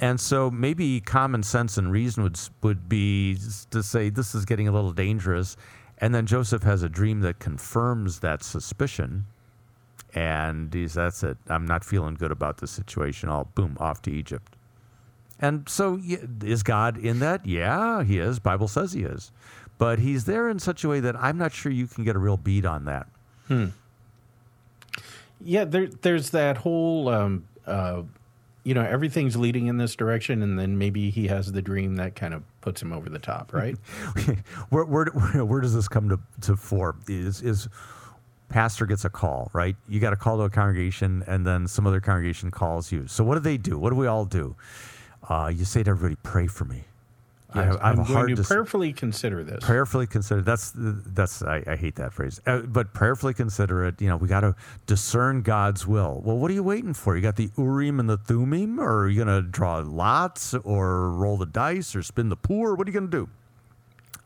And 0.00 0.20
so 0.20 0.50
maybe 0.50 1.00
common 1.00 1.42
sense 1.42 1.76
and 1.76 1.90
reason 1.90 2.22
would 2.22 2.38
would 2.62 2.88
be 2.88 3.36
to 3.70 3.82
say 3.82 4.10
this 4.10 4.34
is 4.34 4.44
getting 4.44 4.68
a 4.68 4.72
little 4.72 4.92
dangerous, 4.92 5.56
and 5.98 6.14
then 6.14 6.26
Joseph 6.26 6.62
has 6.62 6.82
a 6.82 6.88
dream 6.88 7.20
that 7.20 7.40
confirms 7.40 8.20
that 8.20 8.44
suspicion, 8.44 9.26
and 10.14 10.72
he's 10.72 10.94
that's 10.94 11.24
it. 11.24 11.36
I'm 11.48 11.66
not 11.66 11.84
feeling 11.84 12.14
good 12.14 12.30
about 12.30 12.58
this 12.58 12.70
situation. 12.70 13.28
I'll 13.28 13.50
boom 13.56 13.76
off 13.80 14.00
to 14.02 14.12
Egypt. 14.12 14.54
And 15.40 15.68
so, 15.68 16.00
is 16.42 16.62
God 16.62 16.98
in 16.98 17.20
that? 17.20 17.46
Yeah, 17.46 18.02
he 18.02 18.18
is. 18.18 18.38
Bible 18.40 18.66
says 18.66 18.92
he 18.92 19.02
is, 19.02 19.30
but 19.78 20.00
he's 20.00 20.24
there 20.24 20.48
in 20.48 20.58
such 20.58 20.84
a 20.84 20.88
way 20.88 21.00
that 21.00 21.16
I'm 21.16 21.38
not 21.38 21.52
sure 21.52 21.72
you 21.72 21.86
can 21.86 22.04
get 22.04 22.16
a 22.16 22.18
real 22.18 22.36
beat 22.36 22.64
on 22.64 22.84
that. 22.84 23.06
Yeah, 25.40 25.64
there, 25.64 25.86
there's 25.86 26.30
that 26.30 26.58
whole, 26.58 27.08
um, 27.08 27.46
uh, 27.64 28.02
you 28.64 28.74
know, 28.74 28.82
everything's 28.82 29.36
leading 29.36 29.68
in 29.68 29.78
this 29.78 29.94
direction, 29.94 30.42
and 30.42 30.58
then 30.58 30.76
maybe 30.76 31.10
he 31.10 31.28
has 31.28 31.52
the 31.52 31.62
dream 31.62 31.96
that 31.96 32.16
kind 32.16 32.34
of 32.34 32.42
puts 32.60 32.82
him 32.82 32.92
over 32.92 33.08
the 33.08 33.20
top, 33.20 33.54
right? 33.54 33.76
where, 34.68 34.84
where, 34.84 35.06
where, 35.06 35.44
where 35.44 35.60
does 35.60 35.74
this 35.74 35.86
come 35.88 36.08
to, 36.08 36.18
to 36.42 36.56
form? 36.56 37.00
Is, 37.06 37.40
is 37.40 37.68
pastor 38.48 38.84
gets 38.84 39.04
a 39.04 39.10
call, 39.10 39.50
right? 39.52 39.76
You 39.88 40.00
got 40.00 40.12
a 40.12 40.16
call 40.16 40.38
to 40.38 40.42
a 40.42 40.50
congregation, 40.50 41.22
and 41.26 41.46
then 41.46 41.68
some 41.68 41.86
other 41.86 42.00
congregation 42.00 42.50
calls 42.50 42.90
you. 42.90 43.06
So 43.06 43.22
what 43.22 43.34
do 43.34 43.40
they 43.40 43.56
do? 43.58 43.78
What 43.78 43.90
do 43.90 43.96
we 43.96 44.08
all 44.08 44.24
do? 44.24 44.56
Uh, 45.28 45.52
you 45.54 45.64
say 45.64 45.82
to 45.82 45.90
everybody, 45.90 46.16
"Pray 46.22 46.46
for 46.46 46.64
me." 46.64 46.84
I 47.54 47.62
have, 47.62 47.76
I 47.80 47.88
have 47.88 47.98
I'm 47.98 48.04
a 48.04 48.04
going 48.04 48.16
hard 48.16 48.28
to 48.30 48.34
dis- 48.36 48.46
prayerfully 48.46 48.92
consider 48.92 49.42
this. 49.42 49.64
prayerfully 49.64 50.06
consider 50.06 50.42
that's 50.42 50.72
that's 50.76 51.42
I, 51.42 51.62
I 51.66 51.76
hate 51.76 51.96
that 51.96 52.12
phrase 52.12 52.40
uh, 52.46 52.58
but 52.60 52.92
prayerfully 52.92 53.32
consider 53.34 53.86
it 53.86 54.00
you 54.02 54.08
know 54.08 54.16
we 54.18 54.28
got 54.28 54.40
to 54.40 54.54
discern 54.86 55.40
god's 55.42 55.86
will 55.86 56.20
well 56.24 56.36
what 56.36 56.50
are 56.50 56.54
you 56.54 56.62
waiting 56.62 56.92
for 56.92 57.16
you 57.16 57.22
got 57.22 57.36
the 57.36 57.50
urim 57.56 58.00
and 58.00 58.08
the 58.08 58.18
thummim 58.18 58.78
or 58.78 59.04
are 59.04 59.08
you 59.08 59.24
going 59.24 59.42
to 59.42 59.48
draw 59.48 59.78
lots 59.78 60.52
or 60.54 61.10
roll 61.10 61.38
the 61.38 61.46
dice 61.46 61.96
or 61.96 62.02
spin 62.02 62.28
the 62.28 62.36
pool 62.36 62.76
what 62.76 62.86
are 62.86 62.90
you 62.90 62.98
going 63.00 63.10
to 63.10 63.16
do 63.24 63.28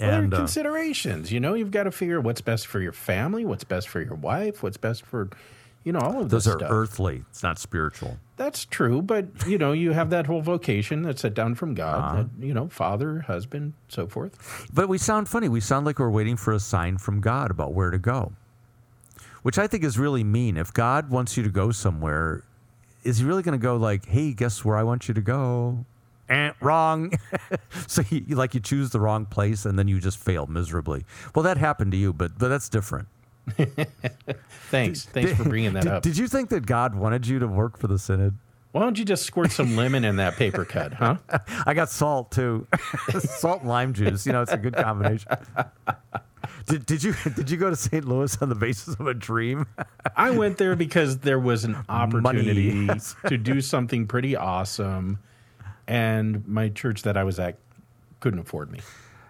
Well, 0.00 0.10
are 0.10 0.34
uh, 0.34 0.36
considerations. 0.38 1.30
You 1.30 1.38
know, 1.38 1.54
you've 1.54 1.70
got 1.70 1.84
to 1.84 1.92
figure 1.92 2.20
what's 2.20 2.40
best 2.40 2.66
for 2.66 2.80
your 2.80 2.92
family, 2.92 3.44
what's 3.44 3.62
best 3.62 3.88
for 3.88 4.00
your 4.00 4.16
wife, 4.16 4.62
what's 4.64 4.76
best 4.76 5.06
for, 5.06 5.30
you 5.84 5.92
know, 5.92 5.98
all 6.00 6.20
of 6.22 6.28
those 6.28 6.46
are 6.46 6.58
stuff. 6.58 6.70
earthly 6.70 7.24
it's 7.30 7.42
not 7.42 7.58
spiritual 7.58 8.16
That's 8.36 8.64
true, 8.64 9.02
but 9.02 9.26
you 9.46 9.58
know, 9.58 9.72
you 9.72 9.92
have 9.92 10.10
that 10.10 10.26
whole 10.26 10.40
vocation 10.42 11.02
that's 11.02 11.22
set 11.22 11.34
down 11.34 11.54
from 11.54 11.74
God. 11.74 11.98
Uh-huh. 11.98 12.16
That, 12.38 12.46
you 12.46 12.54
know, 12.54 12.68
father, 12.68 13.20
husband, 13.20 13.72
so 13.88 14.06
forth. 14.06 14.68
But 14.72 14.88
we 14.88 14.98
sound 14.98 15.28
funny. 15.28 15.48
We 15.48 15.60
sound 15.60 15.86
like 15.86 15.98
we're 15.98 16.10
waiting 16.10 16.36
for 16.36 16.52
a 16.52 16.60
sign 16.60 16.98
from 16.98 17.20
God 17.20 17.50
about 17.50 17.72
where 17.74 17.90
to 17.90 17.98
go, 17.98 18.32
which 19.42 19.58
I 19.58 19.66
think 19.66 19.84
is 19.84 19.98
really 19.98 20.24
mean. 20.24 20.56
If 20.56 20.72
God 20.72 21.10
wants 21.10 21.36
you 21.36 21.42
to 21.42 21.50
go 21.50 21.70
somewhere, 21.72 22.42
is 23.04 23.18
he 23.18 23.24
really 23.24 23.42
going 23.42 23.58
to 23.58 23.62
go 23.62 23.76
like, 23.76 24.06
"Hey, 24.06 24.32
guess 24.32 24.64
where 24.64 24.76
I 24.76 24.82
want 24.84 25.08
you 25.08 25.14
to 25.14 25.20
go"? 25.20 25.84
Eh, 26.28 26.52
wrong. 26.60 27.12
so 27.86 28.02
you, 28.08 28.24
you- 28.28 28.36
like 28.36 28.54
you 28.54 28.60
choose 28.60 28.90
the 28.90 29.00
wrong 29.00 29.26
place 29.26 29.64
and 29.66 29.78
then 29.78 29.88
you 29.88 30.00
just 30.00 30.18
fail 30.18 30.46
miserably. 30.46 31.04
Well, 31.34 31.42
that 31.42 31.56
happened 31.58 31.92
to 31.92 31.98
you, 31.98 32.12
but 32.12 32.38
but 32.38 32.48
that's 32.48 32.68
different. 32.68 33.08
Thanks, 34.70 35.04
thanks 35.04 35.32
for 35.34 35.44
bringing 35.44 35.74
that 35.74 35.82
did, 35.82 35.92
up. 35.92 36.02
Did 36.02 36.16
you 36.16 36.28
think 36.28 36.48
that 36.50 36.64
God 36.64 36.94
wanted 36.94 37.26
you 37.26 37.38
to 37.40 37.46
work 37.46 37.78
for 37.78 37.88
the 37.88 37.98
synod? 37.98 38.38
Why 38.70 38.80
don't 38.80 38.98
you 38.98 39.04
just 39.04 39.24
squirt 39.24 39.52
some 39.52 39.76
lemon 39.76 40.02
in 40.04 40.16
that 40.16 40.36
paper 40.36 40.64
cut, 40.64 40.94
huh? 40.94 41.16
I 41.66 41.74
got 41.74 41.90
salt 41.90 42.30
too, 42.30 42.66
salt 43.18 43.60
and 43.60 43.68
lime 43.68 43.92
juice. 43.92 44.24
You 44.24 44.32
know, 44.32 44.40
it's 44.40 44.52
a 44.52 44.56
good 44.56 44.74
combination. 44.74 45.30
Did, 46.66 46.86
did 46.86 47.02
you 47.02 47.14
did 47.34 47.50
you 47.50 47.58
go 47.58 47.68
to 47.68 47.76
St. 47.76 48.04
Louis 48.06 48.34
on 48.40 48.48
the 48.48 48.54
basis 48.54 48.94
of 48.94 49.06
a 49.06 49.14
dream? 49.14 49.66
I 50.16 50.30
went 50.30 50.56
there 50.56 50.74
because 50.74 51.18
there 51.18 51.38
was 51.38 51.64
an 51.64 51.76
opportunity 51.88 52.72
Money. 52.72 53.00
to 53.28 53.36
do 53.36 53.60
something 53.60 54.06
pretty 54.06 54.36
awesome, 54.36 55.18
and 55.86 56.46
my 56.48 56.70
church 56.70 57.02
that 57.02 57.18
I 57.18 57.24
was 57.24 57.38
at 57.38 57.58
couldn't 58.20 58.38
afford 58.40 58.70
me. 58.72 58.80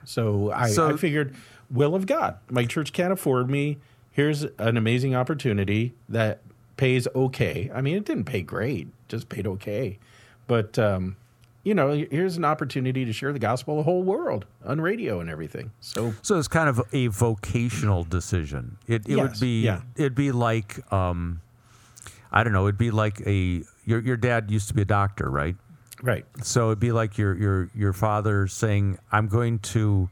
So 0.05 0.53
I, 0.53 0.69
So- 0.69 0.91
I 0.91 0.97
figured, 0.97 1.35
will 1.71 1.95
of 1.95 2.07
God, 2.07 2.37
my 2.49 2.65
church 2.65 2.93
can't 2.93 3.13
afford 3.13 3.51
me. 3.51 3.79
Here's 4.13 4.45
an 4.45 4.77
amazing 4.77 5.15
opportunity 5.15 5.95
that 6.09 6.41
pays 6.77 7.09
okay. 7.15 7.71
I 7.75 7.81
mean, 7.81 7.97
it 7.97 8.05
didn't 8.05 8.25
pay 8.25 8.43
great, 8.43 8.89
just 9.09 9.29
paid 9.29 9.47
okay. 9.47 9.99
But 10.47 10.79
um, 10.79 11.17
you 11.65 11.75
know, 11.75 11.93
here's 12.11 12.37
an 12.37 12.45
opportunity 12.45 13.05
to 13.05 13.13
share 13.13 13.33
the 13.33 13.39
gospel 13.39 13.77
the 13.77 13.85
whole 13.85 14.03
world 14.03 14.47
on 14.65 14.81
radio 14.81 15.21
and 15.21 15.31
everything. 15.31 15.73
So 15.81 16.15
So 16.23 16.39
it's 16.39 16.49
kind 16.49 16.69
of 16.69 16.81
a 16.93 17.07
vocational 17.07 18.05
decision. 18.05 18.79
It, 18.87 19.09
it 19.09 19.17
would 19.17 19.39
be 19.41 19.63
yeah. 19.63 19.83
it'd 19.97 20.15
be 20.15 20.33
like 20.33 20.93
um, 20.93 21.41
I 22.33 22.43
don't 22.43 22.53
know. 22.53 22.67
It'd 22.67 22.79
be 22.79 22.91
like 22.91 23.21
a 23.27 23.63
your 23.85 24.01
your 24.01 24.17
dad 24.17 24.51
used 24.51 24.69
to 24.69 24.75
be 24.75 24.83
a 24.83 24.87
doctor, 24.87 25.31
right? 25.31 25.57
right, 26.03 26.27
So 26.43 26.69
it'd 26.69 26.81
be 26.81 26.93
like 26.93 27.17
your 27.17 27.37
your 27.37 27.71
your 27.75 27.93
father 27.93 28.49
saying, 28.49 28.99
"I'm 29.13 29.29
going 29.29 29.61
to 29.61 30.11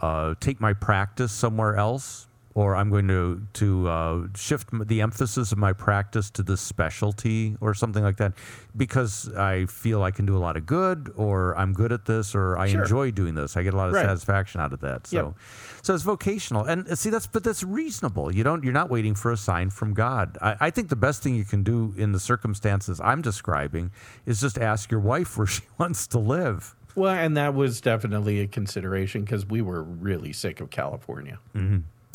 uh, 0.00 0.34
take 0.40 0.60
my 0.60 0.72
practice 0.72 1.32
somewhere 1.32 1.76
else, 1.76 2.27
or 2.58 2.74
I'm 2.74 2.90
going 2.90 3.06
to 3.06 3.40
to 3.54 3.88
uh, 3.88 4.26
shift 4.34 4.70
the 4.88 5.00
emphasis 5.00 5.52
of 5.52 5.58
my 5.58 5.72
practice 5.72 6.28
to 6.32 6.42
this 6.42 6.60
specialty 6.60 7.56
or 7.60 7.72
something 7.72 8.02
like 8.02 8.16
that, 8.16 8.32
because 8.76 9.32
I 9.36 9.66
feel 9.66 10.02
I 10.02 10.10
can 10.10 10.26
do 10.26 10.36
a 10.36 10.42
lot 10.46 10.56
of 10.56 10.66
good, 10.66 11.12
or 11.14 11.56
I'm 11.56 11.72
good 11.72 11.92
at 11.92 12.06
this, 12.06 12.34
or 12.34 12.58
I 12.58 12.66
Sure. 12.66 12.82
enjoy 12.82 13.12
doing 13.12 13.36
this. 13.36 13.56
I 13.56 13.62
get 13.62 13.74
a 13.74 13.76
lot 13.76 13.88
of 13.90 13.94
Right. 13.94 14.06
satisfaction 14.06 14.60
out 14.60 14.72
of 14.72 14.80
that. 14.80 15.06
So, 15.06 15.16
Yep. 15.16 15.34
so 15.82 15.94
it's 15.94 16.02
vocational, 16.02 16.64
and 16.64 16.88
uh, 16.88 16.96
see 16.96 17.10
that's 17.10 17.28
but 17.28 17.44
that's 17.44 17.62
reasonable. 17.62 18.34
You 18.34 18.42
don't 18.42 18.64
you're 18.64 18.72
not 18.82 18.90
waiting 18.90 19.14
for 19.14 19.30
a 19.30 19.36
sign 19.36 19.70
from 19.70 19.94
God. 19.94 20.36
I, 20.42 20.56
I 20.66 20.70
think 20.70 20.88
the 20.88 20.96
best 20.96 21.22
thing 21.22 21.36
you 21.36 21.44
can 21.44 21.62
do 21.62 21.94
in 21.96 22.10
the 22.10 22.18
circumstances 22.20 23.00
I'm 23.04 23.22
describing 23.22 23.92
is 24.26 24.40
just 24.40 24.58
ask 24.58 24.90
your 24.90 25.00
wife 25.00 25.38
where 25.38 25.46
she 25.56 25.62
wants 25.78 26.08
to 26.08 26.18
live. 26.18 26.74
Well, 26.96 27.14
and 27.14 27.36
that 27.36 27.54
was 27.54 27.80
definitely 27.80 28.40
a 28.40 28.48
consideration 28.48 29.22
because 29.22 29.46
we 29.46 29.62
were 29.62 29.84
really 29.84 30.32
sick 30.32 30.60
of 30.60 30.70
California. 30.70 31.38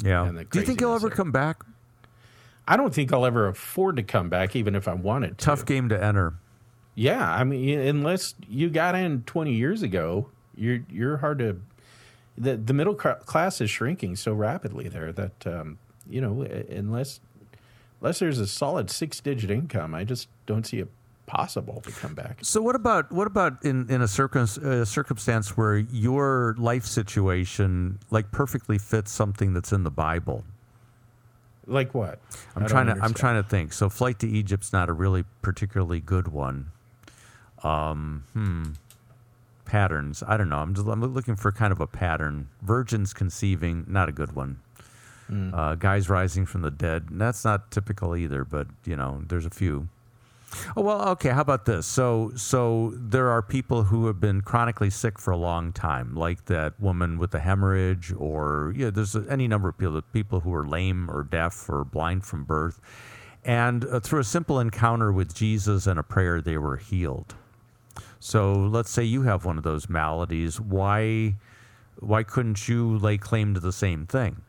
Yeah. 0.04 0.30
Do 0.52 0.60
you 0.60 0.66
think 0.66 0.82
you'll 0.82 0.94
ever 0.94 1.08
there. 1.08 1.16
come 1.16 1.32
back? 1.32 1.64
I 2.68 2.78
don't 2.78 2.94
think 2.94 3.12
I'll 3.12 3.26
ever 3.26 3.48
afford 3.48 3.98
to 3.98 4.04
come 4.04 4.30
back, 4.30 4.56
even 4.56 4.76
if 4.76 4.88
I 4.88 4.94
wanted 4.94 5.38
to. 5.38 5.46
Tough 5.46 5.66
game 5.66 5.90
to 5.90 6.02
enter. 6.02 6.36
Yeah, 6.96 7.30
I 7.30 7.44
mean, 7.44 7.80
unless 7.80 8.36
you 8.48 8.70
got 8.70 8.96
in 8.96 9.24
20 9.24 9.54
years 9.54 9.82
ago, 9.82 10.30
you're 10.56 10.80
you're 10.90 11.18
hard 11.18 11.40
to. 11.40 11.60
The 12.38 12.58
the 12.58 12.74
middle 12.74 12.96
class 12.96 13.62
is 13.62 13.70
shrinking 13.70 14.16
so 14.16 14.34
rapidly 14.34 14.88
there 14.88 15.12
that 15.12 15.48
um, 15.48 15.80
you 16.10 16.22
know 16.22 16.42
unless 16.42 17.20
unless 18.00 18.20
there's 18.20 18.40
a 18.40 18.48
solid 18.48 18.90
six 18.90 19.20
digit 19.20 19.50
income, 19.50 19.96
I 19.96 20.04
just 20.04 20.28
don't 20.46 20.66
see 20.66 20.80
it 20.80 20.90
possible 21.26 21.82
to 21.82 21.92
come 21.92 22.14
back. 22.14 22.40
So 22.42 22.62
what 22.62 22.76
about 22.76 23.12
what 23.12 23.28
about 23.28 23.64
in 23.64 23.90
in 23.90 24.02
a 24.02 24.08
circum, 24.08 24.48
uh, 24.64 24.86
circumstance 24.86 25.58
where 25.58 25.78
your 25.78 26.56
life 26.58 26.86
situation 26.86 28.00
like 28.12 28.32
perfectly 28.32 28.78
fits 28.78 29.12
something 29.12 29.54
that's 29.54 29.72
in 29.72 29.84
the 29.84 29.92
Bible? 29.92 30.44
Like 31.66 31.94
what? 31.94 32.20
I'm 32.56 32.68
trying 32.68 32.88
to 32.88 32.98
I'm 33.02 33.14
trying 33.14 33.42
to 33.42 33.48
think. 33.48 33.74
So 33.74 33.90
flight 33.90 34.20
to 34.20 34.28
Egypt's 34.28 34.74
not 34.74 34.90
a 34.90 34.94
really 34.94 35.24
particularly 35.42 36.00
good 36.00 36.28
one. 36.28 36.72
Um, 37.64 38.26
hmm. 38.34 38.64
Patterns. 39.66 40.24
I 40.28 40.36
don't 40.36 40.50
know. 40.50 40.58
I'm 40.58 40.76
just 40.76 40.88
I'm 40.88 41.02
looking 41.02 41.36
for 41.36 41.52
kind 41.52 41.72
of 41.72 41.80
a 41.80 41.88
pattern. 41.88 42.50
Virgins 42.62 43.14
conceiving, 43.14 43.86
not 43.88 44.10
a 44.10 44.12
good 44.12 44.34
one. 44.34 44.60
Uh, 45.54 45.76
guys 45.76 46.10
rising 46.10 46.46
from 46.46 46.62
the 46.62 46.70
dead. 46.70 47.08
That's 47.10 47.44
not 47.44 47.72
typical 47.72 48.16
either, 48.16 48.44
but 48.44 48.68
you 48.86 48.96
know, 48.96 49.24
there's 49.28 49.46
a 49.46 49.50
few. 49.50 49.88
Oh 50.76 50.82
well, 50.82 51.10
okay. 51.10 51.30
How 51.30 51.42
about 51.42 51.66
this? 51.66 51.86
So, 51.86 52.32
so 52.36 52.94
there 52.96 53.30
are 53.30 53.42
people 53.42 53.84
who 53.84 54.08
have 54.08 54.20
been 54.20 54.42
chronically 54.42 54.90
sick 54.90 55.20
for 55.20 55.32
a 55.32 55.38
long 55.38 55.72
time, 55.72 56.16
like 56.16 56.46
that 56.46 56.80
woman 56.80 57.18
with 57.18 57.32
the 57.32 57.40
hemorrhage, 57.40 58.14
or 58.18 58.74
yeah, 58.76 58.90
there's 58.90 59.16
any 59.16 59.48
number 59.48 59.70
of 59.70 59.78
people, 59.78 60.02
people 60.14 60.40
who 60.42 60.54
are 60.54 60.66
lame 60.66 61.10
or 61.10 61.24
deaf 61.24 61.70
or 61.70 61.84
blind 61.84 62.26
from 62.26 62.44
birth, 62.44 62.80
and 63.44 63.86
uh, 63.86 64.00
through 64.00 64.20
a 64.20 64.24
simple 64.24 64.60
encounter 64.60 65.12
with 65.12 65.34
Jesus 65.34 65.88
and 65.88 66.00
a 66.00 66.04
prayer, 66.04 66.42
they 66.42 66.58
were 66.58 66.78
healed. 66.78 67.36
So, 68.20 68.54
let's 68.54 68.90
say 68.90 69.04
you 69.04 69.24
have 69.24 69.46
one 69.46 69.58
of 69.58 69.64
those 69.64 69.90
maladies. 69.90 70.60
Why, 70.60 71.36
why 72.00 72.24
couldn't 72.24 72.68
you 72.68 72.98
lay 72.98 73.18
claim 73.18 73.54
to 73.54 73.60
the 73.60 73.74
same 73.74 74.06
thing? 74.06 74.42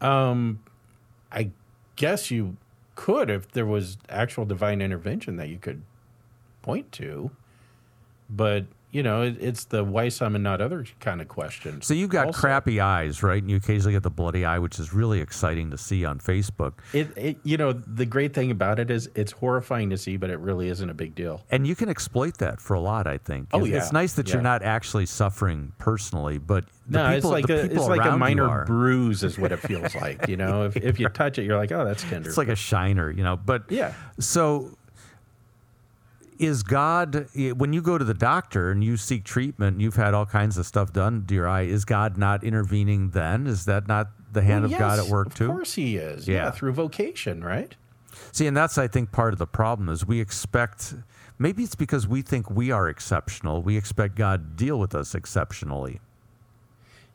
Um, 0.00 0.60
I 1.30 1.50
guess 1.96 2.30
you 2.30 2.56
could 2.94 3.30
if 3.30 3.50
there 3.50 3.66
was 3.66 3.98
actual 4.08 4.44
divine 4.44 4.80
intervention 4.80 5.36
that 5.36 5.48
you 5.48 5.58
could 5.58 5.82
point 6.62 6.92
to, 6.92 7.30
but 8.28 8.66
you 8.92 9.02
know, 9.02 9.22
it, 9.22 9.36
it's 9.40 9.64
the 9.64 9.82
why 9.82 10.10
some 10.10 10.34
and 10.34 10.44
not 10.44 10.60
other 10.60 10.84
kind 11.00 11.20
of 11.22 11.26
question. 11.28 11.80
So 11.80 11.94
you've 11.94 12.10
got 12.10 12.26
also. 12.26 12.38
crappy 12.38 12.78
eyes, 12.78 13.22
right? 13.22 13.40
And 13.42 13.50
you 13.50 13.56
occasionally 13.56 13.94
get 13.94 14.02
the 14.02 14.10
bloody 14.10 14.44
eye, 14.44 14.58
which 14.58 14.78
is 14.78 14.92
really 14.92 15.20
exciting 15.20 15.70
to 15.70 15.78
see 15.78 16.04
on 16.04 16.18
Facebook. 16.18 16.74
It, 16.92 17.08
it, 17.16 17.38
you 17.42 17.56
know, 17.56 17.72
the 17.72 18.04
great 18.04 18.34
thing 18.34 18.50
about 18.50 18.78
it 18.78 18.90
is 18.90 19.08
it's 19.14 19.32
horrifying 19.32 19.88
to 19.90 19.96
see, 19.96 20.18
but 20.18 20.28
it 20.28 20.38
really 20.40 20.68
isn't 20.68 20.90
a 20.90 20.94
big 20.94 21.14
deal. 21.14 21.42
And 21.50 21.66
you 21.66 21.74
can 21.74 21.88
exploit 21.88 22.36
that 22.38 22.60
for 22.60 22.74
a 22.74 22.80
lot, 22.80 23.06
I 23.06 23.16
think. 23.16 23.48
Oh, 23.52 23.58
It's- 23.60 23.70
yeah. 23.72 23.78
It's 23.78 23.92
nice 23.92 24.12
that 24.12 24.30
you're 24.30 24.42
not 24.42 24.62
actually 24.62 25.06
suffering 25.06 25.72
personally, 25.78 26.36
but 26.36 26.66
the 26.86 26.98
No, 26.98 27.14
people, 27.14 27.16
it's 27.16 27.24
like 27.24 27.46
the 27.46 27.62
a, 27.62 27.64
it's 27.64 27.86
like 27.88 28.04
a 28.04 28.16
minor 28.18 28.64
bruise, 28.66 29.24
is 29.24 29.38
what 29.38 29.52
it 29.52 29.58
feels 29.60 29.94
like. 30.02 30.28
You 30.28 30.36
know, 30.36 30.66
if 30.66 30.76
if 30.76 31.00
you 31.00 31.08
touch 31.08 31.38
it, 31.38 31.44
you're 31.44 31.56
like, 31.56 31.72
oh, 31.72 31.84
that's 31.86 32.02
tender. 32.02 32.28
It's 32.28 32.36
like 32.36 32.48
a 32.48 32.56
shiner, 32.56 33.10
you 33.10 33.22
know. 33.24 33.36
But 33.36 33.64
Yeah. 33.70 33.94
So 34.18 34.76
is 36.38 36.62
God 36.62 37.28
eh, 37.36 37.50
when 37.50 37.72
you 37.72 37.82
go 37.82 37.98
to 37.98 38.04
the 38.04 38.14
doctor 38.14 38.70
and 38.70 38.82
you 38.82 38.96
seek 38.96 39.24
treatment, 39.24 39.80
you've 39.80 39.96
had 39.96 40.14
all 40.14 40.26
kinds 40.26 40.58
of 40.58 40.66
stuff 40.66 40.92
done 40.92 41.24
to 41.26 41.34
your 41.34 41.48
eye. 41.48 41.62
Is 41.62 41.84
God 41.84 42.16
not 42.16 42.42
intervening 42.44 43.10
then? 43.10 43.46
Is 43.46 43.64
that 43.66 43.86
not 43.88 44.08
the 44.32 44.42
hand 44.42 44.64
Well, 44.64 44.72
of 44.72 44.78
God 44.78 44.98
at 44.98 45.06
work 45.06 45.34
too? 45.34 45.44
of 45.44 45.50
course 45.50 45.74
he 45.74 45.96
is. 45.96 46.26
Yeah. 46.26 46.44
Yeah. 46.46 46.50
through 46.50 46.72
vocation, 46.72 47.44
right? 47.44 47.74
See, 48.30 48.46
and 48.46 48.56
that's 48.56 48.76
I 48.78 48.88
think 48.88 49.12
part 49.12 49.32
of 49.32 49.38
the 49.38 49.46
problem 49.46 49.88
is 49.88 50.06
we 50.06 50.20
expect 50.20 50.94
maybe 51.38 51.62
it's 51.62 51.74
because 51.74 52.06
we 52.06 52.22
think 52.22 52.50
we 52.50 52.70
are 52.70 52.88
exceptional. 52.88 53.62
We 53.62 53.76
expect 53.76 54.14
God 54.16 54.56
to 54.58 54.64
deal 54.64 54.78
with 54.78 54.94
us 54.94 55.14
exceptionally. 55.14 56.00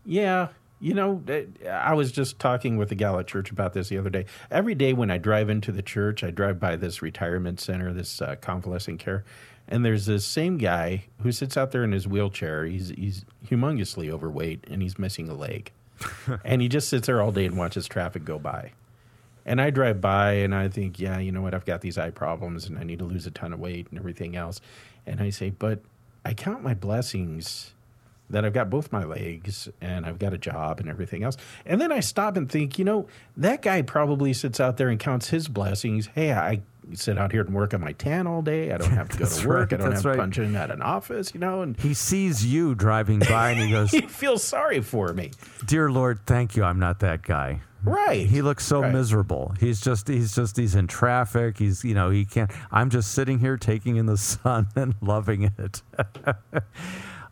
Yeah. 0.05 0.47
You 0.80 0.93
know, 0.93 1.23
eh, 1.28 1.45
I 1.67 1.93
was 1.93 2.11
just 2.11 2.39
talking 2.39 2.78
with 2.78 2.91
a 2.91 2.95
gal 2.95 3.19
at 3.19 3.28
church 3.28 3.49
about 3.49 3.73
this 3.73 3.89
the 3.89 3.97
other 3.97 4.09
day. 4.09 4.25
Every 4.51 4.75
day 4.75 4.93
when 4.93 5.09
I 5.09 5.17
drive 5.17 5.49
into 5.49 5.71
the 5.71 5.82
church, 5.82 6.23
I 6.23 6.32
drive 6.32 6.59
by 6.59 6.75
this 6.75 7.01
retirement 7.01 7.59
center, 7.59 7.91
this 7.93 8.21
uh, 8.21 8.36
convalescent 8.41 8.99
care, 8.99 9.23
and 9.67 9.84
there's 9.84 10.05
this 10.05 10.25
same 10.25 10.57
guy 10.57 11.05
who 11.21 11.32
sits 11.32 11.57
out 11.57 11.71
there 11.71 11.84
in 11.84 11.91
his 11.91 12.07
wheelchair. 12.07 12.65
He's 12.65 12.89
he's 12.89 13.25
humongously 13.47 14.11
overweight 14.11 14.65
and 14.69 14.82
he's 14.82 14.99
missing 14.99 15.30
a 15.30 15.34
leg, 15.34 15.71
and 16.45 16.61
he 16.61 16.67
just 16.67 16.89
sits 16.89 17.07
there 17.07 17.21
all 17.21 17.32
day 17.32 17.45
and 17.45 17.57
watches 17.57 17.88
traffic 17.88 18.23
go 18.23 18.38
by. 18.38 18.71
And 19.47 19.61
I 19.61 19.69
drive 19.69 20.01
by 20.01 20.34
and 20.34 20.53
I 20.53 20.67
think, 20.67 20.99
yeah, 20.99 21.19
you 21.19 21.32
know 21.32 21.41
what? 21.41 21.53
I've 21.53 21.65
got 21.65 21.80
these 21.80 21.97
eye 21.97 22.09
problems 22.09 22.67
and 22.67 22.78
I 22.78 22.84
need 22.84 22.99
to 22.99 23.05
lose 23.05 23.25
a 23.25 23.32
ton 23.32 23.53
of 23.53 23.59
weight 23.61 23.88
and 23.89 23.97
everything 23.97 24.36
else. 24.36 24.59
And 25.05 25.21
I 25.21 25.30
say, 25.30 25.51
but 25.51 25.80
I 26.25 26.34
count 26.34 26.63
my 26.63 26.73
blessings 26.73 27.71
that 28.30 28.43
I've 28.45 28.53
got 28.53 28.69
both 28.69 28.91
my 28.91 29.03
legs 29.03 29.69
and 29.82 30.05
I've 30.05 30.19
got 30.19 30.34
a 30.34 30.38
job 30.38 30.80
and 30.80 30.89
everything 30.89 31.23
else. 31.23 31.38
And 31.65 31.80
then 31.80 31.91
I 31.91 31.99
stop 32.01 32.36
and 32.38 32.49
think, 32.51 32.78
you 32.78 32.86
know, 32.86 33.07
that 33.38 33.61
guy 33.61 33.82
probably 33.82 34.34
sits 34.34 34.59
out 34.59 34.78
there 34.78 34.89
and 34.89 34.99
counts 34.99 35.30
his 35.30 35.47
blessings. 35.47 36.07
Hey, 36.13 36.34
I 36.34 36.61
sit 36.93 37.17
out 37.17 37.32
here 37.34 37.41
and 37.41 37.53
work 37.53 37.73
on 37.73 37.82
my 37.82 37.91
tan 37.93 38.28
all 38.28 38.41
day. 38.41 38.71
I 38.71 38.78
don't 38.78 38.91
have 38.91 39.09
to 39.09 39.17
go 39.17 39.25
to 39.25 39.47
work. 39.47 39.71
right, 39.71 39.80
I 39.80 39.84
don't 39.84 39.91
have 39.93 40.01
to 40.01 40.09
right. 40.09 40.17
punch 40.17 40.38
in 40.39 40.55
at 40.55 40.71
an 40.71 40.82
office, 40.82 41.34
you 41.34 41.39
know, 41.39 41.61
and 41.61 41.78
He 41.80 41.93
sees 41.93 42.45
you 42.45 42.75
driving 42.75 43.19
by 43.19 43.51
and 43.51 43.59
he 43.61 43.69
goes, 43.71 43.91
he 43.91 44.01
feels 44.01 44.43
sorry 44.43 44.82
for 44.82 45.13
me. 45.13 45.32
"Dear 45.65 45.89
Lord, 45.91 46.19
thank 46.25 46.55
you. 46.55 46.63
I'm 46.63 46.80
not 46.80 46.99
that 46.99 47.23
guy." 47.23 47.61
Right. 47.84 48.25
He 48.28 48.41
looks 48.41 48.65
so 48.65 48.82
Right. 48.82 48.91
miserable. 48.91 49.53
He's 49.59 49.80
just 49.80 50.07
he's 50.07 50.34
just 50.36 50.57
he's 50.57 50.75
in 50.75 50.88
traffic. 50.88 51.57
He's 51.57 51.84
you 51.86 51.93
know 51.93 52.09
he 52.09 52.25
can't. 52.25 52.51
I'm 52.71 52.89
just 52.89 53.11
sitting 53.13 53.39
here 53.39 53.55
taking 53.55 53.95
in 53.97 54.05
the 54.07 54.17
sun 54.17 54.67
and 54.75 54.95
loving 55.01 55.51
it. 55.57 55.82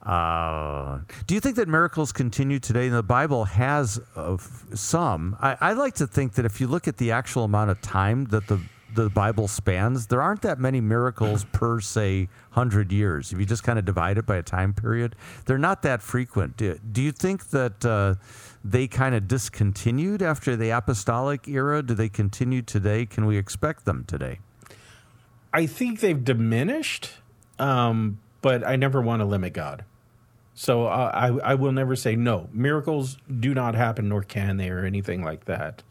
Uh, 0.05 0.99
do 1.25 1.33
you 1.33 1.39
think 1.39 1.55
that 1.55 1.67
miracles 1.67 2.11
continue 2.11 2.59
today? 2.59 2.89
The 2.89 3.01
Bible 3.01 3.45
has 3.45 3.99
uh, 4.15 4.35
f- 4.35 4.65
some. 4.75 5.35
I, 5.41 5.57
I 5.59 5.73
like 5.73 5.95
to 5.95 6.05
think 6.05 6.33
that 6.33 6.45
if 6.45 6.61
you 6.61 6.67
look 6.67 6.87
at 6.87 6.97
the 6.97 7.11
actual 7.11 7.43
amount 7.43 7.71
of 7.71 7.81
time 7.81 8.25
that 8.25 8.47
the 8.47 8.59
the 8.93 9.09
Bible 9.09 9.47
spans, 9.47 10.07
there 10.07 10.21
aren't 10.21 10.41
that 10.43 10.57
many 10.57 10.79
miracles 10.79 11.43
per 11.51 11.79
say 11.79 12.29
hundred 12.51 12.91
years. 12.91 13.33
If 13.33 13.39
you 13.39 13.45
just 13.45 13.63
kind 13.63 13.77
of 13.77 13.85
divide 13.85 14.17
it 14.17 14.25
by 14.25 14.37
a 14.37 14.43
time 14.43 14.73
period, 14.73 15.15
they're 15.45 15.57
not 15.57 15.81
that 15.81 16.01
frequent. 16.01 16.57
Do, 16.57 16.79
do 16.91 17.01
you 17.01 17.11
think 17.11 17.49
that 17.49 17.85
uh, 17.85 18.15
they 18.63 18.87
kind 18.87 19.13
of 19.13 19.27
discontinued 19.27 20.21
after 20.21 20.55
the 20.55 20.69
apostolic 20.69 21.47
era? 21.47 21.83
Do 21.83 21.93
they 21.93 22.09
continue 22.09 22.61
today? 22.61 23.05
Can 23.05 23.25
we 23.25 23.37
expect 23.37 23.85
them 23.85 24.05
today? 24.07 24.39
I 25.53 25.65
think 25.65 25.99
they've 25.99 26.23
diminished, 26.23 27.11
um, 27.59 28.19
but 28.41 28.65
I 28.65 28.75
never 28.75 29.01
want 29.01 29.21
to 29.21 29.25
limit 29.25 29.53
God. 29.53 29.83
So 30.55 30.85
uh, 30.85 31.11
I, 31.13 31.51
I 31.51 31.55
will 31.55 31.73
never 31.73 31.95
say 31.97 32.15
no. 32.15 32.49
Miracles 32.53 33.17
do 33.39 33.53
not 33.53 33.75
happen, 33.75 34.07
nor 34.09 34.23
can 34.23 34.55
they, 34.57 34.69
or 34.69 34.85
anything 34.85 35.23
like 35.23 35.45
that. 35.45 35.83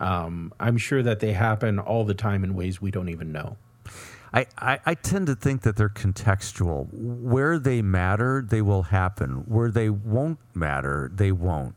Um, 0.00 0.54
I'm 0.60 0.78
sure 0.78 1.02
that 1.02 1.18
they 1.18 1.32
happen 1.32 1.80
all 1.80 2.04
the 2.04 2.14
time 2.14 2.44
in 2.44 2.54
ways 2.54 2.80
we 2.80 2.92
don't 2.92 3.08
even 3.08 3.32
know. 3.32 3.56
I, 4.32 4.46
I, 4.56 4.78
I 4.86 4.94
tend 4.94 5.26
to 5.26 5.34
think 5.34 5.62
that 5.62 5.76
they're 5.76 5.88
contextual. 5.88 6.88
Where 6.92 7.58
they 7.58 7.82
matter, 7.82 8.44
they 8.46 8.62
will 8.62 8.84
happen. 8.84 9.44
Where 9.48 9.70
they 9.70 9.90
won't 9.90 10.38
matter, 10.54 11.10
they 11.12 11.32
won't. 11.32 11.74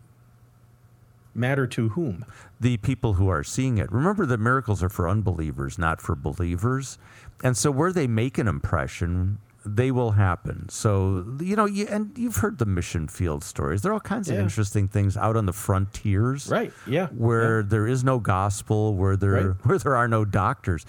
Matter 1.33 1.65
to 1.65 1.89
whom? 1.89 2.25
The 2.59 2.77
people 2.77 3.13
who 3.13 3.29
are 3.29 3.43
seeing 3.43 3.77
it. 3.77 3.91
Remember 3.91 4.25
that 4.25 4.37
miracles 4.39 4.83
are 4.83 4.89
for 4.89 5.09
unbelievers, 5.09 5.79
not 5.79 6.01
for 6.01 6.13
believers. 6.13 6.99
And 7.43 7.55
so 7.57 7.71
where 7.71 7.93
they 7.93 8.05
make 8.05 8.37
an 8.37 8.49
impression, 8.49 9.39
they 9.65 9.91
will 9.91 10.11
happen. 10.11 10.67
So, 10.69 11.25
you 11.39 11.55
know, 11.55 11.65
you, 11.65 11.85
and 11.87 12.17
you've 12.17 12.37
heard 12.37 12.57
the 12.57 12.65
mission 12.65 13.07
field 13.07 13.43
stories. 13.43 13.81
There 13.81 13.91
are 13.91 13.93
all 13.93 13.99
kinds 13.99 14.29
of 14.29 14.37
interesting 14.37 14.87
things 14.87 15.15
out 15.15 15.35
on 15.37 15.45
the 15.45 15.53
frontiers. 15.53 16.47
Right, 16.49 16.73
yeah, 16.87 17.07
Where 17.07 17.61
there 17.61 17.87
is 17.87 18.03
no 18.03 18.19
gospel, 18.19 18.95
where 18.95 19.15
there 19.15 19.31
Right. 19.31 19.55
where 19.65 19.77
there 19.77 19.95
are 19.95 20.07
no 20.07 20.25
doctors. 20.25 20.85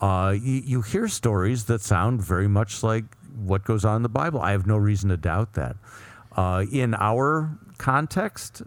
Uh, 0.00 0.34
you, 0.40 0.62
you 0.64 0.82
hear 0.82 1.08
stories 1.08 1.64
that 1.64 1.80
sound 1.80 2.22
very 2.22 2.48
much 2.48 2.82
like 2.82 3.04
what 3.36 3.64
goes 3.64 3.84
on 3.84 3.96
in 3.96 4.02
the 4.02 4.08
Bible. 4.08 4.40
I 4.40 4.52
have 4.52 4.66
no 4.66 4.76
reason 4.76 5.10
to 5.10 5.16
doubt 5.16 5.54
that. 5.54 5.76
Uh, 6.36 6.64
in 6.70 6.94
our 6.94 7.58
context, 7.78 8.62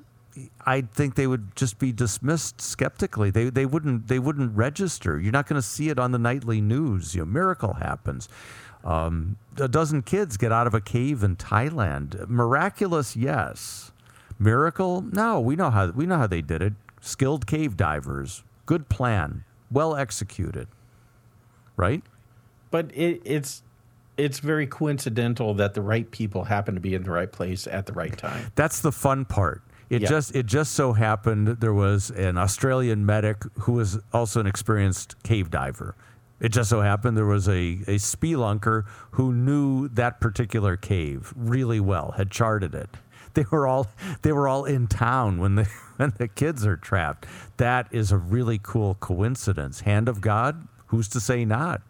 I 0.66 0.82
think 0.82 1.16
they 1.16 1.28
would 1.28 1.56
just 1.56 1.80
be 1.80 1.91
dismissed 1.91 2.60
skeptically. 2.62 3.32
They 3.32 3.49
they 3.49 3.66
wouldn't 3.66 4.08
they 4.08 4.20
wouldn't 4.20 4.56
register. 4.56 5.20
You're 5.20 5.32
not 5.32 5.47
going 5.47 5.62
to 5.62 5.68
see 5.68 5.89
it 5.89 5.97
on 5.97 6.12
the 6.12 6.20
nightly 6.20 6.60
news. 6.62 7.16
You 7.16 7.22
know, 7.22 7.26
miracle 7.26 7.74
happens. 7.74 8.28
Um, 8.86 9.38
a 9.60 9.68
dozen 9.68 10.04
kids 10.04 10.38
get 10.38 10.52
out 10.52 10.68
of 10.68 10.74
a 10.74 10.82
cave 10.82 11.24
in 11.24 11.36
Thailand. 11.36 12.30
Miraculous, 12.30 13.16
yes. 13.16 13.92
Miracle, 14.38 15.02
no. 15.02 15.40
We 15.40 15.56
know 15.56 15.72
how 15.72 15.88
we 15.92 16.06
know 16.06 16.18
how 16.18 16.28
they 16.28 16.42
did 16.42 16.62
it. 16.62 16.74
Skilled 17.02 17.48
cave 17.48 17.76
divers. 17.76 18.44
Good 18.66 18.88
plan. 18.90 19.44
Well 19.72 19.96
executed. 19.96 20.68
Right? 21.78 22.04
But 22.72 22.92
it, 22.94 23.22
it's 23.26 23.64
it's 24.18 24.40
very 24.40 24.68
coincidental 24.68 25.54
that 25.56 25.74
the 25.74 25.82
right 25.82 26.10
people 26.12 26.44
happen 26.46 26.76
to 26.76 26.80
be 26.82 26.94
in 26.94 27.04
the 27.04 27.12
right 27.12 27.32
place 27.32 27.68
at 27.68 27.86
the 27.86 27.94
right 27.94 28.16
time. 28.18 28.52
That's 28.56 28.82
the 28.82 28.92
fun 28.92 29.26
part. 29.26 29.62
It 29.90 30.02
Yeah. 30.04 30.10
just 30.10 30.36
it 30.36 30.46
just 30.46 30.74
so 30.74 30.94
happened 30.94 31.48
there 31.48 31.74
was 31.74 32.12
an 32.12 32.38
Australian 32.38 33.06
medic 33.06 33.44
who 33.62 33.74
was 33.74 34.00
also 34.14 34.40
an 34.40 34.48
experienced 34.48 35.16
cave 35.24 35.50
diver. 35.50 35.96
It 36.40 36.50
just 36.50 36.70
so 36.70 36.82
happened 36.82 37.18
there 37.18 37.26
was 37.26 37.48
a, 37.48 37.80
a 37.88 37.96
spelunker 37.96 38.84
who 39.12 39.34
knew 39.34 39.88
that 39.90 40.20
particular 40.20 40.76
cave 40.76 41.34
really 41.36 41.80
well, 41.80 42.14
had 42.18 42.30
charted 42.30 42.76
it. 42.76 42.90
They 43.36 43.46
were 43.52 43.68
all 43.68 43.88
they 44.22 44.32
were 44.32 44.48
all 44.48 44.66
in 44.66 44.88
town 44.88 45.40
when 45.40 45.56
the 45.56 45.66
when 45.98 46.14
the 46.18 46.28
kids 46.28 46.66
are 46.66 46.78
trapped. 46.78 47.26
That 47.58 47.88
is 47.92 48.12
a 48.12 48.18
really 48.18 48.60
cool 48.62 48.96
coincidence. 48.96 49.82
Hand 49.82 50.10
of 50.10 50.22
God, 50.22 50.68
who's 50.88 51.08
to 51.10 51.20
say 51.20 51.46
not? 51.46 51.82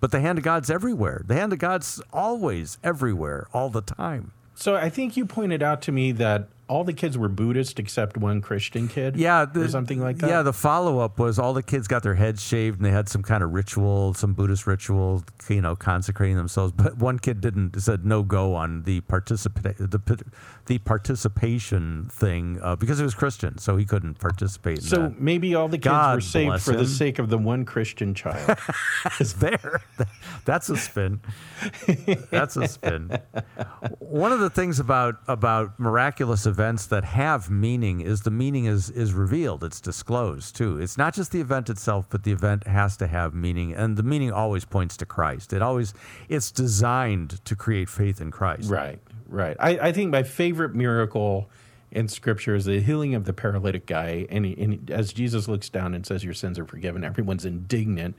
But 0.00 0.10
the 0.10 0.20
hand 0.20 0.38
of 0.38 0.44
God's 0.44 0.70
everywhere. 0.70 1.22
The 1.26 1.34
hand 1.34 1.52
of 1.52 1.58
God's 1.58 2.02
always 2.12 2.78
everywhere, 2.82 3.46
all 3.54 3.70
the 3.70 3.80
time. 3.80 4.32
So 4.54 4.76
I 4.76 4.90
think 4.90 5.16
you 5.16 5.24
pointed 5.24 5.62
out 5.62 5.82
to 5.82 5.92
me 5.92 6.12
that 6.12 6.48
all 6.68 6.84
the 6.84 6.92
kids 6.92 7.18
were 7.18 7.28
Buddhist 7.28 7.78
except 7.78 8.16
one 8.16 8.40
Christian 8.40 8.88
kid. 8.88 9.16
Yeah, 9.16 9.46
or 9.54 9.68
something 9.68 10.00
like 10.00 10.18
that. 10.18 10.30
Yeah, 10.30 10.42
the 10.42 10.52
follow 10.52 10.98
up 10.98 11.18
was 11.18 11.38
all 11.38 11.52
the 11.52 11.62
kids 11.62 11.86
got 11.88 12.02
their 12.02 12.14
heads 12.14 12.42
shaved 12.42 12.78
and 12.78 12.86
they 12.86 12.90
had 12.90 13.08
some 13.08 13.22
kind 13.22 13.42
of 13.42 13.52
ritual, 13.52 14.14
some 14.14 14.32
Buddhist 14.32 14.66
ritual, 14.66 15.24
you 15.48 15.60
know, 15.60 15.76
consecrating 15.76 16.36
themselves. 16.36 16.72
But 16.72 16.96
one 16.96 17.18
kid 17.18 17.40
didn't 17.40 17.80
said 17.80 18.04
no 18.06 18.22
go 18.22 18.54
on 18.54 18.84
the 18.84 19.00
participate 19.02 19.76
the 19.78 20.24
the 20.66 20.78
participation 20.78 22.08
thing 22.10 22.58
uh, 22.62 22.76
because 22.76 22.98
he 22.98 23.04
was 23.04 23.14
Christian, 23.14 23.58
so 23.58 23.76
he 23.76 23.84
couldn't 23.84 24.18
participate. 24.18 24.78
In 24.78 24.84
So 24.84 24.96
that. 25.02 25.20
maybe 25.20 25.54
all 25.54 25.68
the 25.68 25.76
kids 25.78 25.84
God 25.84 26.14
were 26.16 26.20
saved 26.20 26.62
for 26.62 26.72
the 26.72 26.86
sake 26.86 27.18
of 27.18 27.28
the 27.28 27.38
one 27.38 27.64
Christian 27.64 28.14
child. 28.14 28.58
is 29.20 29.34
there. 29.34 29.82
That's 30.44 30.68
a 30.68 30.76
spin. 30.76 31.20
That's 32.30 32.56
a 32.56 32.68
spin. 32.68 33.18
One 33.98 34.32
of 34.32 34.40
the 34.40 34.50
things 34.50 34.78
about 34.80 35.16
about 35.28 35.78
miraculous 35.78 36.46
events 36.46 36.86
that 36.86 37.04
have 37.04 37.50
meaning 37.50 38.00
is 38.00 38.22
the 38.22 38.30
meaning 38.30 38.64
is 38.66 38.90
is 38.90 39.12
revealed. 39.12 39.64
It's 39.64 39.80
disclosed 39.80 40.56
too. 40.56 40.80
It's 40.80 40.96
not 40.96 41.14
just 41.14 41.32
the 41.32 41.40
event 41.40 41.70
itself, 41.70 42.06
but 42.10 42.22
the 42.24 42.32
event 42.32 42.66
has 42.66 42.96
to 42.98 43.06
have 43.06 43.34
meaning, 43.34 43.74
and 43.74 43.96
the 43.96 44.02
meaning 44.02 44.32
always 44.32 44.64
points 44.64 44.96
to 44.98 45.06
Christ. 45.06 45.52
It 45.52 45.62
always 45.62 45.94
it's 46.28 46.50
designed 46.50 47.44
to 47.44 47.54
create 47.56 47.88
faith 47.88 48.20
in 48.20 48.30
Christ. 48.30 48.70
right, 48.70 48.98
right. 49.34 49.56
I, 49.60 49.88
I 49.88 49.92
think 49.92 50.10
my 50.10 50.22
favorite 50.22 50.74
miracle 50.74 51.48
in 51.90 52.08
Scripture 52.08 52.54
is 52.54 52.64
the 52.64 52.80
healing 52.80 53.14
of 53.14 53.24
the 53.24 53.32
paralytic 53.32 53.86
guy. 53.86 54.26
And, 54.30 54.44
he, 54.46 54.60
and 54.62 54.90
as 54.90 55.12
Jesus 55.12 55.48
looks 55.48 55.68
down 55.68 55.94
and 55.94 56.06
says, 56.06 56.24
"Your 56.24 56.34
sins 56.34 56.58
are 56.58 56.64
forgiven," 56.64 57.04
everyone's 57.04 57.44
indignant, 57.44 58.16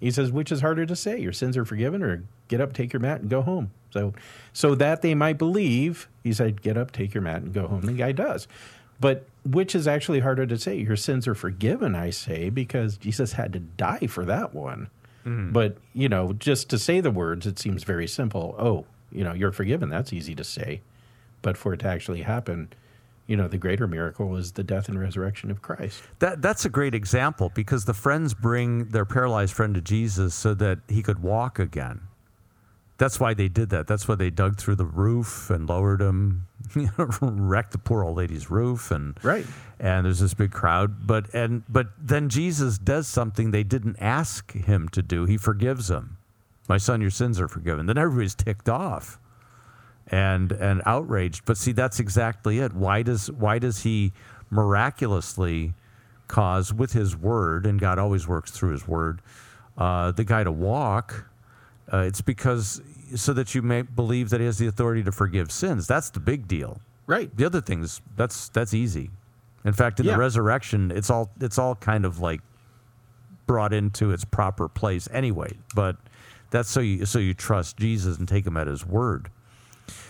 He 0.00 0.10
says, 0.10 0.30
which 0.30 0.52
is 0.52 0.60
harder 0.60 0.84
to 0.84 0.96
say, 0.96 1.18
your 1.18 1.32
sins 1.32 1.56
are 1.56 1.64
forgiven, 1.64 2.02
or 2.02 2.24
get 2.48 2.60
up, 2.60 2.72
take 2.72 2.92
your 2.92 3.00
mat, 3.00 3.20
and 3.22 3.30
go 3.30 3.40
home. 3.42 3.70
So, 3.90 4.12
so 4.52 4.74
that 4.74 5.02
they 5.02 5.14
might 5.14 5.38
believe, 5.38 6.08
he 6.22 6.32
said, 6.32 6.60
get 6.60 6.76
up, 6.76 6.92
take 6.92 7.14
your 7.14 7.22
mat, 7.22 7.42
and 7.42 7.54
go 7.54 7.66
home. 7.66 7.82
The 7.82 7.92
guy 7.92 8.12
does. 8.12 8.46
But 9.00 9.26
which 9.44 9.74
is 9.74 9.88
actually 9.88 10.20
harder 10.20 10.46
to 10.46 10.58
say? 10.58 10.76
Your 10.76 10.96
sins 10.96 11.26
are 11.26 11.34
forgiven, 11.34 11.94
I 11.94 12.10
say, 12.10 12.50
because 12.50 12.98
Jesus 12.98 13.32
had 13.32 13.52
to 13.54 13.60
die 13.60 14.06
for 14.06 14.24
that 14.26 14.54
one. 14.54 14.90
Mm. 15.24 15.52
But, 15.52 15.78
you 15.94 16.08
know, 16.08 16.34
just 16.34 16.68
to 16.70 16.78
say 16.78 17.00
the 17.00 17.10
words, 17.10 17.46
it 17.46 17.58
seems 17.58 17.84
very 17.84 18.06
simple. 18.06 18.54
Oh, 18.58 18.84
you 19.12 19.24
know, 19.24 19.32
you're 19.32 19.52
forgiven. 19.52 19.88
That's 19.88 20.12
easy 20.12 20.34
to 20.34 20.44
say. 20.44 20.80
But 21.42 21.56
for 21.56 21.74
it 21.74 21.80
to 21.80 21.88
actually 21.88 22.22
happen, 22.22 22.68
you 23.26 23.36
know, 23.36 23.48
the 23.48 23.58
greater 23.58 23.86
miracle 23.86 24.36
is 24.36 24.52
the 24.52 24.62
death 24.62 24.88
and 24.88 24.98
resurrection 24.98 25.50
of 25.50 25.62
Christ. 25.62 26.02
That 26.20 26.42
that's 26.42 26.64
a 26.64 26.68
great 26.68 26.94
example 26.94 27.50
because 27.54 27.84
the 27.84 27.94
friends 27.94 28.34
bring 28.34 28.86
their 28.86 29.04
paralyzed 29.04 29.54
friend 29.54 29.74
to 29.74 29.80
Jesus 29.80 30.34
so 30.34 30.54
that 30.54 30.78
he 30.88 31.02
could 31.02 31.22
walk 31.22 31.58
again. 31.58 32.02
That's 32.98 33.20
why 33.20 33.34
they 33.34 33.48
did 33.48 33.68
that. 33.70 33.86
That's 33.86 34.08
why 34.08 34.14
they 34.14 34.30
dug 34.30 34.56
through 34.56 34.76
the 34.76 34.86
roof 34.86 35.50
and 35.50 35.68
lowered 35.68 36.00
him, 36.00 36.46
you 36.74 36.90
know, 36.96 37.08
wrecked 37.20 37.72
the 37.72 37.78
poor 37.78 38.04
old 38.04 38.16
lady's 38.16 38.50
roof, 38.50 38.90
and 38.90 39.18
Right. 39.22 39.44
And 39.78 40.06
there's 40.06 40.20
this 40.20 40.32
big 40.32 40.52
crowd, 40.52 41.06
but 41.06 41.32
and 41.34 41.62
but 41.68 41.88
then 41.98 42.28
Jesus 42.28 42.78
does 42.78 43.06
something 43.06 43.50
they 43.50 43.64
didn't 43.64 43.96
ask 44.00 44.52
him 44.52 44.88
to 44.90 45.02
do. 45.02 45.26
He 45.26 45.36
forgives 45.36 45.88
them. 45.88 46.15
My 46.68 46.78
son, 46.78 47.00
your 47.00 47.10
sins 47.10 47.40
are 47.40 47.48
forgiven. 47.48 47.86
Then 47.86 47.98
everybody's 47.98 48.34
ticked 48.34 48.68
off 48.68 49.18
and 50.08 50.52
and 50.52 50.82
outraged. 50.86 51.44
But 51.44 51.56
see, 51.56 51.72
that's 51.72 52.00
exactly 52.00 52.58
it. 52.58 52.72
Why 52.74 53.02
does 53.02 53.30
why 53.30 53.58
does 53.58 53.82
he 53.82 54.12
miraculously 54.50 55.74
cause 56.28 56.72
with 56.74 56.92
his 56.92 57.16
word, 57.16 57.66
and 57.66 57.80
God 57.80 57.98
always 57.98 58.26
works 58.26 58.50
through 58.50 58.72
his 58.72 58.86
word, 58.88 59.20
uh, 59.78 60.10
the 60.12 60.24
guy 60.24 60.44
to 60.44 60.52
walk? 60.52 61.26
Uh, 61.92 61.98
it's 61.98 62.20
because 62.20 62.82
so 63.14 63.32
that 63.32 63.54
you 63.54 63.62
may 63.62 63.82
believe 63.82 64.30
that 64.30 64.40
he 64.40 64.46
has 64.46 64.58
the 64.58 64.66
authority 64.66 65.02
to 65.04 65.12
forgive 65.12 65.52
sins. 65.52 65.86
That's 65.86 66.10
the 66.10 66.18
big 66.20 66.48
deal. 66.48 66.80
Right. 67.06 67.34
The 67.36 67.44
other 67.44 67.60
things 67.60 68.00
that's 68.16 68.48
that's 68.48 68.74
easy. 68.74 69.10
In 69.64 69.72
fact, 69.72 70.00
in 70.00 70.06
Yeah. 70.06 70.12
the 70.14 70.18
resurrection, 70.18 70.90
it's 70.90 71.10
all 71.10 71.30
it's 71.40 71.58
all 71.58 71.76
kind 71.76 72.04
of 72.04 72.18
like 72.18 72.40
brought 73.46 73.72
into 73.72 74.10
its 74.10 74.24
proper 74.24 74.68
place 74.68 75.08
anyway. 75.12 75.52
But 75.74 75.96
that's 76.50 76.68
so 76.70 76.80
you 76.80 77.04
so 77.06 77.18
you 77.18 77.34
trust 77.34 77.76
Jesus 77.76 78.18
and 78.18 78.26
take 78.28 78.46
him 78.46 78.56
at 78.56 78.66
his 78.66 78.84
word. 78.86 79.30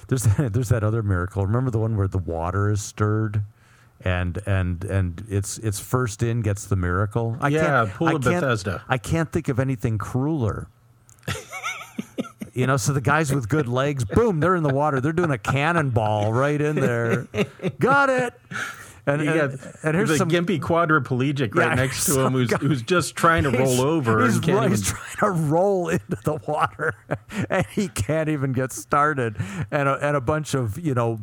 There's 0.08 0.22
that, 0.36 0.52
there's 0.52 0.68
that 0.70 0.82
other 0.84 1.02
miracle. 1.02 1.46
Remember 1.46 1.70
the 1.70 1.78
one 1.78 1.96
where 1.96 2.08
the 2.08 2.18
water 2.18 2.70
is 2.70 2.82
stirred, 2.82 3.42
and 4.02 4.38
and 4.46 4.84
and 4.84 5.24
it's 5.28 5.58
it's 5.58 5.80
first 5.80 6.22
in 6.22 6.42
gets 6.42 6.66
the 6.66 6.76
miracle. 6.76 7.36
I 7.40 7.48
Yeah, 7.48 7.66
can't- 7.66 7.90
Pool 7.94 8.08
I 8.08 8.12
of 8.12 8.22
can't- 8.22 8.40
Bethesda. 8.42 8.82
I 8.88 8.98
can't 8.98 9.30
think 9.32 9.48
of 9.48 9.58
anything 9.58 9.98
crueler. 9.98 10.68
You 12.54 12.66
know, 12.66 12.78
so 12.78 12.94
the 12.94 13.02
guys 13.02 13.34
with 13.34 13.50
good 13.50 13.68
legs, 13.68 14.02
boom, 14.06 14.40
they're 14.40 14.56
in 14.56 14.62
the 14.62 14.72
water. 14.72 14.98
They're 14.98 15.12
doing 15.12 15.30
a 15.30 15.36
cannonball 15.36 16.32
right 16.32 16.58
in 16.58 16.76
there. 16.76 17.28
Got 17.78 18.08
it. 18.08 18.32
And, 19.08 19.22
You 19.22 19.30
and, 19.30 19.60
got 19.60 19.74
and 19.84 19.94
here's 19.96 20.08
the 20.08 20.16
some 20.16 20.28
gimpy 20.28 20.58
quadriplegic 20.60 21.54
right 21.54 21.68
Yeah, 21.68 21.74
next 21.74 22.06
to 22.06 22.20
him 22.20 22.32
who's, 22.32 22.48
guy- 22.48 22.58
who's 22.58 22.82
just 22.82 23.14
trying 23.14 23.44
to 23.44 23.50
roll 23.50 23.80
over 23.80 24.24
He's, 24.24 24.34
and 24.34 24.44
can't 24.44 24.58
even, 24.58 24.70
he's 24.72 24.88
trying 24.92 25.32
to 25.34 25.40
roll 25.40 25.88
into 25.88 26.18
the 26.24 26.34
water, 26.48 26.94
and 27.50 27.64
he 27.66 27.86
can't 27.88 28.28
even 28.28 28.52
get 28.52 28.72
started. 28.72 29.36
And 29.70 29.88
a, 29.88 29.94
and 30.04 30.16
a 30.16 30.20
bunch 30.20 30.54
of 30.54 30.78
you 30.78 30.92
know, 30.94 31.20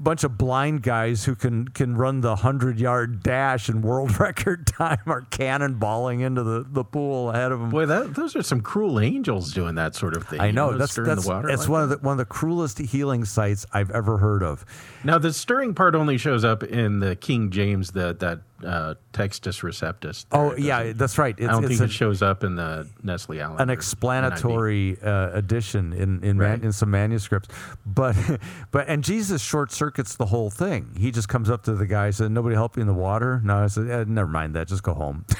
bunch 0.00 0.24
of 0.24 0.38
blind 0.38 0.82
guys 0.82 1.24
who 1.24 1.34
can 1.34 1.68
can 1.68 1.96
run 1.96 2.22
the 2.22 2.36
hundred 2.36 2.80
yard 2.80 3.22
dash 3.22 3.68
in 3.68 3.82
world 3.82 4.18
record 4.20 4.66
time 4.66 4.98
are 5.06 5.22
cannonballing 5.22 6.22
into 6.22 6.42
the, 6.42 6.64
the 6.66 6.84
pool 6.84 7.30
ahead 7.30 7.52
of 7.52 7.60
them. 7.60 7.70
Boy, 7.70 7.86
that, 7.86 8.14
those 8.14 8.34
are 8.34 8.42
some 8.42 8.60
cruel 8.60 8.98
angels 8.98 9.52
doing 9.52 9.74
that 9.76 9.94
sort 9.94 10.16
of 10.16 10.26
thing. 10.26 10.40
I 10.40 10.46
you 10.46 10.52
know 10.52 10.76
that's 10.76 10.94
that's 10.94 11.24
the 11.24 11.28
water 11.28 11.50
it's 11.50 11.62
like 11.62 11.68
one 11.68 11.88
that. 11.88 11.94
of 11.94 12.00
the 12.00 12.06
one 12.06 12.12
of 12.12 12.18
the 12.18 12.24
cruelest 12.24 12.78
healing 12.78 13.24
sites 13.24 13.66
I've 13.72 13.90
ever 13.90 14.18
heard 14.18 14.42
of. 14.42 14.64
Now 15.04 15.18
the 15.18 15.32
stirring 15.32 15.74
part 15.74 15.94
only 15.94 16.18
shows 16.18 16.44
up 16.44 16.62
in 16.62 17.00
the 17.00 17.14
King 17.14 17.50
James 17.50 17.92
that 17.92 18.20
that 18.20 18.40
uh, 18.64 18.94
Textus 19.12 19.62
Receptus. 19.62 20.26
there. 20.30 20.40
Oh 20.40 20.54
yeah, 20.56 20.92
that's 20.94 21.18
right. 21.18 21.34
It's, 21.38 21.48
I 21.48 21.52
don't 21.52 21.66
think 21.66 21.80
a- 21.80 21.84
it 21.84 21.90
shows 21.90 22.22
up 22.22 22.44
in 22.44 22.56
the 22.56 22.88
Nestle 23.02 23.40
Aland. 23.40 23.60
an 23.60 23.70
explanatory 23.70 24.98
uh, 25.02 25.30
addition 25.32 25.92
in 25.92 26.22
in, 26.24 26.36
man, 26.38 26.62
in 26.62 26.72
some 26.72 26.90
manuscripts, 26.90 27.48
but 27.86 28.16
but 28.70 28.88
and 28.88 29.02
Jesus 29.04 29.42
short 29.42 29.72
circuits 29.72 30.16
the 30.16 30.26
whole 30.26 30.50
thing. 30.50 30.94
He 30.98 31.10
just 31.10 31.28
comes 31.28 31.48
up 31.50 31.62
to 31.64 31.74
the 31.74 31.86
guy 31.86 32.06
and 32.06 32.14
said, 32.14 32.30
"Nobody 32.30 32.54
help 32.54 32.76
you 32.76 32.82
in 32.82 32.86
the 32.88 32.94
water." 32.94 33.40
No, 33.44 33.56
I 33.64 33.66
said, 33.68 33.88
eh, 33.90 34.04
"Never 34.06 34.28
mind 34.30 34.54
that. 34.54 34.68
Just 34.68 34.82
go 34.82 34.94
home." 34.94 35.24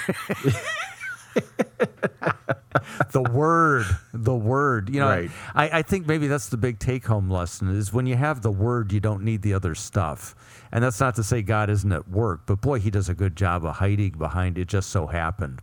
the 3.12 3.22
word, 3.22 3.86
the 4.12 4.34
word. 4.34 4.88
You 4.90 5.00
know, 5.00 5.06
Right. 5.08 5.30
I, 5.54 5.78
I 5.78 5.82
think 5.82 6.06
maybe 6.06 6.26
that's 6.26 6.48
the 6.48 6.56
big 6.56 6.78
take 6.78 7.06
home 7.06 7.30
lesson 7.30 7.68
is 7.76 7.92
when 7.92 8.06
you 8.06 8.16
have 8.16 8.42
the 8.42 8.50
word, 8.50 8.92
you 8.92 9.00
don't 9.00 9.22
need 9.22 9.42
the 9.42 9.54
other 9.54 9.74
stuff. 9.74 10.34
And 10.72 10.84
that's 10.84 11.00
not 11.00 11.16
to 11.16 11.24
say 11.24 11.42
God 11.42 11.68
isn't 11.68 11.92
at 11.92 12.08
work, 12.08 12.42
but 12.46 12.60
boy, 12.60 12.78
he 12.78 12.90
does 12.90 13.08
a 13.08 13.14
good 13.14 13.36
job 13.36 13.64
of 13.64 13.76
hiding 13.76 14.12
behind 14.12 14.56
it. 14.56 14.68
Just 14.68 14.90
so 14.90 15.06
happened. 15.06 15.60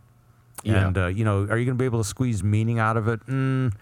Yeah. 0.62 0.86
And 0.86 0.98
uh, 0.98 1.06
you 1.06 1.24
know, 1.24 1.46
are 1.48 1.56
you 1.56 1.64
going 1.64 1.78
to 1.78 1.82
be 1.82 1.84
able 1.84 2.02
to 2.02 2.08
squeeze 2.08 2.42
meaning 2.42 2.78
out 2.78 2.96
of 2.96 3.08
it? 3.08 3.24
Mm, 3.26 3.72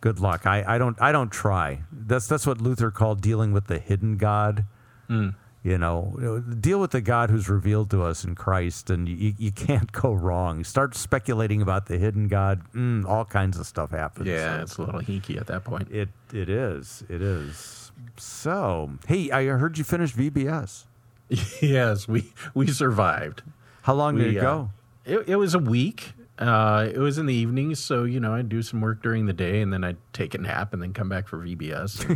good 0.00 0.18
luck. 0.18 0.46
I, 0.46 0.64
I 0.66 0.78
don't. 0.78 1.00
I 1.00 1.12
don't 1.12 1.30
try. 1.30 1.82
That's 1.92 2.26
that's 2.26 2.46
what 2.46 2.60
Luther 2.60 2.90
called 2.90 3.20
dealing 3.20 3.52
with 3.52 3.66
the 3.66 3.78
hidden 3.78 4.16
God. 4.16 4.64
Mm. 5.08 5.34
You 5.64 5.78
know, 5.78 6.42
deal 6.58 6.80
with 6.80 6.90
the 6.90 7.00
God 7.00 7.30
who's 7.30 7.48
revealed 7.48 7.88
to 7.92 8.02
us 8.02 8.24
in 8.24 8.34
Christ, 8.34 8.90
and 8.90 9.08
you, 9.08 9.32
you 9.38 9.52
can't 9.52 9.92
go 9.92 10.12
wrong. 10.12 10.64
Start 10.64 10.96
speculating 10.96 11.62
about 11.62 11.86
the 11.86 11.98
hidden 11.98 12.26
God. 12.26 12.62
Mm, 12.74 13.04
all 13.06 13.24
kinds 13.24 13.58
of 13.60 13.66
stuff 13.66 13.90
happens. 13.92 14.26
Yeah, 14.26 14.62
it's 14.62 14.76
a 14.78 14.82
little 14.82 15.00
hinky 15.00 15.40
at 15.40 15.46
that 15.46 15.62
point. 15.62 15.88
it 15.92 16.08
it 16.32 16.48
is. 16.48 17.04
It 17.08 17.22
is. 17.22 17.81
So, 18.16 18.92
hey, 19.06 19.30
I 19.30 19.44
heard 19.46 19.78
you 19.78 19.84
finished 19.84 20.16
VBS. 20.16 20.84
yes, 21.62 22.06
we 22.08 22.32
we 22.54 22.66
survived. 22.68 23.42
How 23.82 23.94
long 23.94 24.16
did 24.16 24.28
We, 24.28 24.36
it 24.36 24.40
uh, 24.40 24.42
go? 24.42 24.70
It, 25.04 25.28
it 25.30 25.36
was 25.36 25.54
a 25.54 25.58
week. 25.58 26.12
Uh, 26.38 26.88
it 26.92 26.98
was 26.98 27.18
in 27.18 27.26
the 27.26 27.34
evenings, 27.34 27.78
so 27.78 28.04
you 28.04 28.18
know 28.18 28.34
I'd 28.34 28.48
do 28.48 28.62
some 28.62 28.80
work 28.80 29.02
during 29.02 29.26
the 29.26 29.32
day, 29.32 29.60
and 29.60 29.72
then 29.72 29.84
I'd 29.84 29.98
take 30.12 30.34
a 30.34 30.38
nap, 30.38 30.72
and 30.72 30.82
then 30.82 30.92
come 30.92 31.08
back 31.08 31.28
for 31.28 31.38
VBS. 31.38 32.08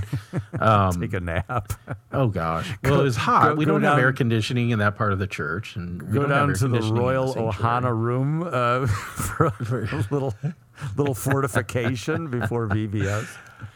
and- 0.53 0.61
um, 0.62 1.01
Take 1.01 1.12
a 1.14 1.20
nap. 1.20 1.72
oh 2.12 2.26
gosh, 2.28 2.68
well 2.82 3.01
it 3.01 3.05
was 3.05 3.16
hot. 3.16 3.51
go- 3.51 3.55
we 3.55 3.64
go 3.64 3.72
don't 3.72 3.82
have 3.82 3.99
air 3.99 4.12
conditioning 4.12 4.70
in 4.70 4.78
that 4.80 4.97
part 4.97 5.12
of 5.12 5.18
the 5.18 5.26
church, 5.26 5.76
and 5.76 6.03
we 6.03 6.12
go 6.18 6.26
down 6.26 6.53
to 6.55 6.68
the 6.68 6.80
Royal 6.80 7.28
sanctuary. 7.32 7.53
Ohana 7.53 7.97
room 7.97 8.43
uh, 8.43 8.87
for, 8.87 9.51
for 9.51 9.82
a 9.84 10.05
little 10.11 10.34
little 10.97 11.14
fortification 11.14 12.28
before 12.28 12.68
VBS. 12.68 13.28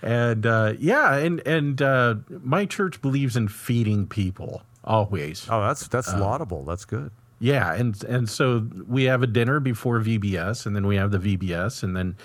And 0.02 0.46
uh, 0.46 0.74
yeah, 0.78 1.16
and 1.16 1.40
and 1.46 1.80
uh, 1.82 2.14
my 2.42 2.66
church 2.66 3.00
believes 3.02 3.36
in 3.36 3.48
feeding 3.48 4.06
people 4.06 4.62
always. 4.84 5.46
Oh, 5.50 5.60
that's 5.60 5.88
that's 5.88 6.08
Uh, 6.12 6.18
laudable. 6.20 6.64
That's 6.64 6.84
good. 6.84 7.10
Yeah, 7.38 7.72
and 7.74 8.02
and 8.04 8.28
so 8.28 8.68
we 8.86 9.04
have 9.04 9.22
a 9.22 9.26
dinner 9.26 9.60
before 9.60 9.98
VBS, 10.00 10.66
and 10.66 10.76
then 10.76 10.86
we 10.86 10.96
have 10.96 11.10
the 11.10 11.18
VBS, 11.18 11.82
and 11.82 11.96
then 11.96 12.16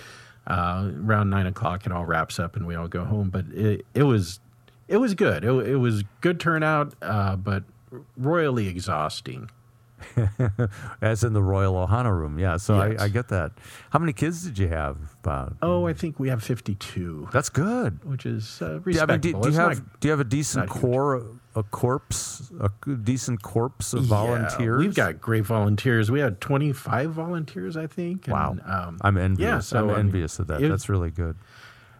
uh, 0.46 0.90
around 1.04 1.30
nine 1.30 1.46
o'clock 1.46 1.86
it 1.86 1.92
all 1.92 2.04
wraps 2.04 2.38
up, 2.38 2.54
and 2.56 2.66
we 2.66 2.74
all 2.74 2.88
go 2.88 3.04
home. 3.04 3.30
But 3.30 3.46
it 3.52 3.86
it 3.94 4.02
was 4.02 4.40
it 4.88 4.98
was 4.98 5.14
good. 5.14 5.44
It, 5.44 5.50
it 5.66 5.76
was 5.76 6.04
good 6.20 6.38
turnout, 6.38 6.94
uh, 7.02 7.36
but 7.36 7.64
royally 8.16 8.68
exhausting. 8.68 9.50
As 11.00 11.24
in 11.24 11.32
the 11.32 11.42
Royal 11.42 11.74
Ohana 11.86 12.12
room. 12.16 12.38
Yeah, 12.38 12.58
so 12.58 12.82
Yes. 12.82 13.00
I, 13.00 13.04
I 13.04 13.08
get 13.08 13.28
that. 13.28 13.52
How 13.90 13.98
many 13.98 14.12
kids 14.12 14.44
did 14.44 14.58
you 14.58 14.68
have? 14.68 15.15
About? 15.26 15.56
Oh, 15.60 15.88
I 15.88 15.92
think 15.92 16.20
we 16.20 16.28
have 16.28 16.40
fifty-two, 16.40 17.28
That's 17.32 17.48
good. 17.48 18.04
which 18.04 18.24
is 18.26 18.62
uh, 18.62 18.66
Do 18.66 18.70
you, 18.74 18.76
I 18.76 18.82
respectable. 18.84 19.12
mean, 19.14 19.20
do, 19.20 19.48
do 19.48 19.54
you 19.54 19.60
have 19.60 19.78
not- 19.80 20.00
do 20.00 20.06
you 20.08 20.12
have 20.12 20.20
a 20.20 20.24
decent 20.24 20.68
core, 20.70 21.20
a 21.56 21.62
corpse, 21.64 22.52
a 22.60 22.70
decent 22.94 23.42
corpse 23.42 23.92
of 23.92 24.04
Yeah, 24.04 24.08
volunteers? 24.08 24.78
We've 24.78 24.94
got 24.94 25.20
great 25.20 25.44
volunteers. 25.44 26.12
We 26.12 26.20
had 26.20 26.40
twenty-five 26.40 27.10
volunteers, 27.10 27.76
I 27.76 27.88
think. 27.88 28.28
and, 28.28 28.34
Wow, 28.34 28.56
um, 28.64 28.98
I'm 29.00 29.16
envious. 29.18 29.44
yeah, 29.44 29.58
so, 29.58 29.78
I'm 29.78 29.84
I 29.84 29.92
mean, 29.96 30.00
envious 30.06 30.38
of 30.38 30.46
that. 30.46 30.62
it- 30.62 30.68
That's 30.68 30.88
really 30.88 31.10
good. 31.10 31.34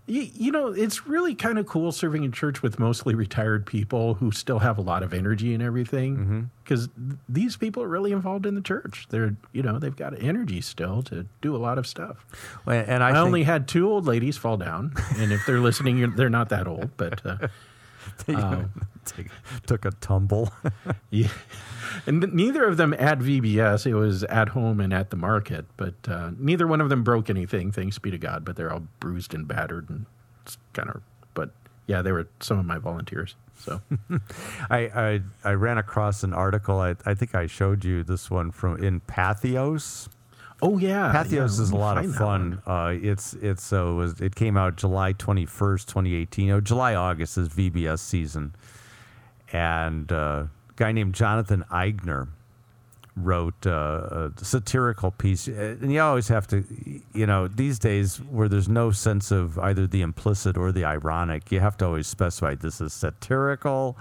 You, 0.09 0.29
you 0.35 0.53
know, 0.53 0.69
it's 0.69 1.07
really 1.07 1.35
kind 1.35 1.59
of 1.59 1.67
cool 1.67 1.91
serving 1.91 2.23
in 2.23 2.31
church 2.31 2.63
with 2.63 2.79
mostly 2.79 3.15
retired 3.15 3.67
people 3.67 4.15
who 4.15 4.31
still 4.31 4.61
have 4.61 4.79
a 4.79 4.81
lot 4.81 5.03
of 5.03 5.13
energy 5.13 5.53
and 5.53 5.61
Mm-hmm. 5.63 5.67
everything. 5.67 6.51
Because 6.63 6.87
th- 6.89 7.19
these 7.29 7.57
people 7.57 7.83
are 7.83 7.89
really 7.89 8.13
involved 8.13 8.47
in 8.47 8.55
the 8.55 8.61
church. 8.61 9.07
They're, 9.11 9.35
you 9.53 9.63
know, 9.63 9.79
they've 9.81 9.95
got 9.97 10.17
energy 10.23 10.61
still 10.61 11.03
to 11.05 11.27
do 11.41 11.57
a 11.57 11.59
lot 11.59 11.77
of 11.79 11.87
stuff. 11.87 12.25
And, 12.67 12.89
and 12.89 13.03
I, 13.05 13.09
I, 13.09 13.13
think, 13.15 13.27
only 13.27 13.43
had 13.43 13.67
two 13.67 13.89
old 13.89 14.07
ladies 14.07 14.37
fall 14.37 14.57
down, 14.57 14.93
and 15.19 15.33
if 15.33 15.45
they're 15.47 15.61
listening, 15.61 15.99
you're, 15.99 16.11
they're 16.11 16.31
not 16.31 16.49
that 16.51 16.67
old, 16.69 16.91
but 16.97 17.25
uh, 17.27 17.49
Take- 19.05 19.29
took 19.67 19.85
a 19.85 19.93
tumble. 19.93 20.53
yeah. 21.11 21.29
And 22.07 22.33
neither 22.33 22.65
of 22.65 22.77
them 22.77 22.93
at 22.95 23.19
VBS. 23.21 23.87
It 23.87 23.95
was 23.95 24.25
at 24.25 24.51
home 24.51 24.81
and 24.81 24.93
at 24.93 25.11
the 25.11 25.17
market, 25.17 25.67
but 25.77 25.95
uh, 26.09 26.33
neither 26.39 26.67
one 26.67 26.81
of 26.81 26.89
them 26.89 27.05
broke 27.05 27.31
anything. 27.31 27.71
Thanks 27.73 27.99
be 27.99 28.11
to 28.11 28.19
God. 28.19 28.45
But 28.45 28.57
they're 28.57 28.73
all 28.73 28.83
bruised 29.01 29.35
and 29.35 29.47
battered 29.47 29.89
and 29.89 30.07
kind 30.73 30.91
of. 30.91 31.03
But 31.35 31.51
yeah, 31.87 32.03
they 32.03 32.13
were 32.13 32.29
some 32.41 32.59
of 32.59 32.67
my 32.67 32.79
volunteers. 32.79 33.37
So 33.59 33.81
I, 34.71 34.79
I 34.79 35.23
I 35.45 35.53
ran 35.53 35.79
across 35.79 36.23
an 36.23 36.33
article. 36.35 36.81
I, 36.81 36.97
I 37.07 37.15
think 37.15 37.35
I 37.35 37.47
showed 37.47 37.85
you 37.85 38.03
this 38.03 38.31
one 38.31 38.51
from 38.51 38.83
in 38.83 39.01
Patheos. 39.01 40.09
Oh 40.63 40.79
yeah, 40.79 41.13
Patheos 41.15 41.33
yeah, 41.33 41.45
is 41.45 41.71
a 41.71 41.77
lot 41.77 41.99
of 41.99 42.15
fun. 42.15 42.63
Uh, 42.67 42.95
it's 42.95 43.35
it's 43.35 43.73
uh, 43.73 43.93
was 43.93 44.21
it 44.21 44.35
came 44.35 44.57
out 44.57 44.77
July 44.77 45.13
twenty 45.13 45.45
first, 45.45 45.89
twenty 45.89 46.15
eighteen. 46.15 46.51
Oh, 46.51 46.61
July 46.61 46.95
August 46.95 47.37
is 47.37 47.49
VBS 47.51 47.99
season, 47.99 48.55
and 49.53 50.11
uh, 50.11 50.17
a 50.17 50.51
guy 50.77 50.93
named 50.93 51.15
Jonathan 51.15 51.65
Aigner 51.71 52.29
wrote 53.17 53.67
uh, 53.67 54.31
a 54.39 54.45
satirical 54.45 55.11
piece. 55.11 55.49
Uh, 55.49 55.77
And 55.81 55.93
you 55.93 56.01
always 56.01 56.29
have 56.29 56.47
to, 56.49 56.65
you 57.15 57.27
know, 57.27 57.49
these 57.49 57.79
days 57.79 58.19
where 58.19 58.49
there's 58.49 58.69
no 58.69 58.91
sense 58.91 59.31
of 59.31 59.59
either 59.59 59.87
the 59.87 60.03
implicit 60.03 60.57
or 60.57 60.71
the 60.71 60.85
ironic, 60.85 61.51
you 61.51 61.61
have 61.61 61.77
to 61.79 61.87
always 61.87 62.07
specify 62.07 62.55
this 62.55 62.79
is 62.81 62.93
satirical. 62.93 63.97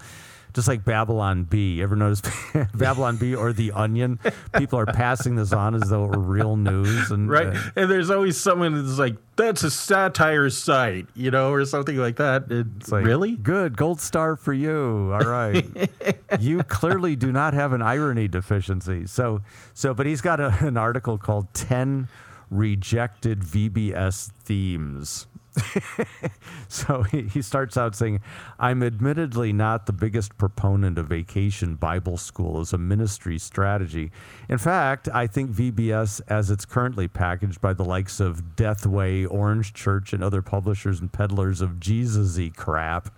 Just 0.56 0.68
like 0.70 0.86
Babylon 0.86 1.44
Bee. 1.44 1.82
Ever 1.82 1.96
notice 1.98 2.22
Babylon 2.74 3.18
Bee 3.18 3.36
or 3.36 3.52
The 3.54 3.74
Onion? 3.74 4.20
People 4.58 4.80
are 4.80 4.86
passing 4.86 5.36
this 5.36 5.52
on 5.52 5.76
as 5.76 5.90
though 5.90 6.06
it 6.06 6.12
were 6.16 6.20
real 6.20 6.56
news. 6.56 7.12
And, 7.12 7.30
Right, 7.30 7.48
uh, 7.48 7.60
and 7.76 7.92
there's 7.92 8.10
always 8.10 8.38
someone 8.38 8.74
that's 8.74 8.98
like, 8.98 9.18
"That's 9.36 9.64
a 9.64 9.70
satire 9.70 10.50
site," 10.50 11.08
you 11.14 11.30
know, 11.30 11.52
or 11.52 11.66
something 11.66 11.98
like 11.98 12.16
that. 12.16 12.46
It's 12.50 12.90
like, 12.90 13.06
really? 13.06 13.36
Good. 13.36 13.76
Gold 13.76 14.00
star 14.00 14.38
for 14.38 14.54
you. 14.54 15.12
All 15.14 15.30
right. 15.30 15.66
you 16.40 16.64
clearly 16.64 17.18
do 17.18 17.34
not 17.34 17.54
have 17.54 17.74
an 17.74 17.82
irony 17.82 18.30
deficiency. 18.30 19.08
So, 19.08 19.42
so, 19.74 19.94
but 19.94 20.06
he's 20.06 20.22
got 20.22 20.40
a, 20.40 20.56
an 20.62 20.78
article 20.78 21.18
called 21.18 21.54
10 21.54 22.08
Rejected 22.50 23.42
VBS 23.42 24.32
Themes. 24.44 25.28
so 26.68 27.04
he, 27.04 27.24
he 27.24 27.42
starts 27.42 27.78
out 27.78 27.96
saying, 27.96 28.22
I'm 28.60 28.84
admittedly 28.84 29.54
not 29.54 29.86
the 29.86 29.94
biggest 29.94 30.38
proponent 30.38 30.98
of 30.98 31.08
vacation 31.08 31.76
Bible 31.76 32.18
school 32.18 32.60
as 32.60 32.74
a 32.74 32.78
ministry 32.78 33.38
strategy. 33.38 34.12
In 34.50 34.58
fact, 34.58 35.08
I 35.14 35.28
think 35.28 35.52
VBS, 35.52 36.22
as 36.28 36.52
it's 36.52 36.66
currently 36.66 37.08
packaged 37.08 37.62
by 37.62 37.74
the 37.74 37.86
likes 37.86 38.20
of 38.20 38.56
Deathway, 38.56 39.28
Orange 39.30 39.74
Church, 39.74 40.14
and 40.14 40.24
other 40.24 40.42
publishers 40.42 41.00
and 41.00 41.12
peddlers 41.12 41.62
of 41.62 41.80
Jesus 41.80 42.38
y 42.38 42.52
crap, 42.56 43.10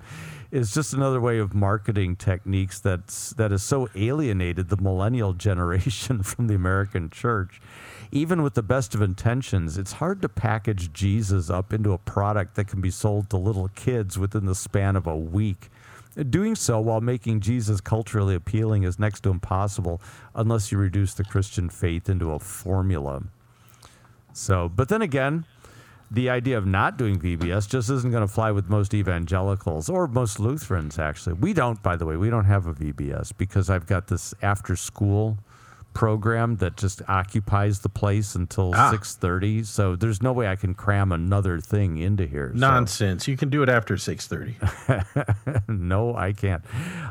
is 0.52 0.74
just 0.74 0.94
another 0.94 1.20
way 1.20 1.40
of 1.40 1.54
marketing 1.54 2.16
techniques 2.16 2.80
that's, 2.80 3.32
that 3.32 3.52
has 3.52 3.64
so 3.64 3.90
alienated 3.96 4.70
the 4.70 4.78
millennial 4.78 5.34
generation 5.48 6.24
from 6.24 6.48
the 6.48 6.56
American 6.56 7.10
church 7.10 7.62
even 8.12 8.42
with 8.42 8.54
the 8.54 8.64
best 8.64 8.96
of 8.96 9.02
intentions, 9.02 9.78
it's 9.78 9.94
hard 9.94 10.22
to 10.22 10.30
package 10.30 10.94
Jesus 10.94 11.50
up 11.50 11.74
into 11.74 11.94
a 11.94 11.98
product 11.98 12.56
that 12.56 12.68
can 12.68 12.82
be 12.82 12.92
sold 12.92 13.30
to 13.30 13.38
little 13.38 13.70
kids 13.70 14.18
within 14.18 14.46
the 14.46 14.56
span 14.56 14.96
of 14.96 15.08
a 15.08 15.18
week. 15.18 15.70
Doing 16.30 16.56
so 16.56 16.80
while 16.80 17.02
making 17.02 17.42
Jesus 17.42 17.80
culturally 17.80 18.34
appealing 18.34 18.84
is 18.84 18.98
next 18.98 19.22
to 19.22 19.30
impossible 19.30 20.02
unless 20.34 20.72
you 20.72 20.78
reduce 20.78 21.14
the 21.14 21.24
Christian 21.24 21.70
faith 21.70 22.10
into 22.10 22.32
a 22.32 22.40
formula. 22.40 23.24
So, 24.34 24.68
but 24.70 24.90
then 24.90 25.02
again, 25.02 25.46
the 26.10 26.30
idea 26.30 26.58
of 26.58 26.66
not 26.66 26.98
doing 26.98 27.20
VBS 27.20 27.70
just 27.70 27.90
isn't 27.90 28.12
going 28.12 28.26
to 28.26 28.34
fly 28.34 28.52
with 28.52 28.70
most 28.70 28.94
evangelicals 28.94 29.90
or 29.90 30.08
most 30.08 30.40
Lutherans, 30.40 30.98
actually. 30.98 31.34
We 31.34 31.54
don't, 31.54 31.82
by 31.84 31.98
the 31.98 32.06
way, 32.06 32.16
we 32.16 32.30
don't 32.30 32.46
have 32.46 32.66
a 32.66 32.74
VBS 32.74 33.34
because 33.38 33.70
I've 33.70 33.86
got 33.86 34.08
this 34.08 34.34
after 34.42 34.76
school 34.76 35.38
program 35.94 36.58
that 36.58 36.78
just 36.78 37.02
occupies 37.08 37.80
the 37.80 37.90
place 37.90 38.36
until 38.36 38.72
Ah. 38.76 38.92
6.30 38.94 39.66
so 39.66 39.96
there's 39.96 40.22
no 40.22 40.32
way 40.32 40.48
i 40.48 40.56
can 40.56 40.76
cram 40.76 41.12
another 41.12 41.60
thing 41.60 41.98
into 41.98 42.28
here 42.28 42.52
So- 42.54 42.60
Nonsense. 42.60 43.28
You 43.28 43.36
can 43.36 43.50
do 43.50 43.64
it 43.64 43.70
after 43.70 43.98
six 43.98 44.28
thirty. 44.28 44.56
no 45.68 46.16
i 46.16 46.34
can't 46.34 46.64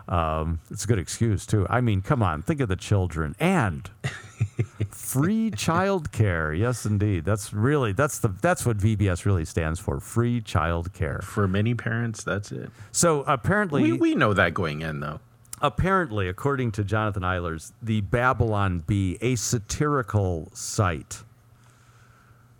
um, 0.09 0.61
it's 0.71 0.85
a 0.85 0.87
good 0.87 0.99
excuse 1.01 1.47
too 1.47 1.67
i 1.69 1.81
mean 1.81 2.01
come 2.01 2.23
on 2.23 2.43
think 2.43 2.61
of 2.61 2.69
the 2.69 2.77
children 2.77 3.35
and 3.41 3.91
free 4.91 5.51
childcare 5.51 6.57
yes 6.57 6.87
indeed 6.87 7.25
that's 7.25 7.53
really 7.53 7.93
that's 7.93 8.19
the 8.21 8.29
that's 8.41 8.65
what 8.65 8.77
vbs 8.79 9.25
really 9.25 9.45
stands 9.45 9.81
for 9.81 9.99
free 9.99 10.41
childcare 10.41 11.23
For 11.25 11.49
many 11.49 11.75
parents, 11.75 12.23
that's 12.23 12.53
it. 12.53 12.71
so 12.93 13.23
apparently 13.23 13.83
We 13.83 13.93
we 13.95 14.15
know 14.15 14.33
that 14.35 14.55
going 14.55 14.83
in 14.83 15.01
though. 15.01 15.21
Apparently, 15.61 16.29
according 16.29 16.73
to 16.73 16.85
Jonathan 16.85 17.23
Eilers, 17.23 17.73
the 17.83 18.01
Babylon 18.01 18.85
Bee, 18.87 19.19
a 19.21 19.37
satirical 19.37 20.49
site, 20.53 21.23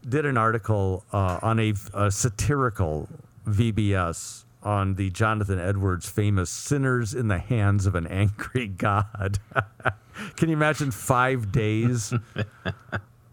did 0.09 0.25
an 0.25 0.37
article 0.37 1.05
uh, 1.13 1.39
on 1.43 1.59
a, 1.59 1.75
a 1.95 2.11
satirical 2.11 3.09
VBS 3.47 4.45
on 4.63 4.95
the 4.95 5.11
Jonathan 5.11 5.61
Edwards 5.61 6.09
famous 6.09 6.51
Sinners 6.51 7.15
in 7.15 7.29
the 7.29 7.39
Hands 7.39 7.87
of 7.87 7.95
an 7.95 8.07
Angry 8.07 8.67
God. 8.67 9.39
Can 10.37 10.49
you 10.49 10.57
imagine 10.57 10.91
five 10.91 11.53
days 11.53 12.13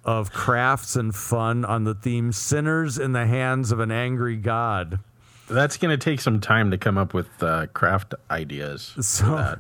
of 0.06 0.32
crafts 0.32 0.96
and 0.96 1.14
fun 1.16 1.66
on 1.66 1.86
the 1.86 1.96
theme 1.96 2.32
Sinners 2.32 3.00
in 3.00 3.14
the 3.14 3.26
Hands 3.26 3.72
of 3.72 3.80
an 3.80 3.92
Angry 3.92 4.36
God? 4.36 5.00
That's 5.54 5.78
going 5.78 5.98
to 5.98 6.04
take 6.04 6.20
some 6.20 6.40
time 6.40 6.72
to 6.72 6.78
come 6.78 6.98
up 6.98 7.14
with 7.14 7.42
uh, 7.44 7.68
craft 7.68 8.14
ideas. 8.32 8.94
So- 9.02 9.58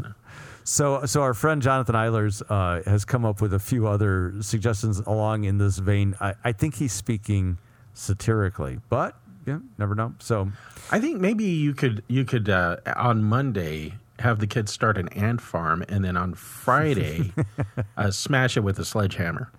So, 0.65 1.05
so 1.05 1.21
our 1.21 1.33
friend 1.33 1.61
Jonathan 1.61 1.93
Eilers 1.93 2.41
uh, 2.49 2.89
has 2.89 3.03
come 3.03 3.25
up 3.25 3.41
with 3.41 3.53
a 3.53 3.59
few 3.59 3.85
other 3.85 4.33
suggestions 4.39 4.99
along 4.99 5.43
in 5.43 5.57
this 5.57 5.77
vein. 5.77 6.15
I, 6.21 6.35
I 6.45 6.51
think 6.53 6.75
he's 6.75 6.93
speaking 6.93 7.57
satirically, 7.93 8.79
but 8.87 9.17
yeah, 9.45 9.59
never 9.77 9.93
know. 9.93 10.13
So, 10.19 10.49
I 10.89 11.01
think 11.01 11.19
maybe 11.19 11.43
you 11.43 11.73
could 11.73 12.01
you 12.07 12.23
could 12.23 12.49
uh, 12.49 12.77
on 12.95 13.25
Monday 13.25 13.95
have 14.23 14.39
the 14.39 14.47
kids 14.47 14.71
start 14.71 14.97
an 14.97 15.09
ant 15.09 15.41
farm, 15.41 15.83
and 15.89 16.03
then 16.03 16.15
on 16.15 16.33
Friday 16.33 17.33
uh, 17.97 18.09
smash 18.09 18.55
it 18.55 18.61
with 18.61 18.79
a 18.79 18.85
sledgehammer. 18.85 19.51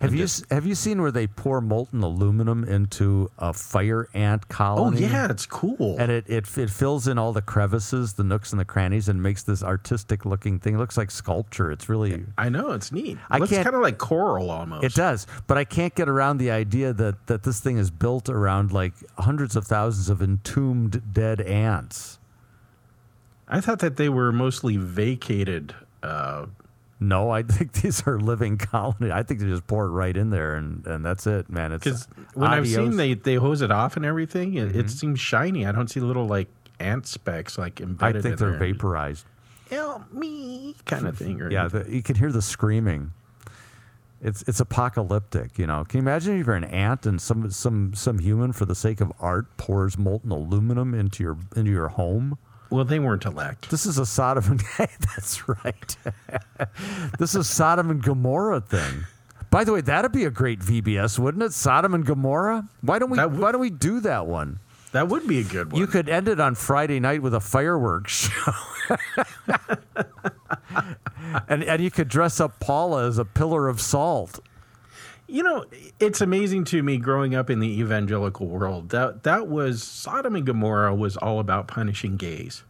have 0.00 0.14
you 0.14 0.24
s 0.24 0.44
have 0.50 0.66
you 0.66 0.74
seen 0.74 1.00
where 1.00 1.10
they 1.10 1.26
pour 1.26 1.62
molten 1.62 2.02
aluminum 2.02 2.62
into 2.64 3.30
a 3.38 3.52
fire 3.54 4.08
ant 4.12 4.46
colony? 4.48 5.04
Oh 5.04 5.08
yeah, 5.08 5.30
it's 5.30 5.46
cool. 5.46 5.96
And 5.98 6.12
it, 6.12 6.28
it 6.28 6.58
it 6.58 6.68
fills 6.70 7.08
in 7.08 7.16
all 7.18 7.32
the 7.32 7.42
crevices, 7.42 8.12
the 8.12 8.22
nooks 8.22 8.52
and 8.52 8.60
the 8.60 8.64
crannies, 8.64 9.08
and 9.08 9.22
makes 9.22 9.42
this 9.42 9.62
artistic 9.62 10.26
looking 10.26 10.58
thing. 10.58 10.74
It 10.74 10.78
looks 10.78 10.98
like 10.98 11.10
sculpture. 11.10 11.72
It's 11.72 11.88
really 11.88 12.26
I 12.36 12.50
know 12.50 12.72
it's 12.72 12.92
neat. 12.92 13.16
I 13.30 13.38
Looks 13.38 13.52
kind 13.52 13.74
of 13.74 13.80
like 13.80 13.96
coral 13.96 14.50
almost. 14.50 14.84
It 14.84 14.94
does, 14.94 15.26
but 15.46 15.56
I 15.56 15.64
can't 15.64 15.94
get 15.94 16.10
around 16.10 16.36
the 16.36 16.50
idea 16.50 16.92
that 16.92 17.26
that 17.26 17.42
this 17.42 17.58
thing 17.60 17.78
is 17.78 17.90
built 17.90 18.28
around 18.28 18.70
like 18.70 18.92
hundreds 19.18 19.56
of 19.56 19.66
thousands 19.66 20.10
of 20.10 20.20
entombed 20.20 21.14
dead 21.14 21.40
ants. 21.40 22.19
I 23.50 23.60
thought 23.60 23.80
that 23.80 23.96
they 23.96 24.08
were 24.08 24.30
mostly 24.32 24.76
vacated. 24.76 25.74
Uh, 26.02 26.46
No, 27.00 27.30
I 27.30 27.42
think 27.42 27.72
these 27.72 28.06
are 28.06 28.18
living 28.20 28.56
colony. 28.58 29.10
I 29.10 29.22
think 29.22 29.40
they 29.40 29.46
just 29.46 29.66
pour 29.66 29.86
it 29.86 29.90
right 29.90 30.16
in 30.16 30.30
there, 30.30 30.54
and, 30.54 30.86
and 30.86 31.04
that's 31.04 31.26
it, 31.26 31.50
man. 31.50 31.72
It's 31.72 31.84
Because 31.84 32.08
when 32.34 32.50
I've 32.50 32.68
seen 32.68 32.96
they 32.96 33.14
they 33.14 33.34
hose 33.34 33.60
it 33.62 33.70
off 33.72 33.96
and 33.96 34.04
everything, 34.04 34.54
it, 34.54 34.68
Mm-hmm. 34.68 34.80
it 34.80 34.90
seems 34.90 35.18
shiny. 35.20 35.66
I 35.66 35.72
don't 35.72 35.88
see 35.88 36.00
little 36.00 36.26
like 36.26 36.48
ant 36.78 37.06
specks 37.06 37.58
like 37.58 37.80
in 37.80 37.94
vaporized. 37.96 38.16
I 38.16 38.20
think 38.22 38.32
in 38.34 38.38
they're 38.38 38.50
there. 38.58 38.72
vaporized. 38.72 39.24
Help 39.70 40.12
me, 40.12 40.74
kind 40.84 41.06
of 41.06 41.16
thing. 41.18 41.40
Or 41.40 41.50
Yeah, 41.50 41.68
the, 41.68 41.86
you 41.88 42.02
can 42.02 42.16
hear 42.16 42.32
the 42.32 42.42
screaming. 42.42 43.12
It's 44.22 44.42
it's 44.42 44.60
apocalyptic, 44.60 45.58
you 45.58 45.66
know. 45.66 45.84
Can 45.84 45.98
you 45.98 46.02
imagine 46.02 46.38
if 46.38 46.46
you're 46.46 46.54
an 46.54 46.64
ant 46.64 47.06
and 47.06 47.20
some 47.20 47.50
some 47.50 47.94
some 47.94 48.18
human, 48.18 48.52
for 48.52 48.66
the 48.66 48.74
sake 48.74 49.00
of 49.00 49.10
art, 49.20 49.56
pours 49.56 49.96
molten 49.96 50.30
aluminum 50.30 50.92
into 50.92 51.22
your 51.22 51.38
into 51.56 51.70
your 51.70 51.88
home? 51.88 52.36
Well, 52.70 52.84
they 52.84 52.98
weren't 52.98 53.24
elect. 53.24 53.70
This 53.70 53.84
is 53.86 53.98
a 53.98 54.06
Sodom 54.06 54.44
and 54.50 54.62
that's 54.78 55.48
right. 55.48 55.96
this 57.18 57.34
is 57.34 57.48
Sodom 57.48 57.90
and 57.90 58.02
Gomorrah 58.02 58.60
thing. 58.60 59.04
By 59.50 59.64
the 59.64 59.72
way, 59.72 59.80
that'd 59.80 60.12
be 60.12 60.24
a 60.24 60.30
great 60.30 60.60
VBS, 60.60 61.18
wouldn't 61.18 61.42
it? 61.42 61.52
Sodom 61.52 61.92
and 61.94 62.06
Gomorrah. 62.06 62.68
Why 62.82 62.98
don't 63.00 63.10
we 63.10 63.18
would- 63.18 63.38
Why 63.38 63.52
don't 63.52 63.60
we 63.60 63.70
do 63.70 64.00
that 64.00 64.26
one? 64.26 64.60
That 64.92 65.06
would 65.08 65.26
be 65.28 65.38
a 65.38 65.44
good 65.44 65.70
one. 65.72 65.80
You 65.80 65.86
could 65.86 66.08
end 66.08 66.26
it 66.26 66.40
on 66.40 66.56
Friday 66.56 66.98
night 66.98 67.22
with 67.22 67.32
a 67.32 67.38
fireworks 67.40 68.12
show. 68.28 68.52
and 71.48 71.62
and 71.62 71.82
you 71.82 71.90
could 71.92 72.08
dress 72.08 72.40
up 72.40 72.58
Paula 72.60 73.06
as 73.06 73.18
a 73.18 73.24
pillar 73.24 73.68
of 73.68 73.80
salt. 73.80 74.40
You 75.30 75.42
know, 75.42 75.64
it's 76.00 76.20
amazing 76.20 76.64
to 76.66 76.82
me 76.82 76.96
growing 76.98 77.34
up 77.34 77.50
in 77.50 77.60
the 77.60 77.80
evangelical 77.80 78.46
world 78.48 78.88
that 78.90 79.22
that 79.22 79.46
was 79.48 79.82
Sodom 79.82 80.34
and 80.36 80.44
Gomorrah 80.44 80.94
was 80.94 81.16
all 81.16 81.38
about 81.40 81.68
punishing 81.68 82.16
gays. 82.16 82.64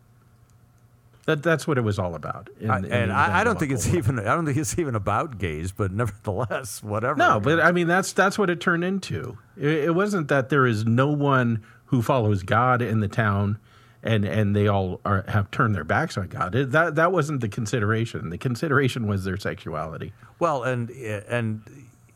That 1.27 1.43
that's 1.43 1.67
what 1.67 1.79
it 1.79 1.83
was 1.83 1.99
all 1.99 2.15
about. 2.15 2.49
in- 2.61 2.71
I- 2.71 2.79
in 2.79 2.85
and 2.87 3.13
I, 3.13 3.41
I 3.41 3.45
don't 3.45 3.59
think 3.59 3.73
it's 3.73 3.87
world. 3.87 3.99
even 3.99 4.19
I 4.21 4.25
don't 4.35 4.47
think 4.47 4.57
it's 4.59 4.79
even 4.79 4.95
about 4.95 5.39
gays, 5.39 5.71
but 5.73 5.93
nevertheless, 5.93 6.83
whatever. 6.83 7.17
No, 7.17 7.39
but 7.41 7.61
I 7.61 7.73
mean 7.73 7.87
that's 7.87 8.13
that's 8.13 8.39
what 8.39 8.51
it 8.51 8.61
turned 8.61 8.85
into. 8.85 9.39
It, 9.57 9.69
it 9.85 9.95
wasn't 9.95 10.29
that 10.29 10.49
there 10.49 10.67
is 10.67 10.85
no 10.87 11.09
one 11.09 11.63
who 11.87 12.03
follows 12.03 12.43
God 12.43 12.83
in 12.83 13.01
the 13.01 13.09
town, 13.09 13.59
and 14.03 14.25
and 14.25 14.57
they 14.57 14.67
all 14.67 15.01
are, 15.05 15.25
have 15.29 15.51
turned 15.51 15.75
their 15.75 15.85
backs 15.85 16.17
on 16.19 16.29
God. 16.29 16.55
It, 16.55 16.73
that 16.73 16.95
that 16.97 17.13
wasn't 17.13 17.43
the 17.43 17.49
consideration. 17.49 18.31
The 18.31 18.39
consideration 18.39 19.07
was 19.07 19.25
their 19.25 19.37
sexuality. 19.37 20.13
Well, 20.39 20.63
and 20.65 20.89
and 20.91 21.63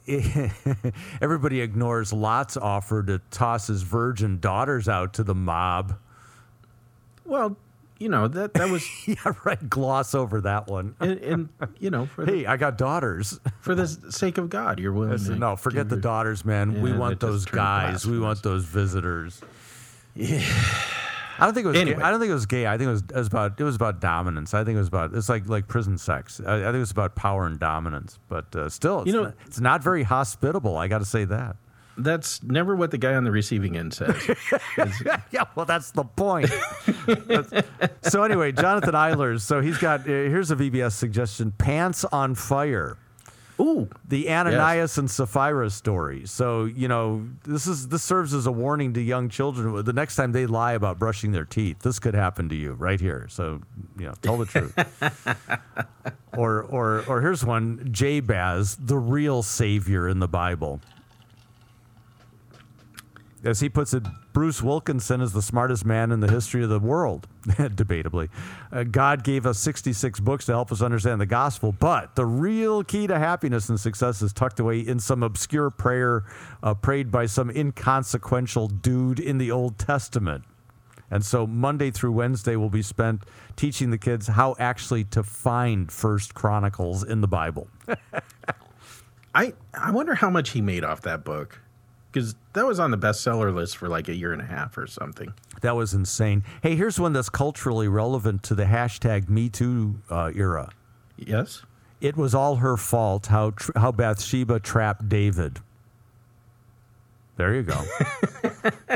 everybody 1.21 1.61
ignores 1.61 2.13
Lot's 2.13 2.57
offer 2.57 3.03
to 3.03 3.21
toss 3.31 3.67
his 3.69 3.83
virgin 3.83 4.39
daughters 4.41 4.89
out 4.89 5.15
to 5.15 5.25
the 5.25 5.35
mob. 5.35 5.99
Well, 7.25 7.57
you 7.99 8.09
know 8.09 8.29
that 8.29 8.55
that 8.55 8.69
was 8.71 8.87
yeah, 9.09 9.15
right. 9.45 9.71
Gloss 9.71 10.15
over 10.15 10.41
that 10.43 10.67
one. 10.67 10.95
and, 11.01 11.19
and 11.21 11.49
you 11.79 11.91
know 11.91 12.07
for 12.07 12.25
the, 12.27 12.33
Hey, 12.33 12.47
I 12.47 12.57
got 12.57 12.77
daughters. 12.77 13.39
for 13.61 13.75
the 13.75 13.87
sake 13.87 14.37
of 14.37 14.51
God, 14.51 14.79
you're 14.79 14.93
willing. 14.93 15.17
Said, 15.19 15.35
to 15.35 15.39
no, 15.39 15.57
forget 15.57 15.89
the 15.89 15.95
your- 15.97 16.03
daughters, 16.03 16.45
man. 16.45 16.83
we 16.83 16.93
want 16.93 17.21
those 17.21 17.45
guys. 17.45 18.07
We 18.07 18.19
want 18.19 18.43
those 18.43 18.65
visitors. 18.65 19.41
Yeah. 20.15 20.45
I 21.39 21.45
don't 21.47 21.55
think 21.55 21.65
it 21.65 21.69
was. 21.69 21.77
Anyway. 21.79 21.97
Gay. 21.99 22.03
I 22.03 22.11
don't 22.11 22.21
think 22.21 22.31
it 22.31 22.35
was 22.35 22.47
gay. 22.47 22.67
I 22.67 22.79
think 22.79 22.89
it 22.89 22.93
was, 22.93 23.03
it 23.03 23.15
was 23.17 23.27
about. 23.27 23.61
It 23.61 23.65
was 23.65 23.77
about 23.77 24.01
dominance. 24.01 24.55
I 24.55 24.65
think 24.65 24.77
it 24.77 24.79
was 24.81 24.89
about. 24.89 25.15
It's 25.15 25.29
like 25.29 25.49
like 25.49 25.69
prison 25.69 25.99
sex. 25.99 26.41
I, 26.45 26.55
I 26.57 26.63
think 26.65 26.77
it 26.77 26.79
was 26.81 26.91
about 26.91 27.15
power 27.17 27.47
and 27.47 27.59
dominance. 27.59 28.19
But 28.29 28.55
uh, 28.57 28.69
still, 28.69 29.01
it's 29.01 29.07
You 29.09 29.13
know- 29.15 29.23
not, 29.25 29.35
it's 29.47 29.61
not 29.61 29.83
very 29.83 30.03
hospitable. 30.05 30.77
I 30.77 30.89
got 30.89 30.99
to 30.99 31.05
say 31.05 31.25
that. 31.27 31.57
That's 31.97 32.43
never 32.43 32.75
what 32.75 32.91
the 32.91 32.99
guy 32.99 33.15
on 33.15 33.23
the 33.23 33.31
receiving 33.31 33.77
end 33.77 33.95
says. 33.95 34.17
yeah, 35.31 35.45
well, 35.55 35.65
that's 35.65 35.93
the 35.93 36.03
point. 36.03 36.51
That's- 37.07 37.65
so 38.03 38.25
anyway, 38.25 38.51
Jonathan 38.51 38.95
Eilers. 38.95 39.43
So 39.43 39.61
he's 39.61 39.79
got. 39.79 40.01
Uh, 40.01 40.05
here's 40.07 40.51
a 40.51 40.57
VBS 40.57 40.93
suggestion: 40.93 41.53
Pants 41.53 42.05
on 42.07 42.35
Fire. 42.35 42.97
Ooh, 43.61 43.89
the 44.09 44.31
Ananias 44.31 44.99
and 44.99 45.09
Sapphira 45.09 45.71
story. 45.71 46.27
So 46.27 46.65
you 46.65 46.89
know 46.89 47.27
this 47.45 47.67
is 47.67 47.89
this 47.89 48.03
serves 48.03 48.35
as 48.35 48.47
a 48.47 48.53
warning 48.53 48.95
to 48.95 49.01
young 49.01 49.29
children. 49.29 49.85
The 49.85 49.93
next 49.93 50.17
time 50.17 50.33
they 50.33 50.47
lie 50.47 50.73
about 50.73 50.99
brushing 50.99 51.33
their 51.33 51.45
teeth, 51.45 51.81
this 51.81 51.99
could 51.99 52.15
happen 52.15 52.49
to 52.49 52.57
you 52.57 52.73
right 52.73 53.01
here. 53.01 53.27
So 53.31 53.61
you 53.99 54.07
know, 54.07 54.15
tell 54.23 54.39
the 54.39 54.47
truth. 54.47 54.75
or 56.37 56.63
or 56.63 57.05
or 57.07 57.21
here's 57.21 57.45
one: 57.45 57.89
Jabez, 57.93 58.77
the 58.77 58.99
real 58.99 59.43
savior 59.43 60.09
in 60.09 60.19
the 60.19 60.29
Bible. 60.29 60.81
As 63.45 63.61
he 63.61 63.69
puts 63.69 63.93
it, 63.93 64.03
Bruce 64.33 64.63
Wilkinson 64.63 65.21
is 65.21 65.35
the 65.35 65.43
smartest 65.43 65.85
man 65.85 66.13
in 66.13 66.21
the 66.21 66.31
history 66.31 66.63
of 66.63 66.71
the 66.71 66.81
world, 66.81 67.29
debatably. 67.47 68.31
Uh, 68.73 68.85
God 68.85 69.23
gave 69.23 69.45
us 69.45 69.59
66 69.59 70.19
books 70.21 70.47
to 70.47 70.53
help 70.53 70.73
us 70.73 70.81
understand 70.81 71.21
the 71.21 71.27
gospel, 71.27 71.71
but 71.71 72.15
the 72.15 72.25
real 72.25 72.83
key 72.83 73.07
to 73.07 73.19
happiness 73.19 73.69
and 73.69 73.79
success 73.79 74.23
is 74.23 74.33
tucked 74.33 74.61
away 74.61 74.81
in 74.81 74.99
some 74.99 75.23
obscure 75.23 75.69
prayer 75.69 76.25
uh, 76.63 76.73
prayed 76.73 77.11
by 77.11 77.27
some 77.27 77.51
inconsequential 77.51 78.69
dude 78.69 79.21
in 79.21 79.37
the 79.37 79.51
Old 79.51 79.79
Testament. 79.79 80.45
And 81.11 81.23
so 81.23 81.47
Monday 81.47 81.91
through 81.91 82.13
Wednesday 82.13 82.57
will 82.57 82.71
be 82.71 82.83
spent 82.83 83.25
teaching 83.57 83.91
the 83.91 83.99
kids 83.99 84.27
how 84.27 84.57
actually 84.59 85.05
to 85.05 85.23
find 85.23 85.93
First 85.93 86.35
Chronicles 86.35 87.05
in 87.05 87.21
the 87.21 87.29
Bible. 87.29 87.69
I 89.35 89.53
I 89.75 89.91
wonder 89.91 90.15
how 90.15 90.31
much 90.31 90.51
he 90.51 90.63
made 90.63 90.83
off 90.83 91.03
that 91.03 91.25
book 91.25 91.61
because 92.15 92.37
that 92.53 92.65
was 92.65 92.79
on 92.79 92.93
the 92.93 92.97
bestseller 92.97 93.53
list 93.53 93.77
for 93.77 93.89
like 93.89 94.09
a 94.09 94.15
year 94.15 94.33
and 94.33 94.41
a 94.41 94.45
half 94.45 94.79
or 94.79 94.87
something. 94.87 95.35
That 95.63 95.75
was 95.75 95.95
insane. 95.95 96.45
Hey, 96.63 96.77
here's 96.77 97.01
one 97.01 97.13
that's 97.13 97.29
culturally 97.29 97.89
relevant 97.89 98.45
to 98.45 98.55
the 98.55 98.65
hashtag 98.65 99.29
Me 99.29 99.49
Too 99.49 99.97
uh, 100.09 100.31
era. 100.35 100.71
Yes. 101.17 101.63
It 102.01 102.17
was 102.17 102.35
all 102.35 102.57
her 102.57 102.77
fault 102.77 103.27
how 103.27 103.51
tr- 103.51 103.73
how 103.77 103.91
Bathsheba 103.91 104.61
trapped 104.61 105.09
David. 105.09 105.59
There 107.37 107.55
you 107.55 107.65
go. 107.65 107.83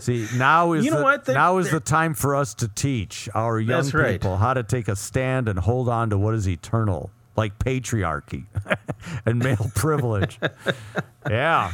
See, 0.00 0.26
now 0.36 0.72
is 0.72 0.84
You 0.84 0.92
know 0.92 0.98
the, 0.98 1.02
what? 1.02 1.28
Now 1.28 1.58
is 1.58 1.70
the 1.70 1.80
time 1.80 2.14
for 2.14 2.34
us 2.34 2.54
to 2.54 2.68
teach 2.68 3.28
our 3.34 3.60
young 3.60 3.88
right. 3.90 4.12
people 4.12 4.36
how 4.36 4.54
to 4.54 4.62
take 4.62 4.88
a 4.88 4.96
stand 4.96 5.48
and 5.48 5.58
hold 5.58 5.88
on 5.88 6.10
to 6.10 6.18
what 6.18 6.34
is 6.34 6.48
eternal, 6.48 7.10
like 7.36 7.58
patriarchy 7.58 8.46
and 9.26 9.38
male 9.38 9.70
privilege. 9.74 10.38
Yeah. 11.28 11.72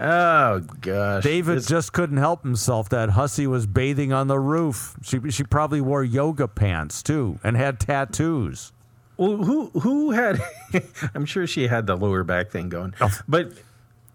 Oh 0.00 0.60
gosh, 0.80 1.24
David 1.24 1.56
This- 1.58 1.66
just 1.66 1.92
couldn't 1.92 2.18
help 2.18 2.42
himself. 2.42 2.88
That 2.90 3.10
hussy 3.10 3.46
was 3.46 3.66
bathing 3.66 4.12
on 4.12 4.28
the 4.28 4.38
roof. 4.38 4.96
She 5.02 5.18
she 5.30 5.42
probably 5.44 5.80
wore 5.80 6.04
yoga 6.04 6.46
pants 6.46 7.02
too 7.02 7.38
and 7.42 7.56
had 7.56 7.80
tattoos. 7.80 8.72
Well, 9.16 9.38
who 9.38 9.70
who 9.80 10.12
had? 10.12 10.40
I'm 11.14 11.24
sure 11.26 11.46
she 11.48 11.66
had 11.66 11.86
the 11.88 11.96
lower 11.96 12.22
back 12.22 12.50
thing 12.50 12.68
going, 12.68 12.94
but 13.26 13.52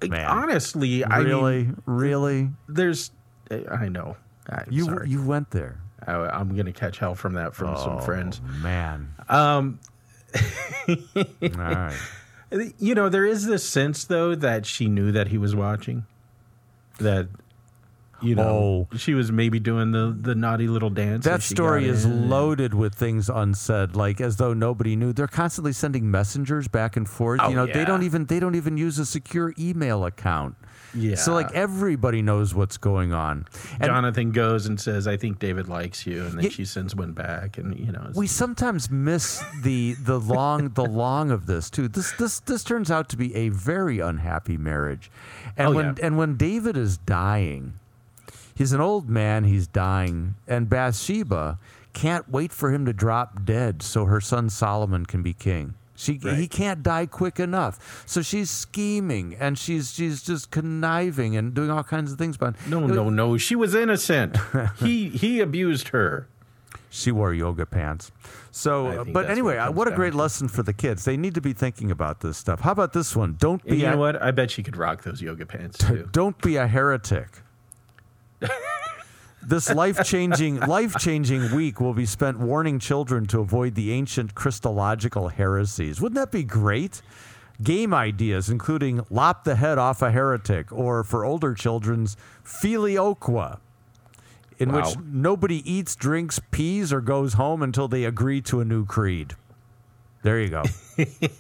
Oh. 0.02 0.08
Man. 0.08 0.26
honestly, 0.26 1.04
I 1.06 1.20
really, 1.20 1.70
really, 1.86 2.50
there's. 2.68 3.12
I 3.72 3.88
know. 3.90 4.18
I'm 4.50 4.66
you 4.70 4.84
sorry. 4.86 5.10
you 5.10 5.24
went 5.24 5.52
there. 5.52 5.80
I, 6.06 6.14
I'm 6.14 6.56
gonna 6.58 6.74
catch 6.74 6.98
hell 6.98 7.16
from 7.16 7.34
that 7.36 7.56
from 7.56 7.78
some 7.78 8.02
friends. 8.02 8.42
Oh, 8.46 8.52
man. 8.62 9.14
Um, 9.30 9.80
All 10.90 10.96
right. 11.42 11.96
You 12.78 12.96
know, 12.96 13.10
there 13.10 13.26
is 13.26 13.46
this 13.46 13.68
sense 13.68 14.04
though 14.04 14.36
that 14.36 14.66
she 14.66 14.88
knew 14.88 15.12
that 15.12 15.30
he 15.30 15.38
was 15.38 15.56
watching. 15.56 16.06
That 17.00 17.28
you 18.24 18.36
know, 18.36 18.88
oh. 18.92 18.98
she 18.98 19.14
was 19.14 19.32
maybe 19.32 19.60
doing 19.60 19.92
the 19.92 20.16
the 20.18 20.34
naughty 20.34 20.68
little 20.68 20.90
dance. 20.90 21.26
That 21.26 21.44
story 21.44 21.88
is 21.88 22.06
in. 22.06 22.30
loaded 22.30 22.74
with 22.74 22.96
things 22.96 23.30
unsaid, 23.30 23.96
like 23.96 24.22
as 24.22 24.38
though 24.38 24.54
nobody 24.54 24.96
knew. 24.96 25.12
They're 25.12 25.28
constantly 25.28 25.74
sending 25.74 26.10
messengers 26.10 26.68
back 26.68 26.96
and 26.96 27.08
forth. 27.08 27.42
Oh, 27.44 27.50
you 27.50 27.56
know, 27.56 27.66
they 27.66 27.86
don't 27.86 28.04
even 28.04 28.26
they 28.26 28.40
don't 28.40 28.56
even 28.56 28.78
use 28.78 28.98
a 28.98 29.06
secure 29.06 29.54
email 29.60 30.06
account. 30.06 30.56
Yeah. 30.96 31.16
So 31.16 31.34
like 31.34 31.52
everybody 31.54 32.22
knows 32.22 32.54
what's 32.54 32.78
going 32.78 33.14
on. 33.14 33.46
And 33.74 33.84
Jonathan 33.86 34.32
goes 34.32 34.66
and 34.68 34.80
says, 34.80 35.08
"I 35.08 35.18
think 35.18 35.40
David 35.40 35.68
likes 35.68 36.06
you," 36.06 36.24
and 36.26 36.34
then 36.38 36.44
Yeah. 36.46 36.50
she 36.50 36.66
sends 36.66 36.96
one 36.96 37.14
back, 37.14 37.58
and 37.58 37.78
you 37.80 37.92
know, 37.92 38.12
we 38.14 38.28
sometimes 38.28 38.90
miss 38.92 39.44
the 39.64 39.94
the 39.94 40.20
long 40.20 40.70
the 40.70 40.86
long 40.86 41.32
of 41.32 41.46
this 41.48 41.70
too. 41.70 41.88
This 41.88 42.12
this 42.14 42.40
this 42.42 42.64
turns 42.64 42.92
out 42.92 43.10
to 43.10 43.18
be 43.18 43.34
a 43.36 43.50
very 43.50 44.00
unhappy 44.00 44.58
marriage, 44.58 45.10
and 45.58 45.70
Oh, 45.70 45.72
when 45.74 45.86
yeah. 45.86 46.06
and 46.06 46.18
when 46.18 46.36
David 46.38 46.78
is 46.78 46.98
dying, 46.98 47.74
he's 48.54 48.74
an 48.74 48.82
old 48.82 49.10
man. 49.10 49.46
He's 49.46 49.68
dying, 49.68 50.36
and 50.48 50.70
Bathsheba 50.70 51.58
can't 51.94 52.30
wait 52.30 52.52
for 52.52 52.72
him 52.72 52.86
to 52.86 52.94
drop 52.94 53.46
dead 53.46 53.82
so 53.82 54.06
her 54.06 54.20
son 54.22 54.50
Solomon 54.50 55.06
can 55.06 55.22
be 55.22 55.34
king. 55.34 55.74
She 55.96 56.20
he 56.22 56.48
can't 56.48 56.82
die 56.82 57.06
quick 57.06 57.40
enough, 57.40 58.04
so 58.08 58.24
she's 58.24 58.50
scheming 58.50 59.36
and 59.40 59.58
she's 59.60 59.94
she's 59.94 60.24
just 60.24 60.50
conniving 60.50 61.38
and 61.38 61.54
doing 61.54 61.70
all 61.70 61.84
kinds 61.84 62.12
of 62.12 62.18
things. 62.18 62.36
But 62.36 62.56
no, 62.68 62.88
no, 62.88 63.10
no, 63.12 63.38
she 63.38 63.56
was 63.56 63.76
innocent. 63.76 64.38
he 64.80 65.10
he 65.10 65.40
abused 65.40 65.90
her. 65.90 66.28
She 66.90 67.12
wore 67.12 67.34
yoga 67.34 67.66
pants. 67.66 68.12
So, 68.52 68.88
uh, 68.88 69.04
but 69.04 69.30
anyway, 69.30 69.58
what 69.58 69.68
uh, 69.68 69.72
what 69.72 69.88
a 69.88 69.92
great 69.92 70.12
to. 70.12 70.18
lesson 70.18 70.48
for 70.48 70.64
the 70.64 70.74
kids. 70.74 71.06
They 71.06 71.18
need 71.18 71.36
to 71.36 71.42
be 71.42 71.54
thinking 71.54 71.92
about 71.92 72.22
this 72.22 72.38
stuff. 72.38 72.62
How 72.62 72.72
about 72.72 72.94
this 72.94 73.16
one? 73.16 73.36
Don't 73.40 73.64
be 73.64 73.78
you 73.78 73.88
a, 73.88 73.92
know 73.92 73.98
what? 73.98 74.22
I 74.22 74.32
bet 74.32 74.50
she 74.50 74.64
could 74.64 74.78
rock 74.78 75.04
those 75.04 75.22
yoga 75.22 75.46
pants 75.46 75.78
too. 75.78 76.10
don't 76.12 76.40
be 76.42 76.56
a 76.56 76.68
heretic. 76.68 77.42
this 79.48 79.74
life-changing 79.74 80.60
life-changing 80.62 81.54
week 81.54 81.80
will 81.80 81.94
be 81.94 82.06
spent 82.06 82.40
warning 82.40 82.80
children 82.80 83.26
to 83.28 83.40
avoid 83.40 83.76
the 83.76 83.92
ancient 83.92 84.36
Christological 84.36 85.30
heresies. 85.30 86.00
Wouldn't 86.02 86.16
that 86.16 86.32
be 86.32 86.44
great? 86.44 87.02
Game 87.62 87.94
ideas 87.94 88.50
including 88.50 89.06
lop 89.10 89.44
the 89.44 89.56
head 89.56 89.78
off 89.78 90.02
a 90.02 90.12
heretic 90.12 90.72
or 90.72 91.04
for 91.04 91.24
older 91.24 91.54
children's 91.54 92.18
filioque 92.44 93.60
in 94.60 94.72
which 94.72 94.98
nobody 95.00 95.70
eats, 95.72 95.96
drinks, 95.96 96.40
pees, 96.52 96.94
or 96.94 97.02
goes 97.02 97.34
home 97.34 97.62
until 97.62 97.88
they 97.88 98.06
agree 98.06 98.42
to 98.42 98.60
a 98.60 98.66
new 98.66 98.86
creed. 98.86 99.36
There 100.24 100.40
you 100.40 100.50
go. 100.50 100.64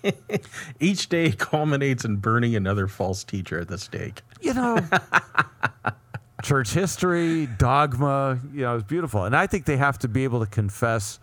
Each 0.79 1.07
day 1.07 1.31
culminates 1.37 2.03
in 2.03 2.17
burning 2.17 2.55
another 2.55 2.87
false 2.87 3.23
teacher 3.23 3.59
at 3.59 3.69
the 3.69 3.77
stake. 3.77 4.21
you 4.41 4.53
know, 4.53 4.77
church 6.43 6.73
history, 6.73 7.47
dogma, 7.57 8.37
you 8.53 8.61
know, 8.61 8.75
it's 8.75 8.83
beautiful. 8.83 9.23
And 9.23 9.35
I 9.35 9.47
think 9.47 9.65
they 9.65 9.77
have 9.77 9.97
to 9.99 10.07
be 10.07 10.25
able 10.25 10.41
to 10.41 10.45
confess 10.45 11.19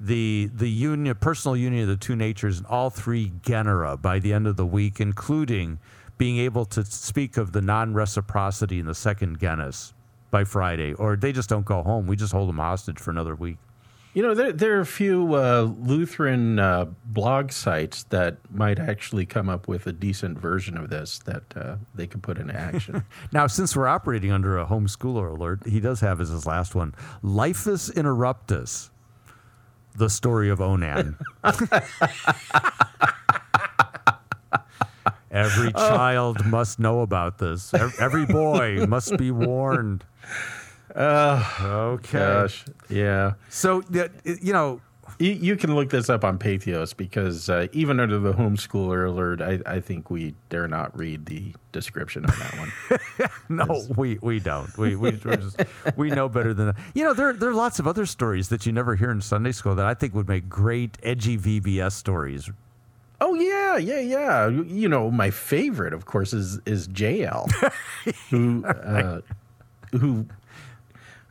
the 0.00 0.50
the 0.52 0.68
union, 0.68 1.14
personal 1.14 1.56
union 1.56 1.82
of 1.82 1.88
the 1.88 1.96
two 1.96 2.16
natures 2.16 2.58
in 2.58 2.66
all 2.66 2.90
three 2.90 3.32
genera 3.42 3.96
by 3.96 4.18
the 4.18 4.32
end 4.32 4.48
of 4.48 4.56
the 4.56 4.66
week, 4.66 4.98
including 4.98 5.78
being 6.18 6.38
able 6.38 6.64
to 6.64 6.84
speak 6.84 7.36
of 7.36 7.52
the 7.52 7.60
non-reciprocity 7.60 8.80
in 8.80 8.86
the 8.86 8.94
second 8.94 9.38
genus 9.38 9.94
by 10.30 10.42
Friday, 10.42 10.94
or 10.94 11.16
they 11.16 11.32
just 11.32 11.48
don't 11.48 11.66
go 11.66 11.82
home. 11.82 12.06
We 12.06 12.16
just 12.16 12.32
hold 12.32 12.48
them 12.48 12.56
hostage 12.56 12.98
for 12.98 13.10
another 13.10 13.34
week. 13.34 13.58
You 14.14 14.22
know, 14.22 14.34
there, 14.34 14.52
there 14.52 14.76
are 14.76 14.80
a 14.80 14.86
few 14.86 15.34
uh, 15.34 15.72
Lutheran 15.78 16.58
uh, 16.58 16.84
blog 17.06 17.50
sites 17.50 18.02
that 18.04 18.36
might 18.50 18.78
actually 18.78 19.24
come 19.24 19.48
up 19.48 19.66
with 19.66 19.86
a 19.86 19.92
decent 19.92 20.38
version 20.38 20.76
of 20.76 20.90
this 20.90 21.18
that 21.20 21.44
uh, 21.56 21.76
they 21.94 22.06
could 22.06 22.22
put 22.22 22.36
into 22.36 22.54
action. 22.54 23.04
Now, 23.32 23.46
since 23.46 23.74
we're 23.74 23.88
operating 23.88 24.30
under 24.30 24.58
a 24.58 24.66
homeschooler 24.66 25.30
alert, 25.30 25.66
he 25.66 25.80
does 25.80 26.00
have 26.00 26.20
as 26.20 26.28
his 26.28 26.44
last 26.44 26.74
one 26.74 26.94
Lifus 27.22 27.90
Interruptus, 27.94 28.90
the 29.96 30.10
story 30.10 30.50
of 30.50 30.60
Onan. 30.60 31.16
Every 35.30 35.72
child 35.72 36.44
must 36.44 36.78
know 36.78 37.00
about 37.00 37.38
this. 37.38 37.72
Every 37.72 38.26
boy 38.26 38.84
must 38.86 39.16
be 39.16 39.30
warned. 39.30 40.04
Okay. 40.96 42.18
Gosh, 42.18 42.64
yeah. 42.88 43.32
So, 43.48 43.82
you 44.24 44.52
know, 44.52 44.80
You, 45.18 45.32
you 45.32 45.56
can 45.56 45.74
look 45.74 45.90
this 45.90 46.08
up 46.10 46.24
on 46.24 46.38
Patheos 46.38 46.96
because 46.96 47.48
uh, 47.48 47.66
even 47.72 48.00
under 48.00 48.18
the 48.18 48.32
homeschooler 48.32 49.06
alert, 49.08 49.40
I, 49.42 49.60
I 49.66 49.80
think 49.80 50.10
we 50.10 50.34
dare 50.48 50.66
not 50.66 50.96
read 50.98 51.26
the 51.26 51.52
description 51.72 52.24
on 52.26 52.38
that 52.38 52.58
one. 52.58 52.72
No, 53.48 53.84
we, 53.96 54.18
we 54.22 54.40
don't. 54.40 54.76
We 54.78 54.96
we 54.96 55.12
just, 55.12 55.60
we 55.96 56.08
know 56.10 56.28
better 56.28 56.54
than 56.54 56.66
that. 56.68 56.76
You 56.94 57.04
know, 57.04 57.12
there 57.12 57.34
there 57.34 57.50
are 57.50 57.54
lots 57.54 57.78
of 57.78 57.86
other 57.86 58.06
stories 58.06 58.48
that 58.48 58.64
you 58.64 58.72
never 58.72 58.96
hear 58.96 59.10
in 59.10 59.20
Sunday 59.20 59.52
school 59.52 59.74
that 59.74 59.84
I 59.84 59.92
think 59.94 60.14
would 60.14 60.26
make 60.28 60.48
great 60.48 60.96
edgy 61.02 61.36
VBS 61.36 61.92
stories. 61.92 62.50
oh 63.20 63.34
yeah, 63.34 63.76
yeah, 63.76 64.00
yeah. 64.00 64.48
You- 64.48 64.64
You 64.64 64.88
know, 64.88 65.10
my 65.10 65.30
favorite, 65.30 65.92
of 65.92 66.06
course, 66.06 66.32
is 66.32 66.60
is 66.64 66.88
Jael, 66.96 67.46
who 68.30 68.64
uh, 68.64 69.20
who 69.92 70.26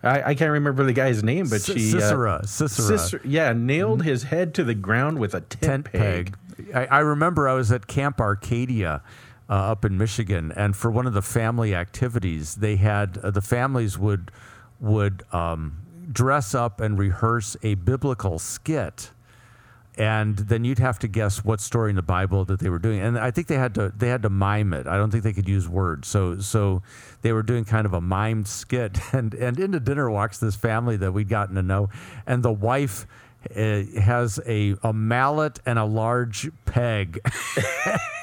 I, 0.03 0.31
I 0.31 0.35
can't 0.35 0.51
remember 0.51 0.83
the 0.83 0.93
guy's 0.93 1.23
name, 1.23 1.47
but 1.49 1.61
C- 1.61 1.73
she 1.73 1.97
uh, 1.97 1.99
Sisera, 2.01 2.41
Sisera. 2.47 3.21
Yeah, 3.23 3.53
nailed 3.53 4.03
his 4.03 4.23
head 4.23 4.53
to 4.55 4.63
the 4.63 4.73
ground 4.73 5.19
with 5.19 5.33
a 5.33 5.41
tent, 5.41 5.85
tent 5.85 5.91
peg. 5.91 6.37
peg. 6.57 6.75
I, 6.75 6.97
I 6.97 6.99
remember 6.99 7.47
I 7.47 7.53
was 7.53 7.71
at 7.71 7.87
Camp 7.87 8.19
Arcadia 8.19 9.01
uh, 9.49 9.53
up 9.53 9.85
in 9.85 9.97
Michigan, 9.97 10.51
and 10.55 10.75
for 10.75 10.89
one 10.89 11.05
of 11.05 11.13
the 11.13 11.21
family 11.21 11.75
activities, 11.75 12.55
they 12.55 12.77
had 12.77 13.17
uh, 13.19 13.31
the 13.31 13.41
families 13.41 13.97
would 13.97 14.31
would 14.79 15.23
um, 15.31 15.83
dress 16.11 16.55
up 16.55 16.81
and 16.81 16.97
rehearse 16.97 17.55
a 17.61 17.75
biblical 17.75 18.39
skit. 18.39 19.11
And 19.97 20.37
then 20.37 20.63
you'd 20.63 20.79
have 20.79 20.99
to 20.99 21.07
guess 21.07 21.43
what 21.43 21.59
story 21.59 21.89
in 21.89 21.97
the 21.97 22.01
Bible 22.01 22.45
that 22.45 22.59
they 22.59 22.69
were 22.69 22.79
doing, 22.79 23.01
and 23.01 23.19
I 23.19 23.29
think 23.29 23.47
they 23.47 23.57
had 23.57 23.75
to 23.75 23.91
they 23.95 24.07
had 24.07 24.21
to 24.21 24.29
mime 24.29 24.73
it. 24.73 24.87
I 24.87 24.95
don't 24.95 25.11
think 25.11 25.25
they 25.25 25.33
could 25.33 25.49
use 25.49 25.67
words, 25.67 26.07
so 26.07 26.39
so 26.39 26.81
they 27.23 27.33
were 27.33 27.43
doing 27.43 27.65
kind 27.65 27.85
of 27.85 27.93
a 27.93 27.99
mimed 27.99 28.47
skit. 28.47 28.97
And 29.13 29.33
and 29.33 29.59
into 29.59 29.81
dinner 29.81 30.09
walks 30.09 30.39
this 30.39 30.55
family 30.55 30.95
that 30.97 31.11
we'd 31.11 31.27
gotten 31.27 31.55
to 31.55 31.61
know, 31.61 31.89
and 32.25 32.41
the 32.41 32.53
wife 32.53 33.05
uh, 33.55 33.83
has 33.99 34.39
a, 34.45 34.75
a 34.83 34.93
mallet 34.93 35.59
and 35.65 35.77
a 35.77 35.85
large 35.85 36.49
peg. 36.65 37.19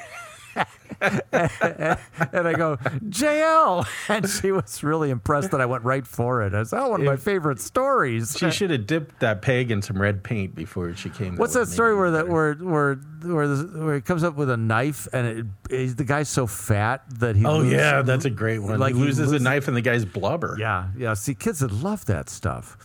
and 1.00 2.48
I 2.48 2.54
go, 2.54 2.78
Jael. 3.12 3.86
And 4.08 4.28
she 4.28 4.50
was 4.52 4.82
really 4.82 5.10
impressed 5.10 5.50
that 5.50 5.60
I 5.60 5.66
went 5.66 5.84
right 5.84 6.06
for 6.06 6.42
it. 6.42 6.54
I 6.54 6.62
said, 6.62 6.80
oh, 6.80 6.88
one 6.90 7.00
of 7.00 7.06
my 7.06 7.16
favorite 7.16 7.60
stories. 7.60 8.36
She 8.38 8.50
should 8.50 8.70
have 8.70 8.86
dipped 8.86 9.20
that 9.20 9.42
peg 9.42 9.70
in 9.70 9.82
some 9.82 10.00
red 10.00 10.22
paint 10.22 10.54
before 10.54 10.94
she 10.94 11.10
came. 11.10 11.36
What's 11.36 11.54
that 11.54 11.68
story 11.68 11.94
where 11.94 12.10
that 12.12 12.28
where 12.28 12.54
where 12.54 12.94
where, 12.94 13.48
the, 13.48 13.84
where 13.84 13.94
he 13.96 14.00
comes 14.00 14.24
up 14.24 14.34
with 14.36 14.50
a 14.50 14.56
knife 14.56 15.06
and 15.12 15.26
it, 15.26 15.46
it- 15.70 15.96
the 15.96 16.04
guy's 16.04 16.28
so 16.28 16.46
fat 16.46 17.02
that 17.20 17.36
he 17.36 17.44
Oh 17.44 17.58
loses- 17.58 17.72
yeah, 17.74 18.02
that's 18.02 18.24
a 18.24 18.30
great 18.30 18.60
one. 18.60 18.78
Like 18.78 18.94
he 18.94 19.00
he 19.00 19.04
loses 19.06 19.28
loses- 19.30 19.40
a 19.40 19.44
knife 19.44 19.68
in 19.68 19.74
the 19.74 19.80
guy's 19.82 20.04
blubber. 20.04 20.56
yeah 20.58 20.88
yeah. 20.96 21.14
See, 21.14 21.34
kids 21.34 21.60
would 21.62 21.72
love 21.72 22.04
that 22.06 22.28
stuff. 22.30 22.76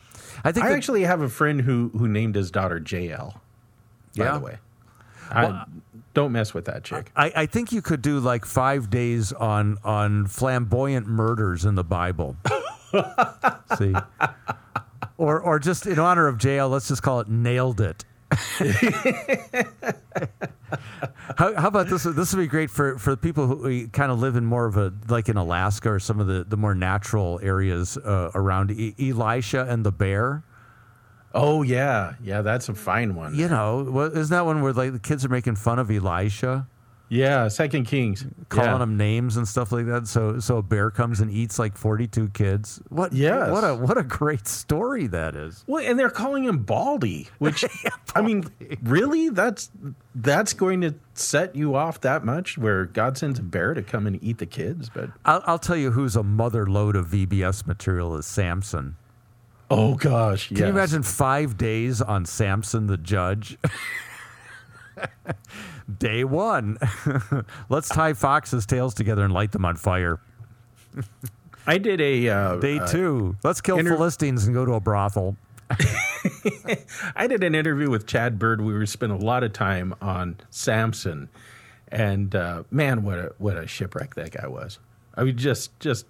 I 0.43 0.51
think 0.51 0.65
I 0.65 0.69
that- 0.69 0.75
actually 0.75 1.03
have 1.03 1.21
a 1.21 1.29
friend 1.29 1.61
who 1.61 1.89
who 1.97 2.07
named 2.07 2.35
his 2.35 2.51
daughter 2.51 2.81
Jael. 2.85 3.41
By 4.17 4.25
Yeah? 4.25 4.37
the 4.37 4.43
way, 4.43 4.57
I, 5.31 5.65
don't 6.13 6.31
mess 6.31 6.53
with 6.53 6.65
that 6.65 6.83
chick. 6.83 7.11
I, 7.15 7.31
I 7.35 7.45
think 7.45 7.71
you 7.71 7.81
could 7.81 8.01
do 8.01 8.19
like 8.19 8.45
five 8.45 8.89
days 8.89 9.31
on 9.33 9.77
on 9.83 10.27
flamboyant 10.27 11.07
murders 11.07 11.65
in 11.65 11.75
the 11.75 11.83
Bible. 11.83 12.35
See, 13.77 13.93
or 15.17 15.39
or 15.39 15.59
just 15.59 15.85
in 15.85 15.99
honor 15.99 16.27
of 16.27 16.43
Jael, 16.43 16.69
let's 16.69 16.87
just 16.87 17.01
call 17.01 17.19
it 17.19 17.27
nailed 17.27 17.81
it. 17.81 18.05
how, 21.37 21.53
how 21.55 21.67
about 21.67 21.87
this? 21.87 22.03
This 22.03 22.33
would 22.33 22.41
be 22.41 22.47
great 22.47 22.69
for 22.69 22.97
for 22.97 23.11
the 23.11 23.17
people 23.17 23.47
who 23.47 23.87
kind 23.89 24.11
of 24.11 24.19
live 24.19 24.35
in 24.35 24.45
more 24.45 24.65
of 24.65 24.77
a 24.77 24.93
like 25.07 25.29
in 25.29 25.37
Alaska 25.37 25.91
or 25.91 25.99
some 25.99 26.19
of 26.19 26.27
the 26.27 26.43
the 26.43 26.57
more 26.57 26.73
natural 26.75 27.39
areas 27.43 27.97
uh, 27.97 28.31
around 28.33 28.71
e- 28.71 28.95
Elisha 28.99 29.65
and 29.69 29.85
the 29.85 29.91
bear. 29.91 30.43
Oh 31.33 31.63
yeah, 31.63 32.13
yeah, 32.23 32.41
that's 32.41 32.69
a 32.69 32.75
fine 32.75 33.15
one. 33.15 33.35
You 33.35 33.47
know, 33.47 33.87
well, 33.89 34.15
isn't 34.15 34.29
that 34.29 34.45
one 34.45 34.61
where 34.61 34.73
like 34.73 34.93
the 34.93 34.99
kids 34.99 35.25
are 35.25 35.29
making 35.29 35.55
fun 35.55 35.79
of 35.79 35.89
Elisha? 35.89 36.67
Yeah, 37.09 37.47
Second 37.47 37.85
Kings, 37.85 38.25
calling 38.49 38.71
yeah. 38.71 38.77
them 38.79 38.97
names 38.97 39.37
and 39.37 39.47
stuff 39.47 39.71
like 39.71 39.85
that. 39.85 40.07
So 40.07 40.39
so 40.39 40.57
a 40.57 40.63
bear 40.63 40.89
comes 40.89 41.19
and 41.19 41.29
eats 41.29 41.59
like 41.59 41.77
forty 41.77 42.07
two 42.07 42.29
kids. 42.29 42.81
What? 42.89 43.13
Yes. 43.13 43.51
What 43.51 43.63
a 43.63 43.75
what 43.75 43.97
a 43.99 44.03
great 44.03 44.47
story 44.47 45.05
that 45.07 45.35
is. 45.35 45.63
Well, 45.67 45.85
and 45.85 45.99
they're 45.99 46.09
calling 46.09 46.45
him 46.45 46.63
Baldy, 46.63 47.27
which 47.37 47.65
I 48.15 48.21
mean, 48.21 48.45
really, 48.81 49.29
that's 49.29 49.69
that's 50.15 50.53
going 50.53 50.81
to 50.81 50.95
set 51.13 51.55
you 51.55 51.75
off 51.75 52.01
that 52.01 52.25
much. 52.25 52.57
Where 52.57 52.85
God 52.85 53.15
sends 53.17 53.37
a 53.37 53.43
bear 53.43 53.75
to 53.75 53.83
come 53.83 54.07
and 54.07 54.17
eat 54.23 54.39
the 54.39 54.47
kids, 54.47 54.89
but 54.89 55.11
I'll, 55.25 55.43
I'll 55.45 55.59
tell 55.59 55.77
you 55.77 55.91
who's 55.91 56.15
a 56.15 56.23
mother 56.23 56.65
lode 56.65 56.95
of 56.95 57.07
VBS 57.07 57.67
material 57.67 58.15
is 58.17 58.25
Samson. 58.25 58.97
Oh 59.69 59.95
gosh, 59.95 60.47
Can 60.49 60.57
you 60.57 60.65
imagine 60.65 61.03
five 61.03 61.57
days 61.57 62.01
on 62.01 62.25
Samson 62.25 62.87
the 62.87 62.97
judge? 62.97 63.57
Day 65.97 66.23
one, 66.23 66.77
let's 67.69 67.89
tie 67.89 68.13
foxes' 68.13 68.65
tails 68.65 68.93
together 68.93 69.23
and 69.23 69.33
light 69.33 69.51
them 69.51 69.65
on 69.65 69.75
fire. 69.75 70.19
I 71.67 71.77
did 71.77 71.99
a 72.01 72.29
uh, 72.29 72.55
Day 72.57 72.79
uh, 72.79 72.87
two, 72.87 73.37
let's 73.43 73.61
kill 73.61 73.77
inter- 73.79 73.95
Philistines 73.95 74.45
and 74.45 74.53
go 74.53 74.65
to 74.65 74.73
a 74.73 74.79
brothel. 74.79 75.37
I 77.15 77.27
did 77.27 77.43
an 77.43 77.55
interview 77.55 77.89
with 77.89 78.05
Chad 78.05 78.37
Bird. 78.37 78.61
We 78.61 78.73
were 78.73 78.85
spent 78.85 79.11
a 79.11 79.17
lot 79.17 79.43
of 79.43 79.53
time 79.53 79.95
on 80.01 80.37
Samson, 80.49 81.29
and 81.87 82.35
uh, 82.35 82.63
man, 82.69 83.03
what 83.03 83.17
a 83.17 83.33
what 83.37 83.57
a 83.57 83.65
shipwreck 83.67 84.15
that 84.15 84.31
guy 84.31 84.47
was. 84.47 84.79
I 85.15 85.23
mean, 85.23 85.37
just 85.37 85.79
just 85.79 86.05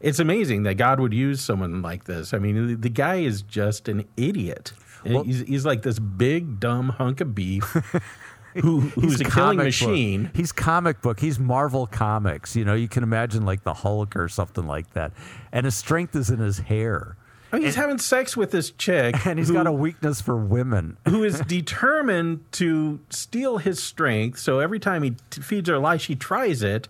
it's 0.00 0.18
amazing 0.18 0.62
that 0.64 0.74
God 0.74 0.98
would 1.00 1.12
use 1.12 1.40
someone 1.40 1.82
like 1.82 2.04
this. 2.04 2.32
I 2.34 2.38
mean, 2.38 2.68
the, 2.68 2.74
the 2.74 2.88
guy 2.88 3.16
is 3.16 3.42
just 3.42 3.88
an 3.88 4.04
idiot. 4.16 4.72
Well- 5.04 5.24
he's, 5.24 5.40
he's 5.40 5.64
like 5.66 5.82
this 5.82 5.98
big 5.98 6.60
dumb 6.60 6.90
hunk 6.90 7.20
of 7.20 7.34
beef 7.34 7.64
who 8.54 8.80
who's 8.80 9.20
a 9.20 9.24
killing 9.24 9.30
comic 9.30 9.56
book. 9.58 9.64
machine. 9.66 10.30
He's 10.34 10.52
comic 10.52 11.00
book. 11.02 11.20
He's 11.20 11.38
Marvel 11.38 11.86
Comics. 11.86 12.56
You 12.56 12.64
know, 12.64 12.74
you 12.74 12.88
can 12.88 13.02
imagine 13.02 13.44
like 13.44 13.62
the 13.62 13.74
Hulk 13.74 14.16
or 14.16 14.28
something 14.28 14.66
like 14.66 14.92
that. 14.94 15.12
And 15.52 15.64
his 15.66 15.74
strength 15.76 16.16
is 16.16 16.30
in 16.30 16.38
his 16.40 16.58
hair. 16.58 17.16
I 17.52 17.56
mean, 17.56 17.64
he's 17.66 17.74
having 17.74 17.98
sex 17.98 18.36
with 18.36 18.52
this 18.52 18.70
chick, 18.70 19.14
And 19.26 19.38
he's 19.38 19.48
who- 19.48 19.54
got 19.54 19.66
a 19.66 19.72
weakness 19.72 20.20
for 20.20 20.36
women. 20.36 20.96
who 21.08 21.24
is 21.24 21.40
determined 21.46 22.44
to 22.52 23.00
steal 23.10 23.58
his 23.58 23.82
strength. 23.82 24.38
So 24.38 24.60
every 24.60 24.78
time 24.78 25.02
he 25.02 25.14
t- 25.30 25.40
feeds 25.42 25.68
her 25.68 25.76
a 25.76 25.80
lie, 25.80 25.96
she 25.96 26.14
tries 26.14 26.62
it. 26.62 26.88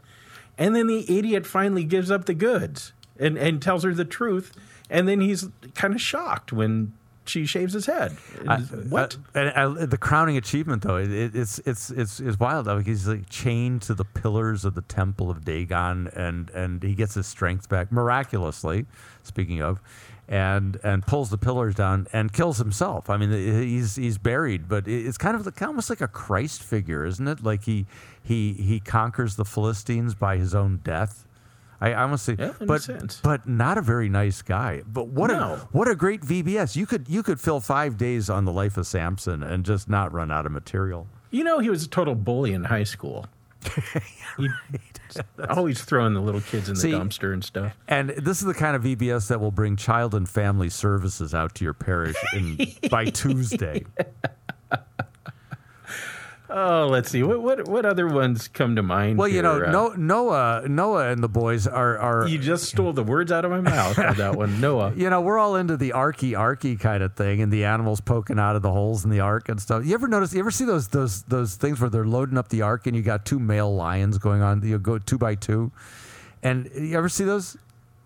And 0.58 0.74
then 0.76 0.86
the 0.86 1.18
idiot 1.18 1.46
finally 1.46 1.84
gives 1.84 2.10
up 2.10 2.26
the 2.26 2.34
goods 2.34 2.92
and, 3.20 3.36
and 3.38 3.60
tells 3.62 3.84
her 3.84 3.94
the 3.94 4.04
truth. 4.04 4.52
And 4.88 5.06
then 5.06 5.20
he's 5.20 5.48
kind 5.76 5.94
of 5.94 6.00
shocked 6.00 6.52
when 6.52 6.94
she 7.24 7.46
shaves 7.46 7.74
his 7.74 7.86
head. 7.86 8.16
It's- 8.40 8.72
what? 8.88 9.16
Uh, 9.36 9.38
and 9.38 9.78
uh, 9.78 9.86
the 9.86 9.98
crowning 9.98 10.36
achievement, 10.36 10.82
though, 10.82 10.96
it, 10.96 11.12
it- 11.12 11.36
it's 11.36 11.60
it's 11.60 11.90
it's 11.92 12.18
it's 12.18 12.40
wild. 12.40 12.66
Like 12.66 12.86
he's 12.86 13.06
like 13.06 13.28
chained 13.30 13.82
to 13.82 13.94
the 13.94 14.04
pillars 14.04 14.64
of 14.64 14.74
the 14.74 14.82
temple 14.82 15.30
of 15.30 15.44
Dagon, 15.44 16.08
and 16.16 16.50
and 16.50 16.82
he 16.82 16.94
gets 16.94 17.14
his 17.14 17.28
strength 17.28 17.68
back 17.68 17.92
miraculously. 17.92 18.86
Speaking 19.22 19.62
of, 19.62 19.80
and 20.28 20.80
and 20.82 21.06
pulls 21.06 21.30
the 21.30 21.38
pillars 21.38 21.76
down 21.76 22.08
and 22.12 22.32
kills 22.32 22.58
himself. 22.58 23.08
I 23.08 23.16
mean, 23.16 23.30
he's 23.30 23.94
he's 23.94 24.18
buried, 24.18 24.68
but 24.68 24.88
it's 24.88 25.18
kind 25.18 25.36
of 25.36 25.44
like, 25.46 25.62
almost 25.62 25.88
like 25.90 26.00
a 26.00 26.08
Christ 26.08 26.64
figure, 26.64 27.04
isn't 27.04 27.28
it? 27.28 27.44
Like 27.44 27.62
he 27.64 27.86
he 28.20 28.54
he 28.54 28.80
conquers 28.80 29.36
the 29.36 29.44
Philistines 29.44 30.14
by 30.16 30.36
his 30.36 30.52
own 30.52 30.80
death. 30.82 31.26
I, 31.80 31.94
honestly, 31.94 32.36
Yeah, 32.38 32.52
but 32.60 32.82
sense. 32.82 33.20
but 33.22 33.48
not 33.48 33.78
a 33.78 33.82
very 33.82 34.08
nice 34.08 34.42
guy. 34.42 34.82
But 34.86 35.08
what 35.08 35.28
No. 35.30 35.54
a 35.54 35.56
what 35.72 35.88
a 35.88 35.94
great 35.94 36.20
VBS! 36.22 36.76
You 36.76 36.84
could 36.86 37.08
you 37.08 37.22
could 37.22 37.40
fill 37.40 37.60
five 37.60 37.96
days 37.96 38.28
on 38.28 38.44
the 38.44 38.52
life 38.52 38.76
of 38.76 38.86
Samson 38.86 39.42
and 39.42 39.64
just 39.64 39.88
not 39.88 40.12
run 40.12 40.30
out 40.30 40.44
of 40.46 40.52
material. 40.52 41.06
You 41.30 41.42
know, 41.44 41.58
he 41.60 41.70
was 41.70 41.84
a 41.84 41.88
total 41.88 42.14
bully 42.14 42.52
in 42.52 42.64
high 42.64 42.84
school. 42.84 43.26
He 44.38 44.48
always 45.48 45.82
throwing 45.82 46.14
the 46.14 46.20
little 46.20 46.40
kids 46.40 46.68
in 46.68 46.74
the 46.76 46.80
See- 46.80 46.92
dumpster 46.92 47.32
and 47.32 47.42
stuff. 47.44 47.76
And 47.88 48.10
this 48.10 48.38
is 48.40 48.46
the 48.46 48.54
kind 48.54 48.76
of 48.76 48.82
VBS 48.84 49.26
that 49.28 49.40
will 49.40 49.50
bring 49.50 49.74
child 49.74 50.14
and 50.14 50.28
family 50.28 50.68
services 50.70 51.34
out 51.34 51.54
to 51.56 51.64
your 51.64 51.74
parish 51.74 52.14
in, 52.32 52.58
by 52.90 53.04
Tuesday. 53.10 53.84
Oh, 56.52 56.88
let's 56.90 57.10
see. 57.10 57.22
What 57.22 57.40
what 57.42 57.68
what 57.68 57.86
other 57.86 58.08
ones 58.08 58.48
come 58.48 58.76
to 58.76 58.82
mind? 58.82 59.18
Well, 59.18 59.28
you 59.28 59.40
know. 59.42 59.62
Uh, 59.62 59.70
no, 59.70 59.88
Noah, 59.96 60.64
Noah 60.68 61.10
and 61.10 61.22
the 61.22 61.28
boys 61.28 61.66
are 61.66 61.96
are 61.98 62.26
You 62.26 62.38
just 62.38 62.64
stole 62.64 62.92
the 62.92 63.04
words 63.04 63.30
out 63.30 63.44
of 63.44 63.50
my 63.50 63.60
mouth 63.60 63.96
with 63.96 64.16
that 64.16 64.36
one, 64.36 64.60
Noah. 64.60 64.92
you 64.96 65.08
know, 65.08 65.20
we're 65.20 65.38
all 65.38 65.56
into 65.56 65.76
the 65.76 65.90
arky 65.90 66.32
arky 66.32 66.78
kind 66.78 67.02
of 67.02 67.14
thing, 67.14 67.40
and 67.40 67.52
the 67.52 67.64
animals 67.64 68.00
poking 68.00 68.38
out 68.38 68.56
of 68.56 68.62
the 68.62 68.72
holes 68.72 69.04
in 69.04 69.10
the 69.10 69.20
ark 69.20 69.48
and 69.48 69.60
stuff. 69.60 69.84
You 69.86 69.94
ever 69.94 70.08
notice? 70.08 70.32
You 70.34 70.40
ever 70.40 70.50
see 70.50 70.64
those 70.64 70.88
those 70.88 71.22
those 71.24 71.54
things 71.54 71.80
where 71.80 71.90
they're 71.90 72.04
loading 72.04 72.36
up 72.36 72.48
the 72.48 72.62
ark 72.62 72.86
and 72.86 72.96
you 72.96 73.02
got 73.02 73.24
two 73.24 73.38
male 73.38 73.72
lions 73.74 74.18
going 74.18 74.42
on? 74.42 74.66
You 74.66 74.78
go 74.78 74.98
two 74.98 75.18
by 75.18 75.36
two, 75.36 75.70
and 76.42 76.68
you 76.74 76.96
ever 76.98 77.08
see 77.08 77.24
those? 77.24 77.56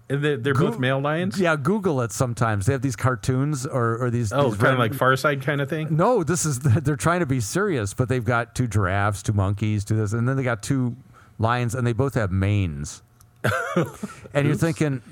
And 0.09 0.23
they're, 0.23 0.37
they're 0.37 0.55
both 0.55 0.79
male 0.79 1.01
lions. 1.01 1.41
Yeah, 1.41 1.57
Google 1.57 2.03
it. 2.03 2.13
Sometimes 2.13 2.67
they 2.67 2.73
have 2.73 2.83
these 2.83 2.97
cartoons 2.97 3.67
or 3.67 3.97
or 3.97 4.11
these. 4.11 4.33
Oh, 4.33 4.51
these 4.51 4.61
kind 4.61 4.75
of 4.75 4.79
like 4.79 4.93
Far 4.93 5.17
Side 5.17 5.43
kind 5.43 5.61
of 5.63 5.71
thing. 5.71 5.97
No, 5.97 6.23
this 6.23 6.45
is 6.45 6.59
they're 6.61 6.97
trying 6.97 7.21
to 7.21 7.27
be 7.27 7.41
serious, 7.41 7.95
but 7.95 8.09
they've 8.09 8.25
got 8.25 8.55
two 8.55 8.67
giraffes, 8.67 9.23
two 9.23 9.33
monkeys, 9.33 9.85
two 9.85 9.97
this, 9.97 10.13
and 10.13 10.29
then 10.29 10.37
they 10.37 10.43
got 10.43 10.63
two 10.63 10.97
lions, 11.39 11.75
and 11.75 11.87
they 11.87 11.95
both 11.95 12.15
have 12.15 12.31
manes. 12.31 13.03
and 14.35 14.47
you're 14.47 14.57
thinking 14.57 15.03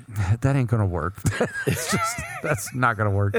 that 0.41 0.55
ain't 0.55 0.69
gonna 0.69 0.85
work. 0.85 1.21
it's 1.67 1.91
just 1.91 2.19
that's 2.41 2.73
not 2.73 2.97
gonna 2.97 3.11
work. 3.11 3.35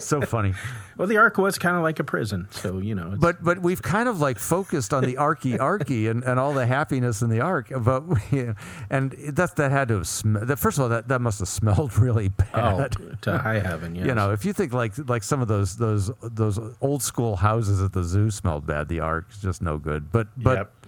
So 0.00 0.20
funny. 0.22 0.54
Well, 0.96 1.08
the 1.08 1.16
ark 1.16 1.38
was 1.38 1.58
kind 1.58 1.76
of 1.76 1.82
like 1.82 1.98
a 2.00 2.04
prison, 2.04 2.48
so 2.50 2.78
you 2.78 2.94
know. 2.94 3.12
It's, 3.12 3.20
But 3.20 3.42
but 3.42 3.60
we've 3.60 3.82
kind 3.82 4.08
of 4.08 4.20
like 4.20 4.38
focused 4.38 4.92
on 4.92 5.04
the 5.04 5.14
arky 5.14 5.58
arky 5.58 6.10
and, 6.10 6.22
and 6.24 6.38
all 6.38 6.52
the 6.52 6.66
happiness 6.66 7.22
in 7.22 7.30
the 7.30 7.40
ark. 7.40 7.72
But 7.76 8.06
we, 8.06 8.50
and 8.90 9.12
that 9.12 9.56
that 9.56 9.70
had 9.70 9.88
to 9.88 9.98
have 9.98 10.60
first 10.60 10.78
of 10.78 10.82
all 10.82 10.88
that, 10.90 11.08
that 11.08 11.20
must 11.20 11.38
have 11.38 11.48
smelled 11.48 11.96
really 11.98 12.30
oh, 12.54 12.78
bad. 12.78 12.96
to 13.22 13.38
high 13.38 13.60
heaven, 13.60 13.94
yes. 13.94 14.06
You 14.06 14.14
know, 14.14 14.32
if 14.32 14.44
you 14.44 14.52
think 14.52 14.72
like 14.72 14.94
like 15.08 15.22
some 15.22 15.40
of 15.40 15.48
those 15.48 15.76
those 15.76 16.10
those 16.22 16.58
old 16.80 17.02
school 17.02 17.36
houses 17.36 17.82
at 17.82 17.92
the 17.92 18.02
zoo 18.02 18.30
smelled 18.30 18.66
bad, 18.66 18.88
the 18.88 19.00
ark 19.00 19.26
is 19.30 19.38
just 19.38 19.62
no 19.62 19.78
good. 19.78 20.10
But 20.12 20.28
but 20.36 20.58
Yep. 20.58 20.86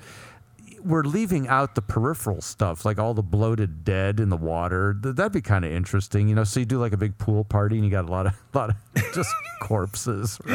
We're 0.84 1.02
leaving 1.02 1.48
out 1.48 1.74
the 1.74 1.82
peripheral 1.82 2.40
stuff, 2.40 2.84
like 2.84 2.98
all 2.98 3.14
the 3.14 3.22
bloated 3.22 3.84
dead 3.84 4.20
in 4.20 4.28
the 4.28 4.36
water. 4.36 4.96
Th- 5.02 5.14
that'd 5.14 5.32
be 5.32 5.40
kind 5.40 5.64
of 5.64 5.72
interesting, 5.72 6.28
you 6.28 6.34
know. 6.34 6.44
So 6.44 6.60
you 6.60 6.66
do 6.66 6.78
like 6.78 6.92
a 6.92 6.96
big 6.96 7.18
pool 7.18 7.44
party, 7.44 7.76
and 7.76 7.84
you 7.84 7.90
got 7.90 8.04
a 8.04 8.12
lot 8.12 8.26
of 8.26 8.34
lot 8.54 8.70
of 8.70 8.76
just 9.14 9.32
corpses. 9.60 10.38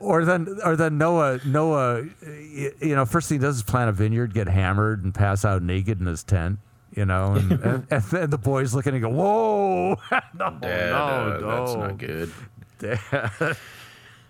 or 0.00 0.24
then, 0.24 0.58
or 0.64 0.76
then 0.76 0.98
Noah, 0.98 1.40
Noah, 1.44 2.04
you 2.80 2.94
know, 2.94 3.04
first 3.04 3.28
thing 3.28 3.40
he 3.40 3.42
does 3.42 3.56
is 3.56 3.62
plant 3.62 3.90
a 3.90 3.92
vineyard, 3.92 4.32
get 4.32 4.48
hammered, 4.48 5.04
and 5.04 5.14
pass 5.14 5.44
out 5.44 5.62
naked 5.62 6.00
in 6.00 6.06
his 6.06 6.22
tent. 6.22 6.60
You 6.94 7.04
know, 7.04 7.34
and, 7.34 7.52
and, 7.64 7.86
and 7.90 8.02
then 8.04 8.30
the 8.30 8.38
boys 8.38 8.74
looking 8.74 8.94
and 8.94 9.02
go, 9.02 9.10
"Whoa, 9.10 9.98
no, 10.34 10.56
Dad, 10.60 10.90
no, 10.90 11.06
uh, 11.06 11.38
no, 11.40 11.66
that's 11.66 11.74
not 11.74 11.98
good. 11.98 12.32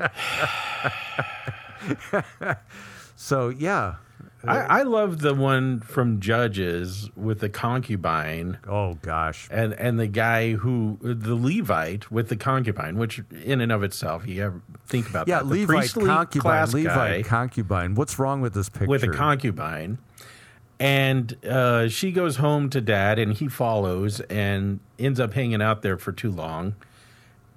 So 3.21 3.49
yeah, 3.49 3.97
I, 4.45 4.59
I 4.59 4.83
love 4.85 5.23
the 5.23 5.35
one 5.35 5.81
from 5.81 6.21
Judges 6.21 7.11
with 7.17 7.41
the 7.41 7.49
concubine 7.49 8.59
oh 8.69 8.95
gosh, 9.03 9.49
and 9.51 9.73
and 9.75 9.99
the 9.99 10.07
guy 10.07 10.53
who 10.53 10.99
the 11.03 11.35
Levite 11.35 12.13
with 12.13 12.29
the 12.29 12.37
concubine, 12.37 12.97
which 12.97 13.21
in 13.43 13.61
and 13.61 13.73
of 13.73 13.83
itself, 13.83 14.25
you 14.25 14.45
ever 14.45 14.63
think 14.87 15.11
about 15.11 15.27
yeah, 15.27 15.39
that. 15.41 15.49
The 15.49 15.67
Levite 15.67 15.93
concubine, 15.95 16.71
Levite 16.71 17.25
concubine. 17.25 17.97
What's 17.97 18.21
wrong 18.21 18.41
with 18.41 18.55
this 18.55 18.69
picture? 18.69 18.87
with 18.87 19.03
a 19.03 19.09
concubine, 19.09 19.99
and 20.79 21.45
uh, 21.45 21.89
she 21.89 22.13
goes 22.13 22.37
home 22.37 22.71
to 22.71 22.81
dad, 22.81 23.19
and 23.19 23.33
he 23.33 23.49
follows 23.49 24.21
and 24.21 24.79
ends 24.97 25.19
up 25.19 25.33
hanging 25.33 25.61
out 25.61 25.83
there 25.83 25.99
for 25.99 26.13
too 26.13 26.31
long. 26.31 26.77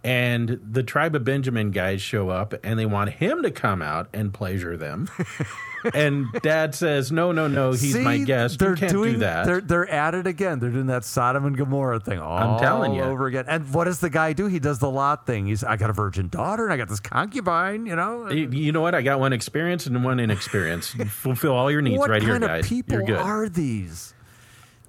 And 0.04 0.60
the 0.64 0.82
tribe 0.82 1.16
of 1.16 1.24
Benjamin 1.24 1.70
guys 1.70 2.02
show 2.02 2.30
up, 2.30 2.56
and 2.64 2.80
they 2.80 2.88
want 2.88 3.12
him 3.12 3.44
to 3.44 3.52
come 3.52 3.84
out 3.84 4.08
and 4.14 4.34
pleasure 4.34 4.76
them. 4.76 5.08
and 5.94 6.28
dad 6.42 6.74
says, 6.74 7.12
"No, 7.12 7.32
no, 7.32 7.48
no, 7.48 7.72
he's 7.72 7.96
my 7.98 8.18
See, 8.18 8.26
guest. 8.26 8.58
They're 8.58 8.72
you 8.72 8.78
can't 8.78 8.92
doing 8.92 9.14
do 9.14 9.20
that." 9.20 9.46
They're 9.46 9.62
they're 9.62 9.88
at 9.88 10.16
it 10.16 10.26
again. 10.26 10.60
They're 10.60 10.72
doing 10.72 10.88
that 10.88 11.04
Sodom 11.04 11.46
and 11.46 11.56
Gomorrah 11.56 12.00
thing 12.00 12.18
all 12.18 12.60
telling 12.60 12.96
you. 12.96 13.04
over 13.04 13.28
again. 13.28 13.46
And 13.48 13.72
what 13.72 13.84
does 13.84 14.00
the 14.00 14.10
guy 14.10 14.34
do? 14.34 14.48
He 14.48 14.58
does 14.60 14.80
the 14.80 14.90
Lot 14.90 15.28
thing. 15.28 15.46
He's 15.46 15.64
I 15.64 15.76
got 15.78 15.92
a 15.92 15.94
virgin 15.94 16.30
daughter 16.30 16.64
and 16.64 16.74
I 16.74 16.78
got 16.78 16.90
this 16.90 17.00
concubine. 17.00 17.86
You 17.86 17.96
know. 17.96 18.30
You 18.32 18.72
know 18.72 18.82
what? 18.82 18.96
I 18.96 19.04
got 19.04 19.20
one 19.20 19.34
experience 19.34 19.86
and 19.86 20.04
one 20.04 20.20
inexperience. 20.20 20.90
Fulfill 21.10 21.54
all 21.54 21.70
your 21.70 21.82
needs 21.82 22.00
what 22.00 22.10
right 22.10 22.24
here, 22.24 22.40
guys. 22.40 22.64
of 22.66 22.70
people 22.70 22.98
You're 22.98 23.06
good. 23.06 23.18
are 23.18 23.50
these? 23.50 24.14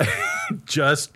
Just 0.65 1.13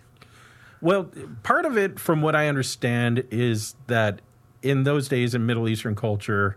well, 0.87 1.09
part 1.43 1.65
of 1.65 1.77
it, 1.77 1.99
from 1.99 2.21
what 2.21 2.35
I 2.35 2.47
understand, 2.47 3.23
is 3.31 3.75
that 3.87 4.21
in 4.61 4.83
those 4.83 5.07
days 5.07 5.35
in 5.35 5.45
Middle 5.45 5.67
Eastern 5.67 5.95
culture, 5.95 6.55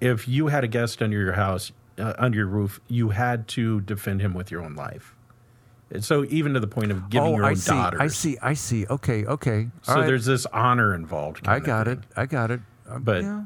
if 0.00 0.26
you 0.26 0.48
had 0.48 0.64
a 0.64 0.68
guest 0.68 1.00
under 1.02 1.16
your 1.18 1.32
house, 1.32 1.72
uh, 1.98 2.14
under 2.18 2.38
your 2.38 2.46
roof, 2.48 2.80
you 2.88 3.10
had 3.10 3.46
to 3.48 3.80
defend 3.82 4.20
him 4.20 4.34
with 4.34 4.50
your 4.50 4.62
own 4.62 4.74
life. 4.74 5.14
And 5.90 6.02
so 6.04 6.24
even 6.30 6.54
to 6.54 6.60
the 6.60 6.66
point 6.66 6.90
of 6.90 7.08
giving 7.10 7.28
oh, 7.28 7.36
your 7.36 7.44
own 7.44 7.50
I 7.50 7.54
see. 7.54 7.70
daughters. 7.70 8.00
I 8.00 8.06
see. 8.08 8.38
I 8.42 8.54
see. 8.54 8.86
Okay. 8.86 9.24
Okay. 9.26 9.68
So 9.82 9.92
All 9.92 9.98
right. 10.00 10.06
there's 10.06 10.24
this 10.24 10.46
honor 10.46 10.94
involved. 10.94 11.46
I 11.46 11.60
got 11.60 11.86
it. 11.86 12.00
I 12.16 12.26
got 12.26 12.50
it. 12.50 12.60
Uh, 12.88 12.98
But 12.98 13.22
yeah. 13.22 13.44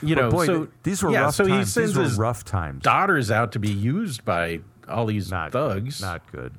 you 0.00 0.14
But 0.14 0.22
know, 0.22 0.30
boy, 0.30 0.46
so 0.46 0.68
these 0.84 1.02
were 1.02 1.10
yeah, 1.10 1.22
rough 1.22 1.34
so 1.34 1.44
he 1.44 1.50
times. 1.50 1.72
sends 1.72 1.90
These 1.90 1.96
were 1.98 2.04
his 2.04 2.16
rough 2.16 2.44
times. 2.44 2.82
daughters 2.84 3.30
out 3.30 3.52
to 3.52 3.58
be 3.58 3.70
used 3.72 4.24
by 4.24 4.60
all 4.88 5.06
these 5.06 5.30
Not 5.30 5.52
thugs. 5.52 6.00
Not 6.00 6.22
good. 6.32 6.54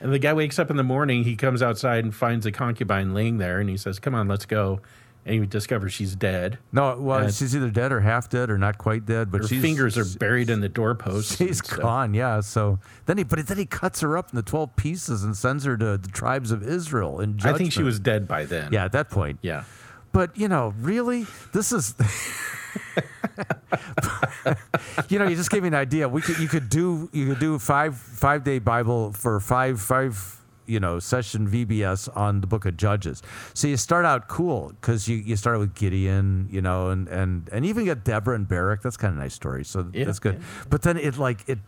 And 0.00 0.12
the 0.12 0.18
guy 0.18 0.32
wakes 0.32 0.58
up 0.58 0.70
in 0.70 0.76
the 0.76 0.82
morning. 0.84 1.24
He 1.24 1.34
comes 1.36 1.60
outside 1.62 2.04
and 2.04 2.14
finds 2.14 2.46
a 2.46 2.52
concubine 2.52 3.14
laying 3.14 3.38
there, 3.38 3.58
and 3.60 3.68
he 3.68 3.76
says, 3.76 3.98
"Come 3.98 4.14
on, 4.14 4.28
let's 4.28 4.46
go." 4.46 4.80
And 5.26 5.40
he 5.40 5.46
discovers 5.46 5.92
she's 5.92 6.14
dead. 6.14 6.56
No, 6.72 6.96
well, 6.98 7.18
And- 7.18 7.34
she's 7.34 7.54
either 7.54 7.68
dead 7.70 7.92
or 7.92 8.00
half 8.00 8.30
dead 8.30 8.48
or 8.48 8.56
not 8.56 8.78
quite 8.78 9.04
dead. 9.04 9.30
But 9.30 9.42
Her 9.42 9.48
fingers 9.48 9.98
are 9.98 10.18
buried 10.18 10.48
in 10.48 10.60
the 10.60 10.70
doorpost. 10.70 11.36
She's 11.36 11.60
gone, 11.60 12.14
yeah. 12.14 12.40
So 12.40 12.78
then 13.04 13.18
he, 13.18 13.24
but 13.24 13.44
then 13.46 13.58
he 13.58 13.66
cuts 13.66 14.00
her 14.00 14.16
up 14.16 14.30
into 14.30 14.42
twelve 14.42 14.74
pieces 14.76 15.24
and 15.24 15.36
sends 15.36 15.64
her 15.64 15.76
to 15.76 15.98
the 15.98 16.08
tribes 16.08 16.50
of 16.50 16.62
Israel. 16.62 17.20
And 17.20 17.38
I 17.44 17.52
think 17.58 17.72
she 17.72 17.82
was 17.82 17.98
dead 18.00 18.26
by 18.26 18.44
then. 18.46 18.72
yeah, 18.72 18.84
at 18.84 18.92
that 18.92 19.10
point. 19.10 19.38
yeah. 19.42 19.64
But 20.12 20.34
you 20.38 20.48
know, 20.48 20.72
really, 20.80 21.26
this 21.52 21.72
is. 21.72 21.94
you 25.08 25.18
know, 25.18 25.26
you 25.28 25.36
just 25.36 25.50
gave 25.50 25.62
me 25.62 25.68
an 25.68 25.74
idea. 25.74 26.08
We 26.08 26.20
could, 26.22 26.38
you 26.38 26.48
could 26.48 26.68
do, 26.68 27.08
you 27.12 27.26
could 27.28 27.38
do 27.38 27.58
five 27.58 27.96
five 27.96 28.44
day 28.44 28.58
Bible 28.58 29.12
for 29.12 29.40
five 29.40 29.80
five 29.80 30.34
you 30.66 30.78
know 30.80 30.98
session 30.98 31.48
VBS 31.48 32.14
on 32.16 32.40
the 32.40 32.46
Book 32.46 32.66
of 32.66 32.76
Judges. 32.76 33.22
So 33.54 33.68
you 33.68 33.76
start 33.76 34.04
out 34.04 34.28
cool 34.28 34.72
because 34.80 35.08
you 35.08 35.16
you 35.16 35.36
start 35.36 35.58
with 35.58 35.74
Gideon, 35.74 36.48
you 36.50 36.60
know, 36.60 36.90
and 36.90 37.08
and 37.08 37.48
and 37.52 37.64
even 37.64 37.84
get 37.84 38.04
Deborah 38.04 38.34
and 38.34 38.46
Barak. 38.48 38.82
That's 38.82 38.96
kind 38.96 39.12
of 39.12 39.18
a 39.18 39.22
nice 39.22 39.34
story. 39.34 39.64
So 39.64 39.90
Yeah, 39.92 40.04
that's 40.04 40.18
good. 40.18 40.40
But 40.68 40.82
then 40.82 40.96
it 40.96 41.16
like 41.18 41.48
it. 41.48 41.58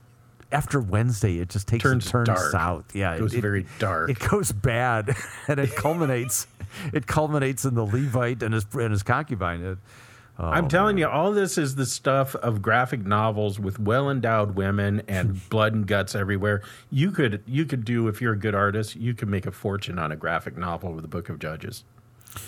After 0.52 0.80
Wednesday, 0.80 1.38
it 1.38 1.48
just 1.48 1.68
takes 1.68 1.84
Turns 1.84 2.08
a 2.08 2.10
turn 2.10 2.24
dark. 2.24 2.50
south. 2.50 2.92
Yeah, 2.92 3.14
It 3.14 3.20
goes 3.20 3.34
very 3.34 3.66
dark. 3.78 4.10
It 4.10 4.18
goes 4.18 4.50
bad, 4.50 5.14
and 5.46 5.60
it 5.60 5.76
culminates. 5.76 6.48
it 6.92 7.06
culminates 7.06 7.64
in 7.64 7.74
the 7.76 7.84
Levite 7.84 8.42
and 8.42 8.52
his 8.52 8.66
and 8.72 8.90
his 8.90 9.04
concubine. 9.04 9.60
It- 9.62 9.78
oh, 10.40 10.48
I'm 10.48 10.68
telling 10.68 10.98
you, 10.98 11.08
all 11.08 11.32
this 11.32 11.58
is 11.58 11.74
the 11.74 11.86
stuff 11.86 12.34
of 12.36 12.62
graphic 12.62 13.04
novels 13.06 13.60
with 13.60 13.78
well 13.78 14.10
endowed 14.10 14.56
women 14.56 15.02
and 15.06 15.48
blood 15.50 15.74
and 15.74 15.86
guts 15.86 16.14
everywhere. 16.14 16.62
You 16.90 17.10
could 17.10 17.42
you 17.46 17.64
could 17.64 17.84
do 17.84 18.08
if 18.08 18.20
you're 18.20 18.32
a 18.32 18.38
good 18.38 18.54
artist, 18.54 18.96
you 18.96 19.14
could 19.14 19.28
make 19.28 19.46
a 19.46 19.52
fortune 19.52 19.98
on 19.98 20.10
a 20.12 20.16
graphic 20.16 20.56
novel 20.56 20.92
with 20.92 21.02
the 21.02 21.08
Book 21.08 21.28
of 21.28 21.38
Judges. 21.38 21.84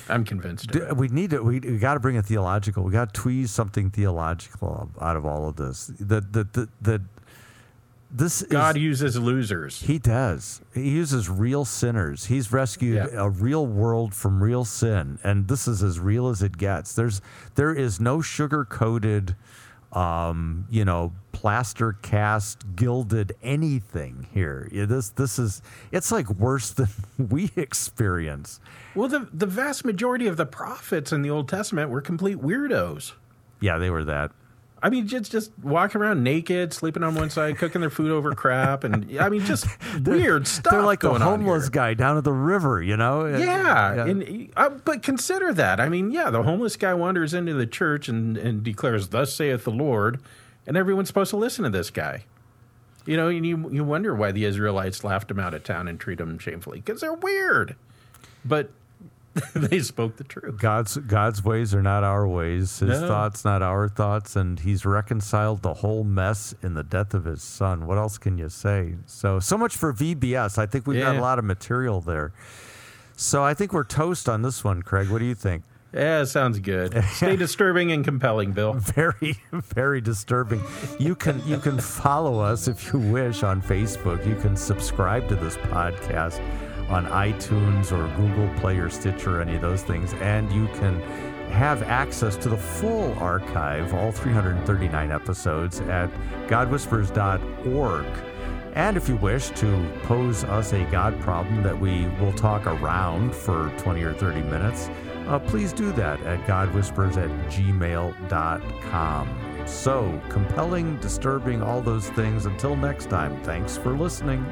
I'm 0.09 0.25
convinced. 0.25 0.75
of 0.75 0.77
it. 0.77 0.97
we 0.97 1.09
need 1.09 1.31
to. 1.31 1.43
We, 1.43 1.61
we 1.61 1.79
got 1.79 1.95
to 1.95 2.01
bring 2.01 2.17
a 2.17 2.23
theological. 2.23 2.85
We 2.85 2.93
got 2.93 3.13
to 3.13 3.21
tweeze 3.21 3.49
something 3.49 3.91
theological 3.91 4.91
out 5.01 5.17
of 5.17 5.27
all 5.27 5.49
of 5.49 5.57
this. 5.57 5.87
The 5.99 6.21
the 6.21 6.45
the, 6.53 6.69
the 6.81 7.03
this 8.13 8.43
God 8.43 8.77
is, 8.77 8.83
uses 8.83 9.19
losers. 9.19 9.81
He 9.81 9.99
does. 9.99 10.61
He 10.75 10.91
uses 10.91 11.29
real 11.31 11.65
sinners. 11.65 12.27
He's 12.27 12.53
rescued 12.53 12.97
Yeah. 12.97 13.07
a 13.25 13.31
real 13.31 13.67
world 13.67 14.15
from 14.15 14.43
real 14.43 14.65
sin, 14.65 15.19
and 15.25 15.49
this 15.49 15.67
is 15.67 15.83
as 15.83 15.99
real 15.99 16.29
as 16.29 16.43
it 16.43 16.59
gets. 16.59 16.95
There's 16.95 17.21
there 17.55 17.73
is 17.75 18.01
no 18.01 18.21
sugar 18.21 18.65
coated, 18.67 19.35
um, 19.93 20.67
you 20.71 20.85
know, 20.85 21.13
plaster 21.33 21.95
cast, 22.03 22.77
gilded 22.77 23.35
anything 23.43 24.27
here. 24.33 24.69
This 24.73 25.09
this 25.11 25.39
is 25.39 25.63
it's 25.91 26.13
like 26.13 26.29
worse 26.31 26.71
than 26.79 26.89
we 27.19 27.51
experience. 27.57 28.61
Well, 28.95 29.09
the 29.09 29.27
the 29.33 29.47
vast 29.47 29.85
majority 29.85 30.27
of 30.27 30.37
the 30.37 30.47
prophets 30.47 31.13
in 31.13 31.23
the 31.23 31.31
Old 31.31 31.49
Testament 31.49 31.91
were 31.91 32.03
complete 32.03 32.39
weirdos. 32.39 33.13
Yeah, 33.61 33.79
they 33.79 33.91
were 33.91 34.05
that. 34.05 34.33
I 34.83 34.91
mean, 34.91 35.07
just 35.07 35.31
just 35.31 35.53
walking 35.63 36.01
around 36.01 36.25
naked, 36.25 36.73
sleeping 36.73 37.05
on 37.05 37.15
one 37.15 37.31
side, 37.31 37.57
cooking 37.57 37.81
their 37.81 37.91
food 37.91 38.11
over 38.11 38.35
crap, 38.35 38.83
and 38.83 39.17
I 39.21 39.29
mean, 39.29 39.45
just 39.45 39.67
weird 40.05 40.49
stuff. 40.49 40.73
They're 40.73 40.83
like 40.83 41.01
the 41.01 41.15
homeless 41.15 41.69
guy 41.69 41.95
down 41.95 42.19
at 42.19 42.25
the 42.25 42.33
river, 42.33 42.83
you 42.83 42.97
know? 42.97 43.27
Yeah, 43.27 44.05
and 44.05 44.51
uh, 44.57 44.71
but 44.71 45.05
consider 45.05 45.55
that. 45.55 45.79
I 45.79 45.89
mean, 45.89 46.11
yeah, 46.11 46.31
the 46.31 46.43
homeless 46.43 46.75
guy 46.75 46.95
wanders 46.95 47.33
into 47.33 47.55
the 47.55 47.67
church 47.67 48.09
and 48.09 48.37
and 48.37 48.65
declares, 48.65 49.09
"Thus 49.09 49.33
saith 49.33 49.63
the 49.63 49.71
Lord," 49.71 50.19
and 50.67 50.77
everyone's 50.77 51.09
supposed 51.09 51.31
to 51.31 51.37
listen 51.37 51.63
to 51.63 51.71
this 51.71 51.91
guy. 51.91 52.25
You 53.07 53.17
know, 53.17 53.29
and 53.29 53.47
you 53.47 53.71
you 53.71 53.85
wonder 53.85 54.17
why 54.17 54.33
the 54.33 54.45
Israelites 54.45 55.05
laughed 55.05 55.31
him 55.31 55.39
out 55.39 55.55
of 55.55 55.63
town 55.63 55.87
and 55.87 55.99
treat 56.01 56.19
him 56.19 56.41
shamefully 56.41 56.81
because 56.81 57.01
they're 57.01 57.13
weird, 57.13 57.77
but 58.45 58.71
they 59.55 59.79
spoke 59.81 60.17
the 60.17 60.25
truth. 60.25 60.59
God's 60.61 60.97
God's 60.99 61.43
ways 61.45 61.75
are 61.75 61.83
not 61.83 62.05
our 62.05 62.27
ways. 62.29 62.79
His 62.81 63.01
No. 63.01 63.09
thoughts 63.09 63.45
not 63.45 63.63
our 63.63 63.89
thoughts, 63.89 64.37
and 64.37 64.61
He's 64.61 64.85
reconciled 64.85 65.63
the 65.63 65.75
whole 65.75 66.05
mess 66.05 66.55
in 66.63 66.75
the 66.75 66.83
death 66.83 67.15
of 67.15 67.25
His 67.25 67.43
Son. 67.43 67.87
What 67.87 67.97
else 67.99 68.19
can 68.19 68.37
you 68.39 68.49
say? 68.49 68.97
So 69.07 69.41
so 69.41 69.57
much 69.57 69.77
for 69.77 69.93
VBS. 69.93 70.59
I 70.59 70.67
think 70.67 70.87
we've 70.87 71.01
got 71.03 71.17
a 71.17 71.21
lot 71.21 71.39
of 71.39 71.45
material 71.45 72.01
there. 72.01 72.33
So 73.17 73.43
I 73.43 73.55
think 73.55 73.73
we're 73.73 73.85
toast 73.85 74.29
on 74.29 74.43
this 74.43 74.65
one, 74.65 74.83
Craig. 74.83 75.09
What 75.09 75.19
do 75.21 75.25
you 75.25 75.35
think? 75.35 75.63
Yeah, 75.95 76.25
sounds 76.25 76.59
good. 76.59 77.05
Stay 77.13 77.37
disturbing 77.37 77.93
and 77.93 78.03
compelling, 78.03 78.53
Bill. 78.53 78.73
Very 78.73 79.37
very 79.53 80.01
disturbing. 80.01 80.63
You 80.99 81.15
can 81.15 81.47
you 81.47 81.59
can 81.59 81.79
follow 81.81 82.41
us 82.41 82.69
if 82.69 82.93
you 82.93 82.99
wish 82.99 83.43
on 83.43 83.61
Facebook. 83.63 84.27
You 84.27 84.35
can 84.37 84.57
subscribe 84.57 85.29
to 85.29 85.37
this 85.37 85.57
podcast 85.57 86.41
on 86.93 87.07
iTunes 87.07 87.91
or 87.91 88.07
Google 88.17 88.49
Play 88.61 88.79
or 88.79 88.91
Stitcher, 88.91 89.41
any 89.41 89.55
of 89.57 89.63
those 89.63 89.83
things, 89.83 90.13
and 90.15 90.53
you 90.53 90.69
can 90.75 91.01
have 91.51 91.83
access 91.83 92.37
to 92.37 92.49
the 92.49 92.57
full 92.57 93.13
archive, 93.19 93.93
all 93.95 94.13
339 94.13 95.11
episodes, 95.11 95.81
at 95.81 96.11
godwhisperers.org. 96.49 98.07
And 98.75 98.97
if 98.97 99.09
you 99.09 99.17
wish 99.17 99.51
to 99.51 99.93
pose 100.05 100.45
us 100.45 100.73
a 100.73 100.85
God 100.85 101.21
problem 101.21 101.63
that 101.63 101.79
we 101.79 102.07
will 102.21 102.33
talk 102.33 102.67
around 102.67 103.35
for 103.35 103.71
20 103.79 104.03
or 104.03 104.15
30 104.15 104.43
minutes, 104.43 104.89
uh, 105.27 105.39
please 105.39 105.73
do 105.73 105.93
that 105.93 106.21
at 106.23 106.41
godwhisperers 106.47 107.17
at 107.17 107.31
gmail.com. 107.51 109.29
So, 109.67 110.21
compelling, 110.29 110.97
disturbing, 110.99 111.63
all 111.63 111.81
those 111.81 112.09
things. 112.11 112.47
Until 112.47 112.75
next 112.77 113.09
time, 113.11 113.41
thanks 113.45 113.77
for 113.77 113.97
listening. 113.97 114.45